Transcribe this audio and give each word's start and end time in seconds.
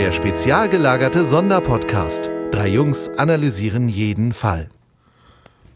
Der 0.00 0.12
spezial 0.12 0.70
gelagerte 0.70 1.26
Sonderpodcast. 1.26 2.30
Drei 2.52 2.68
Jungs 2.68 3.10
analysieren 3.18 3.90
jeden 3.90 4.32
Fall. 4.32 4.70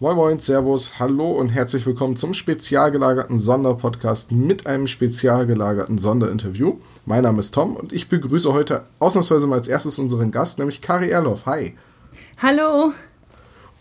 Moin 0.00 0.16
Moin, 0.16 0.39
Servus, 0.39 0.98
Hallo 0.98 1.32
und 1.32 1.50
herzlich 1.50 1.84
willkommen 1.84 2.16
zum 2.16 2.32
spezial 2.32 2.90
gelagerten 2.90 3.39
Sonderpodcast 3.39 4.32
mit 4.32 4.66
einem 4.66 4.86
spezial 4.86 5.45
gelagerten 5.46 5.98
Sonderinterview. 5.98 6.79
Mein 7.04 7.25
Name 7.25 7.40
ist 7.40 7.53
Tom 7.53 7.76
und 7.76 7.93
ich 7.93 8.08
begrüße 8.08 8.50
heute 8.54 8.86
ausnahmsweise 8.98 9.46
mal 9.46 9.57
als 9.57 9.68
erstes 9.68 9.98
unseren 9.98 10.31
Gast, 10.31 10.59
nämlich 10.59 10.81
Kari 10.81 11.11
Erloff. 11.11 11.45
Hi. 11.45 11.76
Hallo. 12.40 12.95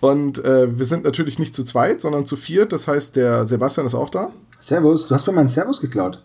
Und 0.01 0.43
äh, 0.43 0.77
wir 0.77 0.85
sind 0.85 1.05
natürlich 1.05 1.39
nicht 1.39 1.55
zu 1.55 1.63
zweit, 1.63 2.01
sondern 2.01 2.25
zu 2.25 2.35
viert. 2.35 2.73
Das 2.73 2.89
heißt, 2.89 3.15
der 3.15 3.45
Sebastian 3.45 3.87
ist 3.87 3.95
auch 3.95 4.09
da. 4.09 4.33
Servus, 4.59 5.07
du 5.07 5.15
hast 5.15 5.25
mir 5.25 5.31
meinen 5.31 5.47
Servus 5.47 5.79
geklaut. 5.79 6.21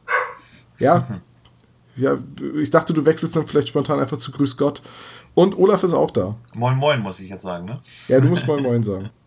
Ja. 0.80 1.06
Ja, 1.98 2.16
ich 2.56 2.70
dachte, 2.70 2.92
du 2.94 3.04
wechselst 3.04 3.36
dann 3.36 3.46
vielleicht 3.46 3.68
spontan 3.68 3.98
einfach 4.00 4.18
zu 4.18 4.32
Grüß 4.32 4.56
Gott. 4.56 4.82
Und 5.34 5.56
Olaf 5.58 5.82
ist 5.84 5.92
auch 5.94 6.10
da. 6.10 6.34
Moin 6.54 6.76
Moin, 6.76 7.00
muss 7.00 7.20
ich 7.20 7.28
jetzt 7.30 7.42
sagen, 7.42 7.66
ne? 7.66 7.78
Ja, 8.08 8.20
du 8.20 8.28
musst 8.28 8.46
Moin 8.46 8.62
Moin 8.62 8.82
sagen. 8.82 9.10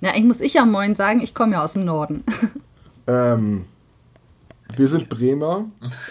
Ja, 0.00 0.12
ich 0.14 0.22
muss 0.22 0.40
ich 0.40 0.54
ja 0.54 0.64
Moin 0.64 0.94
sagen, 0.94 1.20
ich 1.20 1.34
komme 1.34 1.54
ja 1.54 1.64
aus 1.64 1.72
dem 1.72 1.84
Norden. 1.84 2.22
Ähm, 3.08 3.64
wir 4.76 4.86
sind 4.86 5.08
Bremer. 5.08 5.64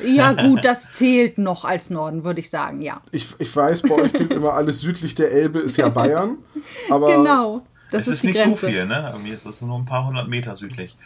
Ja, 0.03 0.33
gut, 0.33 0.65
das 0.65 0.93
zählt 0.93 1.37
noch 1.37 1.63
als 1.63 1.91
Norden, 1.91 2.23
würde 2.23 2.39
ich 2.39 2.49
sagen, 2.49 2.81
ja. 2.81 3.01
Ich, 3.11 3.35
ich 3.37 3.55
weiß, 3.55 3.83
bei 3.83 3.93
euch 3.93 4.13
gilt 4.13 4.33
immer 4.33 4.53
alles 4.53 4.79
südlich 4.81 5.13
der 5.13 5.31
Elbe 5.31 5.59
ist 5.59 5.77
ja 5.77 5.89
Bayern. 5.89 6.37
Aber 6.89 7.15
Genau. 7.15 7.61
Das 7.91 8.01
es 8.01 8.07
ist, 8.07 8.13
ist, 8.15 8.23
die 8.23 8.27
nicht 8.29 8.41
Grenze. 8.41 8.61
so 8.61 8.67
viel, 8.67 8.85
ne? 8.87 9.11
Irgendwie 9.13 9.31
ist 9.31 9.45
das 9.45 9.61
nur 9.61 9.77
ein 9.77 9.85
paar 9.85 10.07
hundert 10.07 10.27
Meter 10.27 10.55
südlich. 10.55 10.97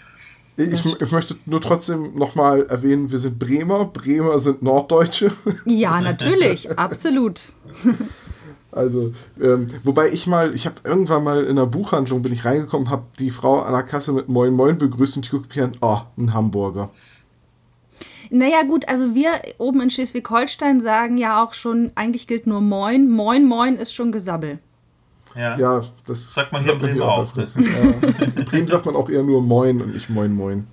Ich, 0.57 1.01
ich 1.01 1.11
möchte 1.11 1.37
nur 1.45 1.61
trotzdem 1.61 2.17
nochmal 2.17 2.63
erwähnen, 2.63 3.11
wir 3.11 3.19
sind 3.19 3.39
Bremer. 3.39 3.85
Bremer 3.85 4.37
sind 4.39 4.61
Norddeutsche. 4.61 5.31
Ja, 5.65 6.01
natürlich, 6.01 6.69
absolut. 6.77 7.39
Also, 8.73 9.11
ähm, 9.41 9.67
wobei 9.83 10.09
ich 10.11 10.27
mal, 10.27 10.55
ich 10.55 10.65
habe 10.65 10.75
irgendwann 10.85 11.25
mal 11.25 11.43
in 11.43 11.49
einer 11.51 11.65
Buchhandlung 11.65 12.21
bin 12.21 12.31
ich 12.31 12.45
reingekommen, 12.45 12.89
habe 12.89 13.03
die 13.19 13.31
Frau 13.31 13.59
an 13.59 13.73
der 13.73 13.83
Kasse 13.83 14.13
mit 14.13 14.29
Moin 14.29 14.53
Moin 14.53 14.77
begrüßt 14.77 15.17
und 15.17 15.25
die 15.25 15.29
guckt 15.29 15.49
mich 15.49 15.61
an, 15.61 15.73
oh, 15.81 15.99
ein 16.17 16.33
Hamburger. 16.33 16.89
Naja, 18.29 18.63
gut, 18.63 18.87
also 18.87 19.13
wir 19.13 19.41
oben 19.57 19.81
in 19.81 19.89
Schleswig-Holstein 19.89 20.79
sagen 20.79 21.17
ja 21.17 21.43
auch 21.43 21.53
schon, 21.53 21.91
eigentlich 21.95 22.27
gilt 22.27 22.47
nur 22.47 22.61
Moin. 22.61 23.09
Moin, 23.09 23.45
Moin 23.45 23.75
ist 23.75 23.93
schon 23.93 24.13
Gesabbel. 24.13 24.59
Ja. 25.35 25.57
Ja, 25.57 25.81
das 26.05 26.33
Sagt 26.33 26.51
man 26.51 26.63
hier 26.63 26.73
in 26.73 26.79
Bremen 26.79 27.01
auch. 27.01 27.23
öfters. 27.23 27.55
Ja. 27.55 27.61
In 28.35 28.45
Bremen 28.45 28.67
sagt 28.67 28.85
man 28.85 28.95
auch 28.95 29.09
eher 29.09 29.23
nur 29.23 29.41
Moin 29.41 29.81
und 29.81 29.93
nicht 29.93 30.09
Moin 30.09 30.33
Moin. 30.33 30.67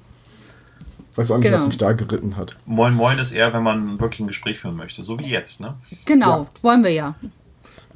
Weiß 1.16 1.30
auch 1.32 1.38
nicht, 1.38 1.46
was 1.50 1.60
Genau. 1.62 1.68
mich 1.68 1.78
da 1.78 1.92
geritten 1.92 2.36
hat. 2.36 2.56
Moin 2.66 2.94
Moin 2.94 3.18
ist 3.18 3.32
eher, 3.32 3.52
wenn 3.52 3.62
man 3.62 3.98
wirklich 4.00 4.20
ein 4.20 4.26
Gespräch 4.28 4.58
führen 4.60 4.76
möchte. 4.76 5.02
So 5.04 5.18
wie 5.18 5.24
jetzt, 5.28 5.60
ne? 5.60 5.74
Genau, 6.04 6.42
Ja. 6.42 6.46
wollen 6.62 6.84
wir 6.84 6.92
ja. 6.92 7.14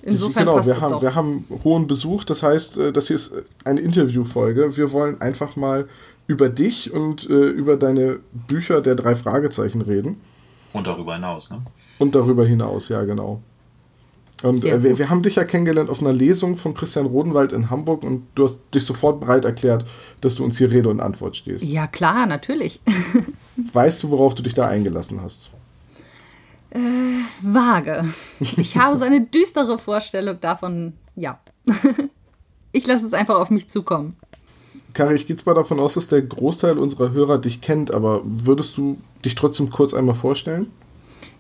Insofern 0.05 0.43
genau, 0.45 0.57
passt 0.57 0.67
wir 0.69 0.77
es 0.77 0.83
haben, 0.83 0.91
doch. 0.93 1.03
wir 1.03 1.15
haben 1.15 1.45
hohen 1.63 1.87
Besuch, 1.87 2.25
das 2.25 2.43
heißt, 2.43 2.79
äh, 2.79 2.93
das 2.93 3.07
hier 3.07 3.15
ist 3.15 3.33
eine 3.65 3.81
Interviewfolge. 3.81 4.77
Wir 4.77 4.91
wollen 4.93 5.21
einfach 5.21 5.55
mal 5.55 5.89
über 6.27 6.49
dich 6.49 6.93
und 6.93 7.31
äh, 7.31 7.33
über 7.51 7.77
deine 7.77 8.19
Bücher 8.33 8.81
der 8.81 8.97
drei 8.97 9.15
Fragezeichen 9.15 9.81
reden. 9.81 10.21
Und 10.73 10.87
darüber 10.89 11.15
hinaus, 11.15 11.51
ne? 11.51 11.63
Und 11.99 12.15
darüber 12.17 12.45
hinaus, 12.45 12.89
ja, 12.89 13.05
genau. 13.05 13.43
Und 14.43 14.61
Sehr 14.61 14.75
äh, 14.75 14.83
wir, 14.83 14.99
wir 14.99 15.11
haben 15.11 15.23
dich 15.23 15.37
ja 15.37 15.45
kennengelernt 15.45 15.91
auf 15.91 16.01
einer 16.01 16.13
Lesung 16.13 16.57
von 16.57 16.75
Christian 16.75 17.07
Rodenwald 17.07 17.53
in 17.53 17.71
Hamburg 17.71 18.05
und 18.05 18.27
du 18.35 18.45
hast 18.45 18.63
dich 18.75 18.85
sofort 18.85 19.21
bereit 19.21 19.45
erklärt, 19.45 19.85
dass 20.21 20.35
du 20.35 20.45
uns 20.45 20.59
hier 20.59 20.71
Rede 20.71 20.89
und 20.89 21.01
Antwort 21.01 21.37
stehst. 21.37 21.65
Ja, 21.65 21.87
klar, 21.87 22.27
natürlich. 22.27 22.81
Weißt 23.73 24.03
du, 24.03 24.11
worauf 24.11 24.35
du 24.35 24.43
dich 24.43 24.55
da 24.55 24.67
eingelassen 24.67 25.21
hast? 25.23 25.51
Vage. 27.43 28.05
Ich 28.41 28.77
habe 28.77 28.97
so 28.97 29.05
eine 29.05 29.21
düstere 29.21 29.79
Vorstellung 29.79 30.41
davon, 30.41 30.95
ja. 31.17 31.39
Ich 32.75 32.87
lasse 32.87 33.05
es 33.05 33.13
einfach 33.13 33.35
auf 33.35 33.51
mich 33.51 33.69
zukommen. 33.69 34.17
Kari, 34.95 35.15
ich 35.15 35.27
gehe 35.27 35.37
zwar 35.37 35.55
davon 35.55 35.79
aus, 35.79 35.93
dass 35.93 36.09
der 36.09 36.23
Großteil 36.23 36.79
unserer 36.79 37.13
Hörer 37.13 37.39
dich 37.39 37.61
kennt, 37.61 37.93
aber 37.93 38.23
würdest 38.25 38.79
du 38.79 38.97
dich 39.23 39.35
trotzdem 39.35 39.69
kurz 39.69 39.93
einmal 39.93 40.15
vorstellen? 40.15 40.71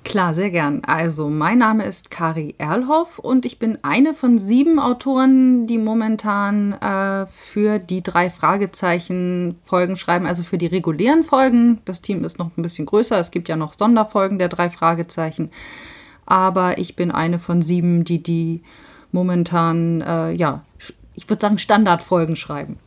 Klar, 0.04 0.34
sehr 0.34 0.50
gern. 0.50 0.82
Also, 0.84 1.28
mein 1.28 1.58
Name 1.58 1.84
ist 1.84 2.10
Kari 2.10 2.56
Erlhoff 2.58 3.18
und 3.18 3.46
ich 3.46 3.58
bin 3.58 3.78
eine 3.82 4.14
von 4.14 4.36
sieben 4.36 4.80
Autoren, 4.80 5.66
die 5.68 5.78
momentan 5.78 6.72
äh, 6.72 7.26
für 7.26 7.78
die 7.78 8.02
drei 8.02 8.28
Fragezeichen 8.28 9.56
Folgen 9.64 9.96
schreiben, 9.96 10.26
also 10.26 10.42
für 10.42 10.58
die 10.58 10.66
regulären 10.66 11.22
Folgen. 11.22 11.80
Das 11.84 12.02
Team 12.02 12.24
ist 12.24 12.38
noch 12.38 12.50
ein 12.56 12.62
bisschen 12.62 12.86
größer. 12.86 13.18
Es 13.18 13.30
gibt 13.30 13.48
ja 13.48 13.56
noch 13.56 13.74
Sonderfolgen 13.74 14.38
der 14.38 14.48
drei 14.48 14.70
Fragezeichen. 14.70 15.50
Aber 16.26 16.78
ich 16.78 16.96
bin 16.96 17.12
eine 17.12 17.38
von 17.38 17.62
sieben, 17.62 18.04
die 18.04 18.22
die 18.22 18.62
momentan, 19.12 20.00
äh, 20.00 20.32
ja, 20.32 20.64
ich 21.14 21.28
würde 21.28 21.40
sagen, 21.40 21.58
Standardfolgen 21.58 22.36
schreiben. 22.36 22.78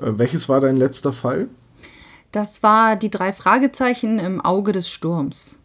Äh, 0.00 0.12
welches 0.16 0.48
war 0.48 0.60
dein 0.60 0.78
letzter 0.78 1.12
Fall? 1.12 1.48
Das 2.32 2.62
war 2.62 2.96
die 2.96 3.10
drei 3.10 3.32
Fragezeichen 3.32 4.18
im 4.18 4.40
Auge 4.40 4.72
des 4.72 4.88
Sturms. 4.88 5.58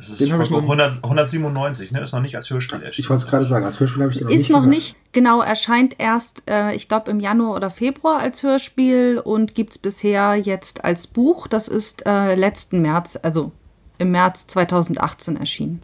Es 0.00 0.08
ist 0.08 0.20
Den 0.20 0.32
hab 0.32 0.40
ich 0.40 0.48
noch- 0.50 0.62
100, 0.62 1.02
197, 1.02 1.90
ne? 1.90 2.00
Ist 2.00 2.12
noch 2.12 2.20
nicht 2.20 2.36
als 2.36 2.48
Hörspiel 2.48 2.80
erschienen. 2.82 3.02
Ich 3.04 3.10
wollte 3.10 3.24
es 3.24 3.28
gerade 3.28 3.46
sagen, 3.46 3.64
als 3.66 3.80
Hörspiel 3.80 4.02
habe 4.04 4.12
ich 4.12 4.18
den 4.18 4.28
noch 4.28 4.32
Ist 4.32 4.38
nicht 4.42 4.50
noch 4.50 4.58
gehört. 4.60 4.70
nicht, 4.74 4.96
genau, 5.10 5.42
erscheint 5.42 5.96
erst, 5.98 6.44
äh, 6.48 6.72
ich 6.76 6.88
glaube, 6.88 7.10
im 7.10 7.18
Januar 7.18 7.56
oder 7.56 7.68
Februar 7.68 8.20
als 8.20 8.44
Hörspiel 8.44 9.20
und 9.22 9.56
gibt 9.56 9.72
es 9.72 9.78
bisher 9.78 10.36
jetzt 10.36 10.84
als 10.84 11.08
Buch. 11.08 11.48
Das 11.48 11.66
ist 11.66 12.06
äh, 12.06 12.36
letzten 12.36 12.80
März, 12.80 13.18
also 13.20 13.50
im 13.98 14.12
März 14.12 14.46
2018 14.46 15.36
erschienen. 15.36 15.82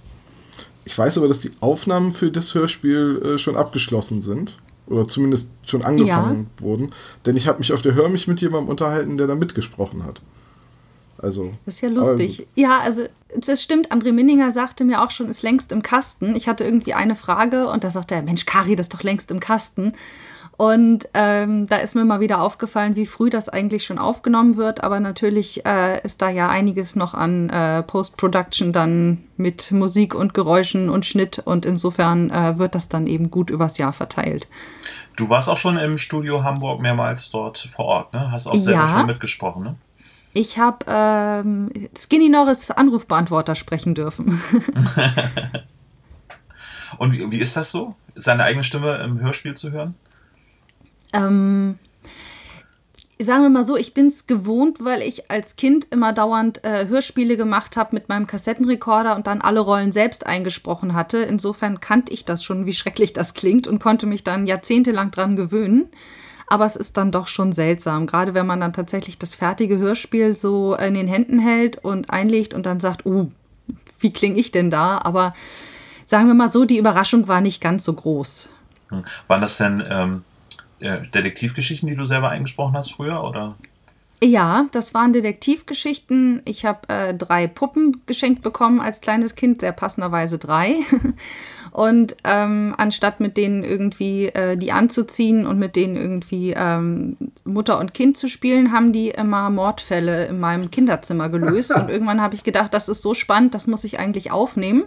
Ich 0.84 0.96
weiß 0.96 1.18
aber, 1.18 1.26
dass 1.26 1.40
die 1.40 1.50
Aufnahmen 1.60 2.12
für 2.12 2.30
das 2.30 2.54
Hörspiel 2.54 3.20
äh, 3.34 3.38
schon 3.38 3.56
abgeschlossen 3.56 4.22
sind. 4.22 4.58
Oder 4.86 5.08
zumindest 5.08 5.50
schon 5.66 5.82
angefangen 5.82 6.50
wurden. 6.58 6.90
Denn 7.24 7.38
ich 7.38 7.48
habe 7.48 7.58
mich 7.58 7.72
auf 7.72 7.80
der 7.80 7.94
Hör 7.94 8.10
mich 8.10 8.28
mit 8.28 8.42
jemandem 8.42 8.68
unterhalten, 8.68 9.16
der 9.16 9.26
da 9.26 9.34
mitgesprochen 9.34 10.04
hat. 10.04 10.20
Also. 11.24 11.52
Das 11.64 11.76
ist 11.76 11.80
ja 11.80 11.88
lustig. 11.88 12.46
Ja, 12.54 12.80
also 12.80 13.02
das 13.36 13.62
stimmt. 13.62 13.90
André 13.90 14.12
Minninger 14.12 14.52
sagte 14.52 14.84
mir 14.84 15.02
auch 15.02 15.10
schon, 15.10 15.28
ist 15.28 15.42
längst 15.42 15.72
im 15.72 15.82
Kasten. 15.82 16.36
Ich 16.36 16.46
hatte 16.48 16.62
irgendwie 16.64 16.94
eine 16.94 17.16
Frage 17.16 17.68
und 17.68 17.82
da 17.82 17.90
sagte 17.90 18.14
er, 18.14 18.22
Mensch, 18.22 18.46
Kari, 18.46 18.76
das 18.76 18.86
ist 18.86 18.94
doch 18.94 19.02
längst 19.02 19.30
im 19.30 19.40
Kasten. 19.40 19.94
Und 20.56 21.08
ähm, 21.14 21.66
da 21.66 21.78
ist 21.78 21.96
mir 21.96 22.04
mal 22.04 22.20
wieder 22.20 22.40
aufgefallen, 22.40 22.94
wie 22.94 23.06
früh 23.06 23.28
das 23.28 23.48
eigentlich 23.48 23.84
schon 23.84 23.98
aufgenommen 23.98 24.56
wird. 24.56 24.84
Aber 24.84 25.00
natürlich 25.00 25.66
äh, 25.66 26.00
ist 26.04 26.22
da 26.22 26.28
ja 26.30 26.48
einiges 26.48 26.94
noch 26.94 27.12
an 27.12 27.50
äh, 27.50 27.82
Post-Production 27.82 28.72
dann 28.72 29.24
mit 29.36 29.72
Musik 29.72 30.14
und 30.14 30.32
Geräuschen 30.32 30.90
und 30.90 31.06
Schnitt. 31.06 31.40
Und 31.44 31.66
insofern 31.66 32.30
äh, 32.30 32.56
wird 32.56 32.76
das 32.76 32.88
dann 32.88 33.08
eben 33.08 33.32
gut 33.32 33.50
übers 33.50 33.78
Jahr 33.78 33.92
verteilt. 33.92 34.46
Du 35.16 35.28
warst 35.28 35.48
auch 35.48 35.56
schon 35.56 35.76
im 35.76 35.98
Studio 35.98 36.44
Hamburg 36.44 36.80
mehrmals 36.80 37.30
dort 37.30 37.58
vor 37.58 37.86
Ort, 37.86 38.12
ne? 38.12 38.30
Hast 38.30 38.46
auch 38.46 38.56
selber 38.56 38.82
Ja. 38.82 38.88
schon 38.88 39.06
mitgesprochen, 39.06 39.64
ne? 39.64 39.74
Ich 40.34 40.58
habe 40.58 40.84
ähm, 40.88 41.70
Skinny 41.96 42.28
Norris 42.28 42.70
Anrufbeantworter 42.72 43.54
sprechen 43.54 43.94
dürfen. 43.94 44.42
Und 46.98 47.12
wie, 47.12 47.30
wie 47.30 47.38
ist 47.38 47.56
das 47.56 47.70
so? 47.70 47.94
Seine 48.16 48.42
eigene 48.42 48.64
Stimme 48.64 48.96
im 48.96 49.20
Hörspiel 49.20 49.54
zu 49.54 49.70
hören? 49.70 49.94
Ähm, 51.12 51.78
sagen 53.20 53.42
wir 53.42 53.50
mal 53.50 53.64
so, 53.64 53.76
ich 53.76 53.94
bin 53.94 54.08
es 54.08 54.26
gewohnt, 54.26 54.84
weil 54.84 55.02
ich 55.02 55.30
als 55.30 55.54
Kind 55.54 55.86
immer 55.90 56.12
dauernd 56.12 56.64
äh, 56.64 56.88
Hörspiele 56.88 57.36
gemacht 57.36 57.76
habe 57.76 57.94
mit 57.94 58.08
meinem 58.08 58.26
Kassettenrekorder 58.26 59.14
und 59.14 59.28
dann 59.28 59.40
alle 59.40 59.60
Rollen 59.60 59.92
selbst 59.92 60.26
eingesprochen 60.26 60.94
hatte. 60.94 61.18
Insofern 61.18 61.80
kannte 61.80 62.12
ich 62.12 62.24
das 62.24 62.42
schon, 62.42 62.66
wie 62.66 62.74
schrecklich 62.74 63.12
das 63.12 63.34
klingt 63.34 63.68
und 63.68 63.78
konnte 63.78 64.06
mich 64.06 64.24
dann 64.24 64.46
jahrzehntelang 64.46 65.12
dran 65.12 65.36
gewöhnen. 65.36 65.90
Aber 66.46 66.66
es 66.66 66.76
ist 66.76 66.96
dann 66.96 67.10
doch 67.10 67.26
schon 67.26 67.52
seltsam, 67.52 68.06
gerade 68.06 68.34
wenn 68.34 68.46
man 68.46 68.60
dann 68.60 68.72
tatsächlich 68.72 69.18
das 69.18 69.34
fertige 69.34 69.78
Hörspiel 69.78 70.36
so 70.36 70.74
in 70.74 70.94
den 70.94 71.08
Händen 71.08 71.38
hält 71.38 71.82
und 71.84 72.10
einlegt 72.10 72.54
und 72.54 72.66
dann 72.66 72.80
sagt, 72.80 73.06
uh, 73.06 73.30
wie 73.98 74.12
klinge 74.12 74.38
ich 74.38 74.52
denn 74.52 74.70
da? 74.70 74.98
Aber 74.98 75.34
sagen 76.06 76.26
wir 76.26 76.34
mal 76.34 76.52
so, 76.52 76.64
die 76.64 76.78
Überraschung 76.78 77.28
war 77.28 77.40
nicht 77.40 77.60
ganz 77.60 77.84
so 77.84 77.94
groß. 77.94 78.50
Hm. 78.90 79.04
Waren 79.26 79.40
das 79.40 79.56
denn 79.56 79.82
ähm, 79.88 80.24
äh, 80.80 81.06
Detektivgeschichten, 81.08 81.88
die 81.88 81.96
du 81.96 82.04
selber 82.04 82.30
eingesprochen 82.30 82.76
hast 82.76 82.92
früher? 82.92 83.24
Oder? 83.24 83.56
Ja, 84.22 84.66
das 84.72 84.94
waren 84.94 85.12
Detektivgeschichten. 85.12 86.42
Ich 86.44 86.64
habe 86.64 86.88
äh, 86.88 87.14
drei 87.14 87.46
Puppen 87.46 88.02
geschenkt 88.06 88.42
bekommen 88.42 88.80
als 88.80 89.00
kleines 89.00 89.34
Kind, 89.34 89.60
sehr 89.60 89.72
passenderweise 89.72 90.38
drei. 90.38 90.76
Und 91.74 92.14
ähm, 92.22 92.72
anstatt 92.78 93.18
mit 93.18 93.36
denen 93.36 93.64
irgendwie 93.64 94.26
äh, 94.26 94.56
die 94.56 94.70
anzuziehen 94.70 95.44
und 95.44 95.58
mit 95.58 95.74
denen 95.74 95.96
irgendwie 95.96 96.54
ähm, 96.56 97.16
Mutter 97.42 97.80
und 97.80 97.92
Kind 97.92 98.16
zu 98.16 98.28
spielen, 98.28 98.70
haben 98.70 98.92
die 98.92 99.08
immer 99.08 99.50
Mordfälle 99.50 100.26
in 100.26 100.38
meinem 100.38 100.70
Kinderzimmer 100.70 101.28
gelöst. 101.30 101.74
und 101.76 101.90
irgendwann 101.90 102.20
habe 102.20 102.36
ich 102.36 102.44
gedacht, 102.44 102.72
das 102.72 102.88
ist 102.88 103.02
so 103.02 103.12
spannend, 103.12 103.56
das 103.56 103.66
muss 103.66 103.82
ich 103.82 103.98
eigentlich 103.98 104.30
aufnehmen. 104.30 104.84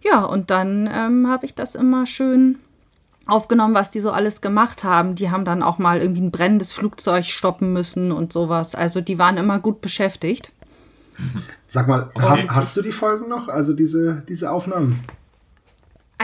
Ja, 0.00 0.22
und 0.22 0.52
dann 0.52 0.88
ähm, 0.92 1.26
habe 1.26 1.44
ich 1.44 1.56
das 1.56 1.74
immer 1.74 2.06
schön 2.06 2.60
aufgenommen, 3.26 3.74
was 3.74 3.90
die 3.90 3.98
so 3.98 4.12
alles 4.12 4.40
gemacht 4.40 4.84
haben. 4.84 5.16
Die 5.16 5.32
haben 5.32 5.44
dann 5.44 5.60
auch 5.60 5.78
mal 5.78 6.00
irgendwie 6.00 6.22
ein 6.22 6.30
brennendes 6.30 6.72
Flugzeug 6.72 7.24
stoppen 7.24 7.72
müssen 7.72 8.12
und 8.12 8.32
sowas. 8.32 8.76
Also 8.76 9.00
die 9.00 9.18
waren 9.18 9.38
immer 9.38 9.58
gut 9.58 9.80
beschäftigt. 9.80 10.52
Sag 11.66 11.88
mal, 11.88 12.12
hast, 12.16 12.48
hast 12.48 12.76
du 12.76 12.82
die 12.82 12.92
Folgen 12.92 13.28
noch? 13.28 13.48
Also 13.48 13.72
diese, 13.72 14.22
diese 14.28 14.52
Aufnahmen? 14.52 15.00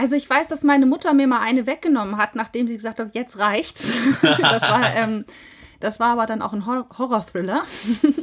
Also 0.01 0.15
ich 0.15 0.27
weiß, 0.27 0.47
dass 0.47 0.63
meine 0.63 0.87
Mutter 0.87 1.13
mir 1.13 1.27
mal 1.27 1.41
eine 1.41 1.67
weggenommen 1.67 2.17
hat, 2.17 2.33
nachdem 2.33 2.67
sie 2.67 2.73
gesagt 2.73 2.99
hat, 2.99 3.13
jetzt 3.13 3.37
reicht's. 3.37 3.93
das 4.23 4.63
war, 4.63 4.95
ähm, 4.95 5.25
das 5.79 5.99
war 5.99 6.13
aber 6.13 6.25
dann 6.25 6.41
auch 6.41 6.53
ein 6.53 6.65
Hor 6.65 6.87
Horror-Thriller, 6.97 7.61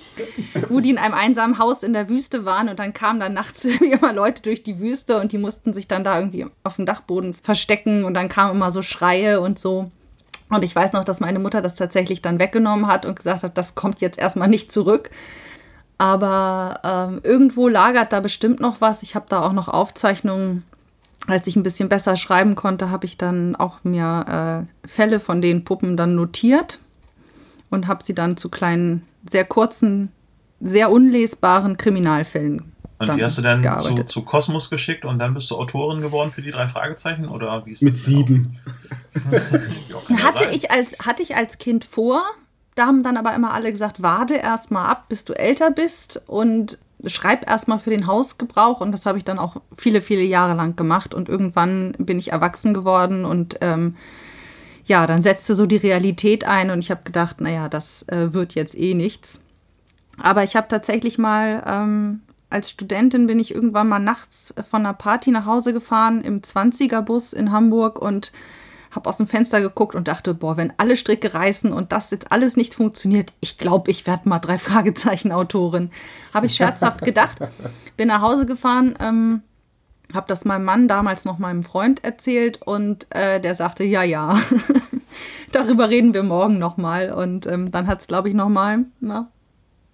wo 0.71 0.81
die 0.81 0.91
in 0.91 0.99
einem 0.99 1.15
einsamen 1.15 1.61
Haus 1.61 1.85
in 1.85 1.93
der 1.93 2.09
Wüste 2.09 2.45
waren 2.45 2.69
und 2.69 2.81
dann 2.81 2.95
kamen 2.95 3.21
dann 3.21 3.33
nachts 3.33 3.65
immer 3.81 4.13
Leute 4.13 4.43
durch 4.43 4.65
die 4.65 4.81
Wüste 4.81 5.21
und 5.21 5.31
die 5.31 5.39
mussten 5.39 5.73
sich 5.73 5.87
dann 5.87 6.03
da 6.03 6.19
irgendwie 6.19 6.47
auf 6.65 6.75
dem 6.75 6.85
Dachboden 6.85 7.33
verstecken 7.33 8.05
und 8.05 8.15
dann 8.15 8.29
kamen 8.29 8.57
immer 8.57 8.73
so 8.73 8.83
Schreie 8.83 9.41
und 9.41 9.61
so. 9.61 9.89
Und 10.51 10.65
ich 10.65 10.75
weiß 10.75 10.93
noch, 10.95 11.05
dass 11.05 11.21
meine 11.21 11.39
Mutter 11.39 11.63
das 11.63 11.77
tatsächlich 11.77 12.23
dann 12.23 12.41
weggenommen 12.41 12.89
hat 12.89 13.07
und 13.07 13.15
gesagt 13.15 13.45
hat, 13.45 13.57
das 13.57 13.77
kommt 13.77 14.01
jetzt 14.01 14.19
erstmal 14.19 14.49
nicht 14.49 14.73
zurück. 14.73 15.11
Aber 15.97 16.81
ähm, 16.83 17.21
irgendwo 17.23 17.69
lagert 17.69 18.13
da 18.13 18.19
bestimmt 18.19 18.59
noch 18.59 18.81
was. 18.81 19.05
Ich 19.05 19.15
habe 19.15 19.27
da 19.29 19.43
auch 19.43 19.53
noch 19.53 19.69
Aufzeichnungen. 19.69 20.65
Als 21.29 21.47
ich 21.47 21.57
ein 21.57 21.63
bisschen 21.63 21.89
besser 21.89 22.17
schreiben 22.17 22.55
konnte, 22.55 22.91
habe 22.91 23.05
ich 23.05 23.19
dann 23.19 23.55
auch 23.55 23.85
mir 23.85 24.67
äh, 24.85 24.89
Fälle 24.89 25.21
von 25.21 25.43
den 25.43 25.63
Puppen 25.63 25.97
dann 25.97 26.15
notiert 26.15 26.79
und 27.69 27.87
habe 27.87 28.03
sie 28.03 28.15
dann 28.15 28.39
zu 28.39 28.49
kleinen, 28.49 29.07
sehr 29.29 29.45
kurzen, 29.45 30.11
sehr 30.61 30.91
unlesbaren 30.91 31.77
Kriminalfällen. 31.77 32.73
Und 32.99 33.15
die 33.15 33.23
hast 33.23 33.39
du 33.39 33.43
dann 33.43 33.79
zu, 33.79 34.03
zu 34.05 34.23
Kosmos 34.23 34.71
geschickt 34.71 35.05
und 35.05 35.19
dann 35.19 35.35
bist 35.35 35.51
du 35.51 35.57
Autorin 35.57 36.01
geworden 36.01 36.33
für 36.33 36.43
die 36.43 36.51
drei 36.51 36.67
Fragezeichen? 36.67 37.29
Oder 37.29 37.65
wie 37.65 37.73
ist 37.73 37.83
Mit 37.83 37.95
das 37.95 38.05
sieben. 38.05 38.59
Hatte 40.23 40.45
sein. 40.45 40.53
ich, 40.53 40.71
als, 40.71 40.99
hatte 40.99 41.23
ich 41.23 41.37
als 41.37 41.59
Kind 41.59 41.85
vor. 41.85 42.23
Da 42.75 42.87
haben 42.87 43.03
dann 43.03 43.17
aber 43.17 43.35
immer 43.35 43.53
alle 43.53 43.71
gesagt, 43.71 44.03
warte 44.03 44.37
erst 44.37 44.71
mal 44.71 44.87
ab, 44.87 45.09
bis 45.09 45.25
du 45.25 45.33
älter 45.33 45.71
bist 45.71 46.23
und 46.27 46.79
schreib 47.06 47.49
erst 47.49 47.69
mal 47.69 47.79
für 47.79 47.91
den 47.91 48.06
Hausgebrauch. 48.06 48.81
Und 48.81 48.93
das 48.93 49.06
habe 49.06 49.19
ich 49.19 49.25
dann 49.25 49.39
auch 49.39 49.56
viele, 49.77 50.00
viele 50.00 50.23
Jahre 50.23 50.55
lang 50.55 50.77
gemacht. 50.77 51.15
Und 51.15 51.29
irgendwann 51.29 51.93
bin 51.99 52.19
ich 52.19 52.33
erwachsen 52.33 52.75
geworden 52.75 53.25
und 53.25 53.59
ähm, 53.61 53.97
ja, 54.89 55.06
dann 55.06 55.23
setzte 55.23 55.55
so 55.55 55.67
die 55.67 55.77
Realität 55.77 56.45
ein 56.45 56.71
und 56.71 56.79
ich 56.79 56.91
habe 56.91 57.03
gedacht, 57.05 57.43
naja, 57.43 57.69
das 57.69 58.09
äh, 58.09 58.33
wird 58.33 58.55
jetzt 58.55 58.77
eh 58.77 58.95
nichts. 58.95 59.45
Aber 60.17 60.43
ich 60.43 60.56
habe 60.56 60.67
tatsächlich 60.69 61.19
mal, 61.19 61.62
ähm, 61.67 62.23
als 62.50 62.71
Studentin 62.71 63.27
bin 63.27 63.39
ich 63.39 63.55
irgendwann 63.55 63.89
mal 63.89 63.99
nachts 63.99 64.55
von 64.69 64.81
einer 64.81 64.94
Party 64.94 65.31
nach 65.31 65.44
Hause 65.44 65.75
gefahren 65.75 66.23
im 66.23 66.41
20er-Bus 66.41 67.35
in 67.35 67.53
Hamburg 67.53 68.01
und 68.01 68.33
habe 68.90 69.08
aus 69.08 69.19
dem 69.19 69.26
Fenster 69.26 69.61
geguckt 69.61 69.94
und 69.94 70.08
dachte, 70.08 70.35
boah, 70.35 70.56
wenn 70.56 70.73
alle 70.76 70.96
Stricke 70.96 71.35
reißen 71.35 71.73
und 71.73 71.93
das 71.93 72.11
jetzt 72.11 72.32
alles 72.32 72.56
nicht 72.56 72.75
funktioniert, 72.75 73.32
ich 73.40 73.58
glaube, 73.58 73.90
ich 73.90 74.06
werde 74.06 74.29
mal 74.29 74.38
drei 74.38 74.58
Fragezeichen 74.58 75.32
Autorin. 75.32 75.90
Habe 76.32 76.46
ich 76.46 76.55
scherzhaft 76.55 77.02
gedacht. 77.02 77.38
Bin 77.96 78.08
nach 78.08 78.23
Hause 78.23 78.46
gefahren, 78.46 78.94
ähm, 79.00 79.43
habe 80.14 80.26
das 80.29 80.44
meinem 80.44 80.64
Mann, 80.64 80.88
damals 80.88 81.25
noch 81.25 81.38
meinem 81.38 81.62
Freund, 81.62 82.02
erzählt 82.02 82.62
und 82.62 83.06
äh, 83.11 83.40
der 83.40 83.55
sagte, 83.55 83.85
ja, 83.85 84.02
ja, 84.02 84.38
darüber 85.52 85.91
reden 85.91 86.14
wir 86.14 86.23
morgen 86.23 86.58
nochmal. 86.58 87.12
Und 87.12 87.46
ähm, 87.46 87.70
dann 87.70 87.87
hat 87.87 88.00
es, 88.00 88.06
glaube 88.06 88.29
ich, 88.29 88.34
nochmal 88.34 88.84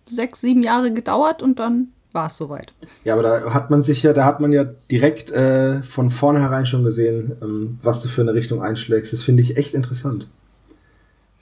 sechs, 0.07 0.41
sieben 0.41 0.63
Jahre 0.63 0.93
gedauert 0.93 1.43
und 1.43 1.59
dann 1.59 1.94
war 2.15 2.27
es 2.27 2.37
soweit. 2.37 2.73
Ja, 3.05 3.15
aber 3.15 3.23
da 3.23 3.55
hat 3.55 3.71
man 3.71 3.83
sich 3.83 4.03
ja, 4.03 4.13
da 4.13 4.25
hat 4.25 4.41
man 4.41 4.53
ja 4.53 4.65
direkt 4.91 5.31
äh, 5.31 5.83
von 5.83 6.11
vornherein 6.11 6.67
schon 6.67 6.85
gesehen, 6.85 7.37
ähm, 7.43 7.79
was 7.83 8.03
du 8.03 8.09
für 8.09 8.23
eine 8.23 8.35
Richtung 8.35 8.63
einschlägst. 8.63 9.13
Das 9.13 9.23
finde 9.23 9.43
ich 9.43 9.57
echt 9.57 9.75
interessant. 9.75 10.29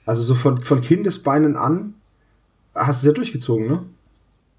Also 0.07 0.23
so 0.23 0.35
von, 0.35 0.63
von 0.65 0.81
Kindesbeinen 0.81 1.57
an 1.57 1.95
hast 2.75 3.03
du 3.03 3.09
es 3.09 3.13
ja 3.13 3.15
durchgezogen, 3.15 3.69
ne? 3.69 3.83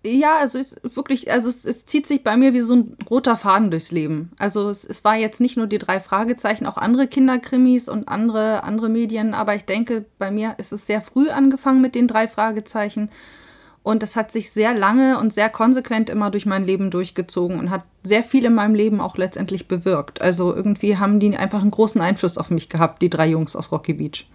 Ja, 0.05 0.37
also 0.39 0.59
es 0.59 0.73
ist 0.73 0.97
wirklich, 0.97 1.31
also 1.31 1.47
es, 1.47 1.63
es 1.65 1.85
zieht 1.85 2.07
sich 2.07 2.25
bei 2.25 2.35
mir 2.35 2.53
wie 2.53 2.59
so 2.59 2.75
ein 2.75 2.97
roter 3.09 3.37
Faden 3.37 3.71
durchs 3.71 3.91
Leben. 3.91 4.31
Also 4.37 4.69
es, 4.69 4.83
es 4.83 5.05
war 5.05 5.15
jetzt 5.15 5.39
nicht 5.39 5.55
nur 5.55 5.65
die 5.65 5.77
drei 5.77 6.01
Fragezeichen, 6.01 6.65
auch 6.65 6.75
andere 6.75 7.07
Kinderkrimis 7.07 7.87
und 7.87 8.09
andere, 8.09 8.63
andere 8.63 8.89
Medien, 8.89 9.33
aber 9.33 9.55
ich 9.55 9.63
denke, 9.63 10.03
bei 10.19 10.29
mir 10.29 10.55
ist 10.57 10.73
es 10.73 10.85
sehr 10.85 11.01
früh 11.01 11.29
angefangen 11.29 11.79
mit 11.79 11.95
den 11.95 12.09
drei 12.09 12.27
Fragezeichen. 12.27 13.09
Und 13.83 14.01
das 14.01 14.15
hat 14.15 14.31
sich 14.31 14.51
sehr 14.51 14.73
lange 14.73 15.19
und 15.19 15.33
sehr 15.33 15.49
konsequent 15.49 16.09
immer 16.09 16.31
durch 16.31 16.45
mein 16.45 16.65
Leben 16.65 16.89
durchgezogen 16.89 17.59
und 17.59 17.69
hat 17.69 17.83
sehr 18.01 18.23
viel 18.23 18.45
in 18.45 18.55
meinem 18.55 18.75
Leben 18.75 19.01
auch 19.01 19.17
letztendlich 19.17 19.67
bewirkt. 19.67 20.21
Also 20.21 20.55
irgendwie 20.55 20.97
haben 20.97 21.19
die 21.19 21.35
einfach 21.35 21.61
einen 21.61 21.71
großen 21.71 21.99
Einfluss 21.99 22.37
auf 22.37 22.49
mich 22.49 22.69
gehabt, 22.69 23.01
die 23.01 23.09
drei 23.09 23.27
Jungs 23.27 23.57
aus 23.57 23.73
Rocky 23.73 23.93
Beach. 23.93 24.25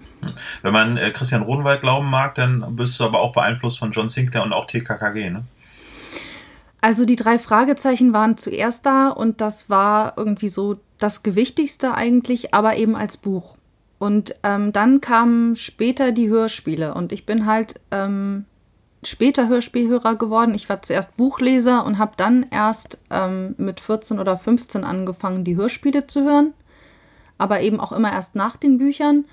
Wenn 0.62 0.73
man 0.73 0.97
äh, 0.99 1.11
Christian 1.12 1.43
Rodenwald 1.43 1.81
glauben 1.81 2.11
mag, 2.11 2.35
dann 2.35 2.77
bist 2.77 3.00
du 3.00 3.05
aber 3.05 3.21
auch 3.21 3.33
beeinflusst 3.33 3.79
von 3.79 3.91
John 3.91 4.11
Sinclair 4.11 4.43
und 4.43 4.53
auch 4.53 4.67
TKKG, 4.67 5.31
ne? 5.31 5.45
Also 6.81 7.05
die 7.05 7.17
drei 7.17 7.39
Fragezeichen 7.39 8.12
waren 8.12 8.37
zuerst 8.37 8.87
da 8.87 9.09
und 9.09 9.41
das 9.41 9.69
war 9.69 10.15
irgendwie 10.17 10.49
so 10.49 10.79
das 10.99 11.23
Gewichtigste 11.25 11.95
eigentlich, 11.95 12.55
aber 12.55 12.77
eben 12.77 12.95
als 12.95 13.17
Buch. 13.17 13.56
Und 13.99 14.37
ähm, 14.45 14.73
dann 14.73 15.00
kamen 15.00 15.56
später 15.56 16.12
die 16.12 16.29
Hörspiele 16.29 16.95
und 16.95 17.11
ich 17.11 17.27
bin 17.27 17.47
halt 17.47 17.81
ähm, 17.91 18.45
später 19.05 19.49
Hörspielhörer 19.49 20.17
geworden. 20.17 20.55
Ich 20.55 20.69
war 20.69 20.83
zuerst 20.83 21.17
Buchleser 21.17 21.85
und 21.85 21.99
habe 21.99 22.12
dann 22.17 22.47
erst 22.50 22.99
ähm, 23.11 23.55
mit 23.59 23.81
14 23.81 24.19
oder 24.19 24.37
15 24.37 24.85
angefangen, 24.85 25.45
die 25.45 25.56
Hörspiele 25.56 26.06
zu 26.06 26.25
hören, 26.25 26.53
aber 27.39 27.61
eben 27.61 27.81
auch 27.81 27.93
immer 27.93 28.12
erst 28.12 28.35
nach 28.35 28.56
den 28.56 28.79
Büchern. 28.79 29.25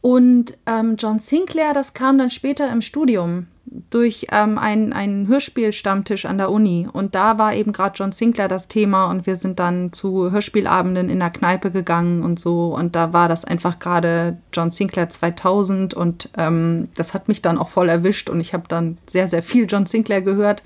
Und 0.00 0.58
ähm, 0.66 0.96
John 0.98 1.20
Sinclair, 1.20 1.72
das 1.72 1.94
kam 1.94 2.18
dann 2.18 2.30
später 2.30 2.70
im 2.70 2.80
Studium 2.80 3.46
durch 3.90 4.26
ähm, 4.30 4.58
einen, 4.58 4.92
einen 4.92 5.28
Hörspielstammtisch 5.28 6.26
an 6.26 6.38
der 6.38 6.50
Uni. 6.50 6.88
Und 6.92 7.14
da 7.14 7.38
war 7.38 7.54
eben 7.54 7.72
gerade 7.72 7.94
John 7.96 8.12
Sinclair 8.12 8.48
das 8.48 8.68
Thema 8.68 9.06
und 9.10 9.26
wir 9.26 9.36
sind 9.36 9.58
dann 9.58 9.92
zu 9.92 10.30
Hörspielabenden 10.30 11.08
in 11.08 11.18
der 11.18 11.30
Kneipe 11.30 11.70
gegangen 11.70 12.22
und 12.22 12.38
so. 12.38 12.74
Und 12.74 12.94
da 12.96 13.12
war 13.12 13.28
das 13.28 13.44
einfach 13.44 13.78
gerade 13.78 14.38
John 14.52 14.70
Sinclair 14.70 15.08
2000 15.08 15.94
und 15.94 16.30
ähm, 16.36 16.88
das 16.94 17.14
hat 17.14 17.28
mich 17.28 17.42
dann 17.42 17.58
auch 17.58 17.68
voll 17.68 17.88
erwischt 17.88 18.28
und 18.28 18.40
ich 18.40 18.54
habe 18.54 18.64
dann 18.68 18.98
sehr, 19.06 19.28
sehr 19.28 19.42
viel 19.42 19.66
John 19.68 19.86
Sinclair 19.86 20.22
gehört. 20.22 20.62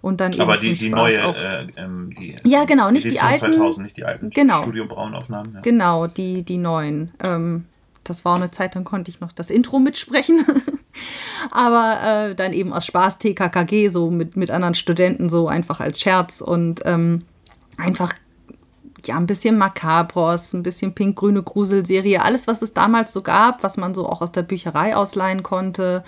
Und 0.00 0.20
dann 0.20 0.38
Aber 0.40 0.56
die, 0.56 0.74
die 0.74 0.90
neue, 0.90 1.16
äh, 1.16 1.66
ähm, 1.76 2.14
die 2.16 2.36
Ja, 2.44 2.64
genau, 2.64 2.90
nicht 2.90 3.04
die 3.04 3.08
Edition 3.08 3.28
alten. 3.28 3.52
2000, 3.52 3.84
nicht 3.84 3.96
die 3.96 4.04
alten 4.04 4.30
Genau. 4.30 4.62
Studio 4.62 4.86
Braun-Aufnahmen. 4.86 5.54
Ja. 5.54 5.60
Genau, 5.60 6.06
die, 6.06 6.42
die 6.44 6.58
neuen. 6.58 7.10
Ähm, 7.24 7.64
das 8.08 8.24
war 8.24 8.36
eine 8.36 8.50
Zeit, 8.50 8.74
dann 8.74 8.84
konnte 8.84 9.10
ich 9.10 9.20
noch 9.20 9.32
das 9.32 9.50
Intro 9.50 9.78
mitsprechen. 9.78 10.44
Aber 11.50 12.00
äh, 12.02 12.34
dann 12.34 12.52
eben 12.52 12.72
aus 12.72 12.86
Spaß 12.86 13.18
TKKG, 13.18 13.88
so 13.88 14.10
mit, 14.10 14.36
mit 14.36 14.50
anderen 14.50 14.74
Studenten, 14.74 15.28
so 15.28 15.48
einfach 15.48 15.80
als 15.80 16.00
Scherz 16.00 16.40
und 16.40 16.82
ähm, 16.84 17.22
einfach 17.76 18.14
ja, 19.06 19.16
ein 19.16 19.26
bisschen 19.26 19.58
Makabros, 19.58 20.52
ein 20.52 20.62
bisschen 20.62 20.94
pink-grüne 20.94 21.42
Gruselserie, 21.42 22.22
alles, 22.22 22.48
was 22.48 22.62
es 22.62 22.74
damals 22.74 23.12
so 23.12 23.22
gab, 23.22 23.62
was 23.62 23.76
man 23.76 23.94
so 23.94 24.08
auch 24.08 24.20
aus 24.20 24.32
der 24.32 24.42
Bücherei 24.42 24.96
ausleihen 24.96 25.42
konnte, 25.42 26.04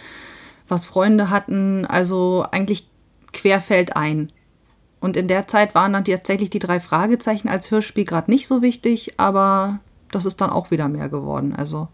was 0.69 0.87
Freunde 0.87 1.31
hatten, 1.31 1.87
also 1.87 2.45
eigentlich 2.51 2.89
querfeldein. 3.33 4.33
Und 5.01 5.17
in 5.17 5.29
der 5.29 5.47
Zeit 5.47 5.75
waren 5.75 5.93
dann 5.93 6.05
tatsächlich 6.05 6.51
die 6.51 6.59
drei 6.59 6.79
Fragezeichen 6.79 7.49
als 7.49 7.71
Hörspiel 7.71 8.05
gerade 8.05 8.31
nicht 8.31 8.47
so 8.47 8.61
wichtig, 8.61 9.19
aber 9.19 9.81
das 10.13 10.27
ist 10.27 10.41
dann 10.41 10.51
auch 10.51 10.71
wieder 10.71 10.89
mehr 10.89 11.09
geworden. 11.09 11.55
Also 11.57 11.89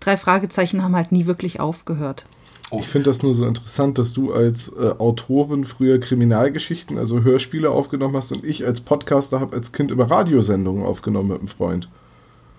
drei 0.00 0.16
Fragezeichen 0.16 0.82
haben 0.82 0.96
halt 0.96 1.12
nie 1.12 1.26
wirklich 1.26 1.60
aufgehört. 1.60 2.26
Ich 2.70 2.86
finde 2.86 3.08
das 3.08 3.22
nur 3.22 3.32
so 3.32 3.46
interessant, 3.46 3.96
dass 3.96 4.12
du 4.12 4.32
als 4.32 4.68
äh, 4.68 4.90
Autorin 4.98 5.64
früher 5.64 5.98
Kriminalgeschichten, 5.98 6.98
also 6.98 7.22
Hörspiele 7.22 7.70
aufgenommen 7.70 8.14
hast 8.16 8.30
und 8.32 8.44
ich 8.44 8.66
als 8.66 8.82
Podcaster 8.82 9.40
habe 9.40 9.56
als 9.56 9.72
Kind 9.72 9.90
immer 9.90 10.10
Radiosendungen 10.10 10.84
aufgenommen 10.84 11.28
mit 11.28 11.38
einem 11.38 11.48
Freund. 11.48 11.88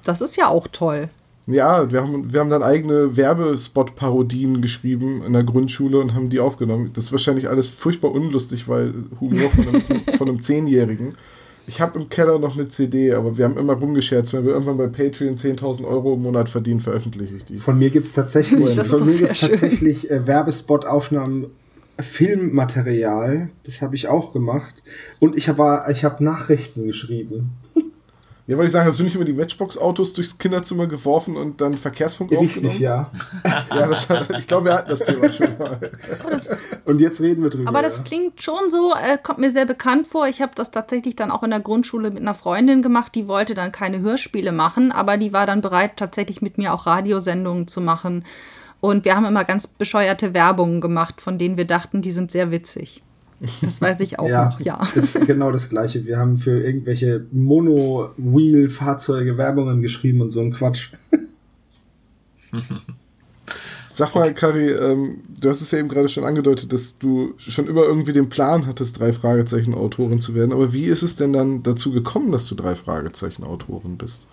Das 0.04 0.22
ist 0.22 0.36
ja 0.36 0.48
auch 0.48 0.68
toll. 0.72 1.10
Ja, 1.46 1.92
wir 1.92 2.02
haben, 2.02 2.32
wir 2.32 2.40
haben 2.40 2.50
dann 2.50 2.64
eigene 2.64 3.18
Werbespot-Parodien 3.18 4.62
geschrieben 4.62 5.24
in 5.24 5.34
der 5.34 5.44
Grundschule 5.44 6.00
und 6.00 6.14
haben 6.14 6.30
die 6.30 6.40
aufgenommen. 6.40 6.92
Das 6.94 7.06
ist 7.06 7.12
wahrscheinlich 7.12 7.50
alles 7.50 7.68
furchtbar 7.68 8.12
unlustig, 8.12 8.68
weil 8.68 8.94
Humor 9.20 9.50
von 9.50 9.68
einem, 9.68 9.82
von 10.18 10.30
einem 10.30 10.42
Zehnjährigen. 10.42 11.16
Ich 11.70 11.80
habe 11.82 12.00
im 12.00 12.10
Keller 12.10 12.40
noch 12.40 12.58
eine 12.58 12.68
CD, 12.68 13.14
aber 13.14 13.38
wir 13.38 13.46
haben 13.46 13.56
immer 13.56 13.74
rumgescherzt, 13.74 14.34
wenn 14.34 14.44
wir 14.44 14.54
irgendwann 14.54 14.78
bei 14.78 14.88
Patreon 14.88 15.38
10.000 15.38 15.86
Euro 15.88 16.16
im 16.16 16.24
Monat 16.24 16.50
verdienen, 16.50 16.80
veröffentliche 16.80 17.36
ich 17.36 17.46
die. 17.46 17.58
Von 17.60 17.78
mir 17.78 17.92
gibt 17.92 18.08
es 18.08 18.14
tatsächlich, 18.14 18.76
von 18.88 19.06
mir 19.06 19.16
gibt's 19.16 19.38
schön. 19.38 19.52
tatsächlich 19.52 20.10
äh, 20.10 20.26
Werbespot-Aufnahmen, 20.26 21.46
Filmmaterial. 22.00 23.50
Das 23.68 23.84
habe 23.84 23.96
ich 23.96 24.08
auch 24.08 24.34
gemacht. 24.34 24.82
Und 25.20 25.38
ich 25.38 25.48
habe 25.48 25.84
ich 25.92 26.04
hab 26.04 26.22
Nachrichten 26.22 26.88
geschrieben. 26.88 27.52
Ja, 28.48 28.58
wollte 28.58 28.66
ich 28.66 28.72
sagen, 28.72 28.88
hast 28.88 29.00
du 29.00 29.04
nicht 29.04 29.14
immer 29.14 29.26
die 29.26 29.34
Matchbox-Autos 29.34 30.14
durchs 30.14 30.40
Kinderzimmer 30.40 30.88
geworfen 30.88 31.38
und 31.38 31.62
dann 31.62 31.78
Verkehrsfunk 31.78 32.36
aufgenommen? 32.36 32.66
Richtig, 32.66 32.80
ja. 32.80 33.12
Ja, 33.46 33.86
das, 33.86 34.08
ich 34.40 34.48
glaube, 34.48 34.66
wir 34.66 34.74
hatten 34.74 34.90
das 34.90 35.02
Thema 35.02 35.32
schon 35.32 35.56
mal. 35.60 35.80
Und 36.90 37.00
jetzt 37.00 37.22
reden 37.22 37.44
wir 37.44 37.52
drüber. 37.52 37.70
Aber 37.70 37.82
das 37.82 37.98
ja. 37.98 38.04
klingt 38.04 38.42
schon 38.42 38.70
so, 38.70 38.94
äh, 38.94 39.18
kommt 39.22 39.40
mir 39.40 39.52
sehr 39.52 39.66
bekannt 39.66 40.08
vor. 40.08 40.28
Ich 40.28 40.42
habe 40.42 40.54
das 40.56 40.72
tatsächlich 40.72 41.16
dann 41.16 41.30
auch 41.30 41.44
in 41.44 41.52
der 41.52 41.60
Grundschule 41.60 42.10
mit 42.10 42.22
einer 42.22 42.34
Freundin 42.34 42.82
gemacht, 42.82 43.14
die 43.14 43.28
wollte 43.28 43.54
dann 43.54 43.72
keine 43.72 44.00
Hörspiele 44.00 44.52
machen, 44.52 44.92
aber 44.92 45.18
die 45.18 45.32
war 45.32 45.46
dann 45.46 45.62
bereit, 45.62 45.98
tatsächlich 45.98 46.42
mit 46.42 46.58
mir 46.58 46.74
auch 46.74 46.88
Radiosendungen 46.88 47.68
zu 47.68 47.80
machen. 47.80 48.24
Und 48.82 49.06
wir 49.06 49.16
haben 49.16 49.26
immer 49.26 49.44
ganz 49.44 49.68
bescheuerte 49.68 50.34
Werbungen 50.34 50.82
gemacht, 50.82 51.22
von 51.22 51.38
denen 51.38 51.58
wir 51.58 51.66
dachten, 51.66 52.02
die 52.02 52.12
sind 52.12 52.32
sehr 52.32 52.52
witzig. 52.52 53.04
Das 53.62 53.82
weiß 53.82 54.00
ich 54.00 54.20
auch 54.20 54.30
ja, 54.30 54.46
noch, 54.46 54.60
ja. 54.60 54.80
Das 54.96 55.16
ist 55.16 55.28
genau 55.28 55.52
das 55.52 55.70
Gleiche. 55.70 56.06
Wir 56.06 56.18
haben 56.18 56.38
für 56.38 56.64
irgendwelche 56.64 57.26
Mono-Wheel-Fahrzeuge 57.32 59.38
Werbungen 59.38 59.82
geschrieben 59.82 60.22
und 60.22 60.32
so 60.32 60.42
ein 60.42 60.52
Quatsch. 60.52 60.94
Sag 64.00 64.16
mal, 64.16 64.34
Kari, 64.34 64.70
ähm, 64.70 65.24
du 65.42 65.50
hast 65.50 65.60
es 65.60 65.72
ja 65.72 65.80
eben 65.80 65.90
gerade 65.90 66.08
schon 66.08 66.24
angedeutet, 66.24 66.72
dass 66.72 67.00
du 67.00 67.34
schon 67.36 67.68
immer 67.68 67.82
irgendwie 67.82 68.14
den 68.14 68.30
Plan 68.30 68.66
hattest, 68.66 68.98
drei 68.98 69.12
Fragezeichen 69.12 69.74
Autorin 69.74 70.22
zu 70.22 70.34
werden. 70.34 70.54
Aber 70.54 70.72
wie 70.72 70.86
ist 70.86 71.04
es 71.04 71.18
denn 71.18 71.34
dann 71.34 71.64
dazu 71.64 71.92
gekommen, 71.92 72.32
dass 72.32 72.48
du 72.48 72.56
drei 72.56 72.76
Fragezeichen 72.76 73.44
Autorin 73.44 73.98
bist? 73.98 74.26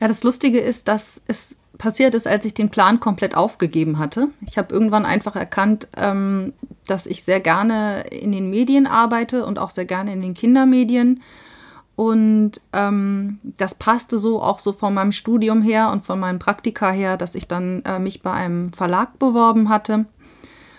Ja, 0.00 0.08
das 0.08 0.24
Lustige 0.24 0.58
ist, 0.58 0.88
dass 0.88 1.20
es 1.28 1.54
passiert 1.78 2.16
ist, 2.16 2.26
als 2.26 2.44
ich 2.44 2.54
den 2.54 2.70
Plan 2.70 2.98
komplett 2.98 3.36
aufgegeben 3.36 4.00
hatte. 4.00 4.30
Ich 4.48 4.58
habe 4.58 4.74
irgendwann 4.74 5.06
einfach 5.06 5.36
erkannt, 5.36 5.86
ähm, 5.96 6.52
dass 6.88 7.06
ich 7.06 7.22
sehr 7.22 7.38
gerne 7.38 8.08
in 8.10 8.32
den 8.32 8.50
Medien 8.50 8.88
arbeite 8.88 9.46
und 9.46 9.60
auch 9.60 9.70
sehr 9.70 9.84
gerne 9.84 10.12
in 10.12 10.22
den 10.22 10.34
Kindermedien. 10.34 11.22
Und 11.94 12.52
ähm, 12.72 13.38
das 13.58 13.74
passte 13.74 14.18
so 14.18 14.42
auch 14.42 14.58
so 14.58 14.72
von 14.72 14.94
meinem 14.94 15.12
Studium 15.12 15.62
her 15.62 15.90
und 15.90 16.04
von 16.04 16.18
meinem 16.18 16.38
Praktika 16.38 16.90
her, 16.90 17.16
dass 17.16 17.34
ich 17.34 17.46
dann 17.46 17.82
äh, 17.84 17.98
mich 17.98 18.22
bei 18.22 18.32
einem 18.32 18.72
Verlag 18.72 19.18
beworben 19.18 19.68
hatte. 19.68 20.06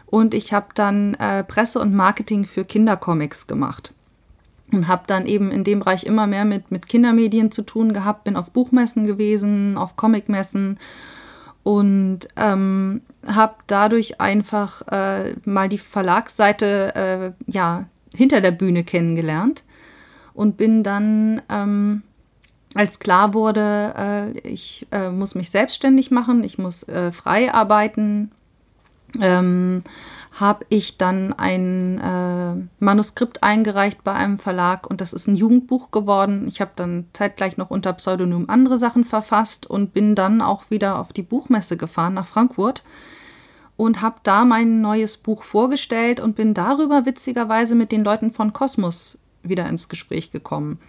Und 0.07 0.33
ich 0.33 0.53
habe 0.53 0.67
dann 0.73 1.13
äh, 1.15 1.43
Presse 1.43 1.79
und 1.79 1.93
Marketing 1.93 2.45
für 2.45 2.65
Kindercomics 2.65 3.47
gemacht. 3.47 3.93
Und 4.71 4.87
habe 4.87 5.03
dann 5.05 5.27
eben 5.27 5.51
in 5.51 5.63
dem 5.63 5.79
Bereich 5.79 6.03
immer 6.03 6.25
mehr 6.25 6.45
mit, 6.45 6.71
mit 6.71 6.87
Kindermedien 6.87 7.51
zu 7.51 7.61
tun 7.61 7.93
gehabt, 7.93 8.23
bin 8.23 8.35
auf 8.35 8.51
Buchmessen 8.51 9.05
gewesen, 9.05 9.77
auf 9.77 9.95
Comicmessen. 9.95 10.79
Und 11.61 12.21
ähm, 12.35 13.01
habe 13.27 13.53
dadurch 13.67 14.19
einfach 14.19 14.81
äh, 14.87 15.35
mal 15.45 15.69
die 15.69 15.77
Verlagsseite 15.77 17.35
äh, 17.47 17.51
ja, 17.51 17.85
hinter 18.15 18.41
der 18.41 18.51
Bühne 18.51 18.83
kennengelernt 18.83 19.63
und 20.33 20.57
bin 20.57 20.83
dann, 20.83 21.41
ähm, 21.49 22.03
als 22.75 22.99
klar 22.99 23.33
wurde, 23.33 23.93
äh, 23.97 24.39
ich 24.39 24.87
äh, 24.91 25.09
muss 25.09 25.35
mich 25.35 25.49
selbstständig 25.51 26.11
machen, 26.11 26.43
ich 26.43 26.57
muss 26.57 26.83
äh, 26.83 27.11
frei 27.11 27.53
arbeiten, 27.53 28.31
ähm, 29.21 29.83
habe 30.31 30.65
ich 30.69 30.97
dann 30.97 31.33
ein 31.33 31.99
äh, 31.99 32.83
Manuskript 32.83 33.43
eingereicht 33.43 34.03
bei 34.03 34.13
einem 34.13 34.39
Verlag 34.39 34.89
und 34.89 34.99
das 34.99 35.13
ist 35.13 35.27
ein 35.27 35.35
Jugendbuch 35.35 35.91
geworden. 35.91 36.47
Ich 36.47 36.59
habe 36.59 36.71
dann 36.75 37.05
zeitgleich 37.13 37.57
noch 37.57 37.69
unter 37.69 37.93
Pseudonym 37.93 38.49
andere 38.49 38.79
Sachen 38.79 39.05
verfasst 39.05 39.67
und 39.67 39.93
bin 39.93 40.15
dann 40.15 40.41
auch 40.41 40.71
wieder 40.71 40.97
auf 40.97 41.13
die 41.13 41.21
Buchmesse 41.21 41.77
gefahren 41.77 42.15
nach 42.15 42.25
Frankfurt 42.25 42.83
und 43.77 44.01
habe 44.01 44.17
da 44.23 44.43
mein 44.43 44.81
neues 44.81 45.17
Buch 45.17 45.43
vorgestellt 45.43 46.19
und 46.19 46.35
bin 46.35 46.55
darüber 46.55 47.05
witzigerweise 47.05 47.75
mit 47.75 47.91
den 47.91 48.03
Leuten 48.03 48.31
von 48.31 48.53
Kosmos 48.53 49.19
wieder 49.43 49.67
ins 49.67 49.89
Gespräch 49.89 50.31
gekommen 50.31 50.79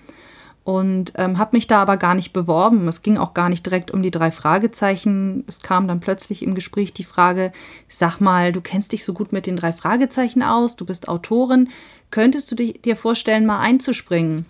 und 0.65 1.13
ähm, 1.17 1.39
habe 1.39 1.57
mich 1.57 1.67
da 1.67 1.83
aber 1.83 1.99
gar 1.99 2.15
nicht 2.15 2.33
beworben. 2.33 2.89
Es 2.89 3.03
ging 3.03 3.19
auch 3.19 3.35
gar 3.35 3.51
nicht 3.51 3.67
direkt 3.67 3.91
um 3.91 4.03
die 4.03 4.11
drei 4.11 4.31
Fragezeichen. 4.31 5.45
Es 5.47 5.61
kam 5.61 5.87
dann 5.87 6.01
plötzlich 6.01 6.43
im 6.43 6.55
Gespräch 6.55 6.95
die 6.95 7.05
Frage, 7.05 7.53
sag 7.89 8.19
mal, 8.19 8.51
du 8.51 8.63
kennst 8.63 8.93
dich 8.93 9.05
so 9.05 9.13
gut 9.13 9.31
mit 9.31 9.47
den 9.47 9.57
drei 9.57 9.75
Fragezeichen 9.75 10.43
aus, 10.43 10.77
du 10.77 10.87
bist 10.87 11.07
Autorin, 11.09 11.69
könntest 12.11 12.51
du 12.51 12.55
dir 12.55 12.97
vorstellen, 12.97 13.45
mal 13.45 13.61
einzuspringen? 13.61 14.47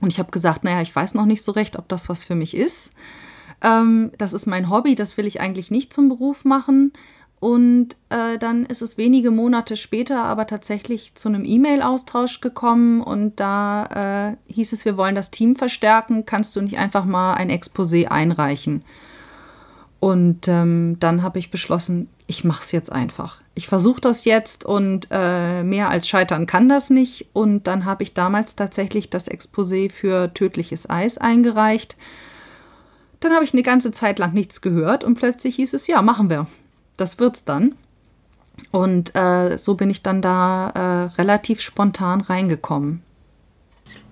Und 0.00 0.10
ich 0.10 0.18
habe 0.18 0.30
gesagt, 0.30 0.64
naja, 0.64 0.80
ich 0.80 0.96
weiß 0.96 1.14
noch 1.14 1.26
nicht 1.26 1.42
so 1.42 1.52
recht, 1.52 1.78
ob 1.78 1.88
das 1.88 2.08
was 2.08 2.24
für 2.24 2.34
mich 2.34 2.56
ist. 2.56 2.92
Ähm, 3.62 4.12
das 4.16 4.32
ist 4.32 4.46
mein 4.46 4.70
Hobby, 4.70 4.94
das 4.94 5.18
will 5.18 5.26
ich 5.26 5.40
eigentlich 5.40 5.70
nicht 5.70 5.92
zum 5.92 6.08
Beruf 6.08 6.46
machen. 6.46 6.92
Und 7.44 7.96
äh, 8.08 8.38
dann 8.38 8.64
ist 8.64 8.80
es 8.80 8.96
wenige 8.96 9.30
Monate 9.30 9.76
später 9.76 10.24
aber 10.24 10.46
tatsächlich 10.46 11.14
zu 11.14 11.28
einem 11.28 11.44
E-Mail-Austausch 11.44 12.40
gekommen 12.40 13.02
und 13.02 13.38
da 13.38 14.38
äh, 14.48 14.50
hieß 14.50 14.72
es, 14.72 14.86
wir 14.86 14.96
wollen 14.96 15.14
das 15.14 15.30
Team 15.30 15.54
verstärken, 15.54 16.24
kannst 16.24 16.56
du 16.56 16.62
nicht 16.62 16.78
einfach 16.78 17.04
mal 17.04 17.34
ein 17.34 17.50
Exposé 17.50 18.06
einreichen? 18.06 18.82
Und 20.00 20.48
ähm, 20.48 20.96
dann 21.00 21.22
habe 21.22 21.38
ich 21.38 21.50
beschlossen, 21.50 22.08
ich 22.26 22.44
mache 22.44 22.62
es 22.62 22.72
jetzt 22.72 22.90
einfach. 22.90 23.42
Ich 23.54 23.68
versuche 23.68 24.00
das 24.00 24.24
jetzt 24.24 24.64
und 24.64 25.08
äh, 25.10 25.62
mehr 25.62 25.90
als 25.90 26.08
scheitern 26.08 26.46
kann 26.46 26.70
das 26.70 26.88
nicht. 26.88 27.28
Und 27.34 27.66
dann 27.66 27.84
habe 27.84 28.04
ich 28.04 28.14
damals 28.14 28.56
tatsächlich 28.56 29.10
das 29.10 29.30
Exposé 29.30 29.90
für 29.90 30.32
tödliches 30.32 30.88
Eis 30.88 31.18
eingereicht. 31.18 31.98
Dann 33.20 33.34
habe 33.34 33.44
ich 33.44 33.52
eine 33.52 33.62
ganze 33.62 33.92
Zeit 33.92 34.18
lang 34.18 34.32
nichts 34.32 34.62
gehört 34.62 35.04
und 35.04 35.16
plötzlich 35.16 35.56
hieß 35.56 35.74
es, 35.74 35.86
ja, 35.86 36.00
machen 36.00 36.30
wir 36.30 36.46
das 36.96 37.18
wird's 37.18 37.44
dann. 37.44 37.74
Und 38.70 39.14
äh, 39.14 39.56
so 39.58 39.74
bin 39.74 39.90
ich 39.90 40.02
dann 40.02 40.22
da 40.22 40.70
äh, 40.70 41.16
relativ 41.16 41.60
spontan 41.60 42.20
reingekommen. 42.20 43.02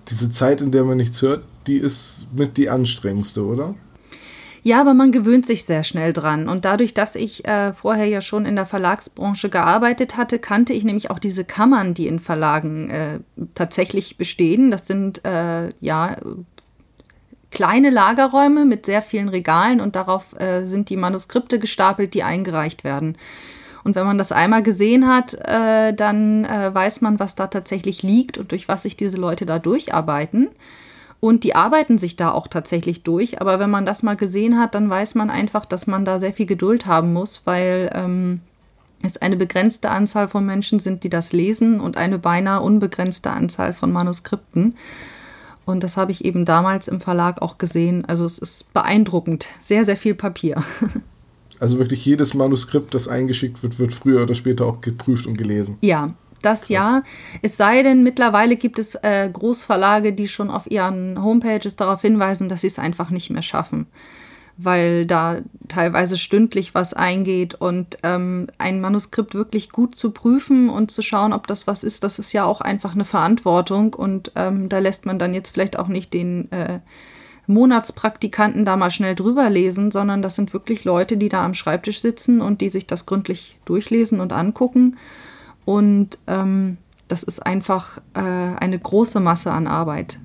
Diese 0.09 0.29
Zeit, 0.29 0.61
in 0.61 0.71
der 0.71 0.83
man 0.83 0.97
nichts 0.97 1.21
hört, 1.21 1.47
die 1.65 1.77
ist 1.77 2.27
mit 2.33 2.57
die 2.57 2.69
anstrengendste, 2.69 3.45
oder? 3.45 3.75
Ja, 4.65 4.79
aber 4.79 4.93
man 4.93 5.11
gewöhnt 5.11 5.45
sich 5.45 5.65
sehr 5.65 5.83
schnell 5.83 6.13
dran. 6.13 6.47
Und 6.47 6.63
dadurch, 6.63 6.93
dass 6.93 7.15
ich 7.15 7.45
äh, 7.45 7.73
vorher 7.73 8.05
ja 8.05 8.21
schon 8.21 8.45
in 8.45 8.55
der 8.55 8.65
Verlagsbranche 8.65 9.49
gearbeitet 9.49 10.15
hatte, 10.15 10.39
kannte 10.39 10.71
ich 10.71 10.85
nämlich 10.85 11.09
auch 11.09 11.19
diese 11.19 11.43
Kammern, 11.43 11.93
die 11.93 12.07
in 12.07 12.21
Verlagen 12.21 12.89
äh, 12.89 13.19
tatsächlich 13.55 14.17
bestehen. 14.17 14.71
Das 14.71 14.87
sind 14.87 15.23
äh, 15.25 15.69
ja 15.81 16.15
kleine 17.53 17.91
Lagerräume 17.91 18.65
mit 18.65 18.85
sehr 18.85 19.01
vielen 19.01 19.29
Regalen 19.29 19.79
und 19.79 19.95
darauf 19.95 20.37
äh, 20.39 20.65
sind 20.65 20.89
die 20.89 20.97
Manuskripte 20.97 21.59
gestapelt, 21.59 22.13
die 22.13 22.23
eingereicht 22.23 22.83
werden. 22.83 23.15
Und 23.83 23.95
wenn 23.95 24.05
man 24.05 24.17
das 24.17 24.31
einmal 24.31 24.63
gesehen 24.63 25.07
hat, 25.07 25.33
äh, 25.35 25.93
dann 25.93 26.45
äh, 26.45 26.73
weiß 26.73 27.01
man, 27.01 27.19
was 27.19 27.35
da 27.35 27.47
tatsächlich 27.47 28.01
liegt 28.01 28.37
und 28.37 28.51
durch 28.51 28.67
was 28.67 28.83
sich 28.83 28.97
diese 28.97 29.17
Leute 29.17 29.45
da 29.45 29.59
durcharbeiten. 29.59 30.49
Und 31.19 31.43
die 31.43 31.55
arbeiten 31.55 31.97
sich 31.97 32.15
da 32.15 32.31
auch 32.31 32.47
tatsächlich 32.47 33.03
durch. 33.03 33.39
Aber 33.39 33.59
wenn 33.59 33.69
man 33.69 33.85
das 33.85 34.03
mal 34.03 34.15
gesehen 34.15 34.59
hat, 34.59 34.75
dann 34.75 34.89
weiß 34.89 35.15
man 35.15 35.29
einfach, 35.29 35.65
dass 35.65 35.87
man 35.87 36.05
da 36.05 36.19
sehr 36.19 36.33
viel 36.33 36.45
Geduld 36.45 36.85
haben 36.85 37.13
muss, 37.13 37.43
weil 37.45 37.89
ähm, 37.93 38.41
es 39.03 39.21
eine 39.21 39.37
begrenzte 39.37 39.89
Anzahl 39.89 40.27
von 40.27 40.45
Menschen 40.45 40.79
sind, 40.79 41.03
die 41.03 41.09
das 41.09 41.33
lesen 41.33 41.79
und 41.79 41.97
eine 41.97 42.19
beinahe 42.19 42.61
unbegrenzte 42.61 43.31
Anzahl 43.31 43.73
von 43.73 43.91
Manuskripten. 43.91 44.75
Und 45.65 45.83
das 45.83 45.97
habe 45.97 46.11
ich 46.11 46.25
eben 46.25 46.45
damals 46.45 46.87
im 46.87 46.99
Verlag 46.99 47.41
auch 47.41 47.57
gesehen. 47.57 48.05
Also 48.05 48.25
es 48.25 48.37
ist 48.37 48.73
beeindruckend. 48.73 49.47
Sehr, 49.61 49.85
sehr 49.85 49.97
viel 49.97 50.15
Papier. 50.15 50.63
Also 51.59 51.79
wirklich 51.79 52.03
jedes 52.03 52.33
Manuskript, 52.33 52.93
das 52.93 53.07
eingeschickt 53.07 53.63
wird, 53.63 53.79
wird 53.79 53.93
früher 53.93 54.23
oder 54.23 54.33
später 54.33 54.65
auch 54.65 54.81
geprüft 54.81 55.27
und 55.27 55.37
gelesen. 55.37 55.77
Ja, 55.79 56.13
das 56.41 56.61
Krass. 56.61 56.69
ja. 56.69 57.03
Es 57.41 57.55
sei 57.55 57.83
denn, 57.83 58.03
mittlerweile 58.03 58.57
gibt 58.57 58.79
es 58.79 58.95
äh, 58.95 59.29
Großverlage, 59.31 60.11
die 60.11 60.27
schon 60.27 60.49
auf 60.49 60.69
ihren 60.69 61.23
Homepages 61.23 61.77
darauf 61.77 62.01
hinweisen, 62.01 62.49
dass 62.49 62.61
sie 62.61 62.67
es 62.67 62.79
einfach 62.79 63.11
nicht 63.11 63.29
mehr 63.29 63.43
schaffen 63.43 63.87
weil 64.57 65.05
da 65.05 65.37
teilweise 65.67 66.17
stündlich 66.17 66.75
was 66.75 66.93
eingeht 66.93 67.55
und 67.55 67.97
ähm, 68.03 68.47
ein 68.57 68.81
Manuskript 68.81 69.33
wirklich 69.33 69.69
gut 69.69 69.95
zu 69.95 70.11
prüfen 70.11 70.69
und 70.69 70.91
zu 70.91 71.01
schauen, 71.01 71.33
ob 71.33 71.47
das 71.47 71.65
was 71.65 71.83
ist, 71.83 72.03
das 72.03 72.19
ist 72.19 72.33
ja 72.33 72.45
auch 72.45 72.61
einfach 72.61 72.93
eine 72.93 73.05
Verantwortung 73.05 73.93
und 73.93 74.31
ähm, 74.35 74.69
da 74.69 74.79
lässt 74.79 75.05
man 75.05 75.17
dann 75.17 75.33
jetzt 75.33 75.49
vielleicht 75.49 75.77
auch 75.79 75.87
nicht 75.87 76.13
den 76.13 76.51
äh, 76.51 76.79
Monatspraktikanten 77.47 78.63
da 78.63 78.77
mal 78.77 78.91
schnell 78.91 79.15
drüber 79.15 79.49
lesen, 79.49 79.91
sondern 79.91 80.21
das 80.21 80.35
sind 80.35 80.53
wirklich 80.53 80.85
Leute, 80.85 81.17
die 81.17 81.29
da 81.29 81.43
am 81.43 81.53
Schreibtisch 81.53 81.99
sitzen 81.99 82.41
und 82.41 82.61
die 82.61 82.69
sich 82.69 82.87
das 82.87 83.05
gründlich 83.05 83.59
durchlesen 83.65 84.21
und 84.21 84.31
angucken. 84.31 84.97
Und 85.65 86.19
ähm, 86.27 86.77
das 87.07 87.23
ist 87.23 87.45
einfach 87.45 87.97
äh, 88.13 88.21
eine 88.21 88.79
große 88.79 89.19
Masse 89.19 89.51
an 89.51 89.67
Arbeit 89.67 90.19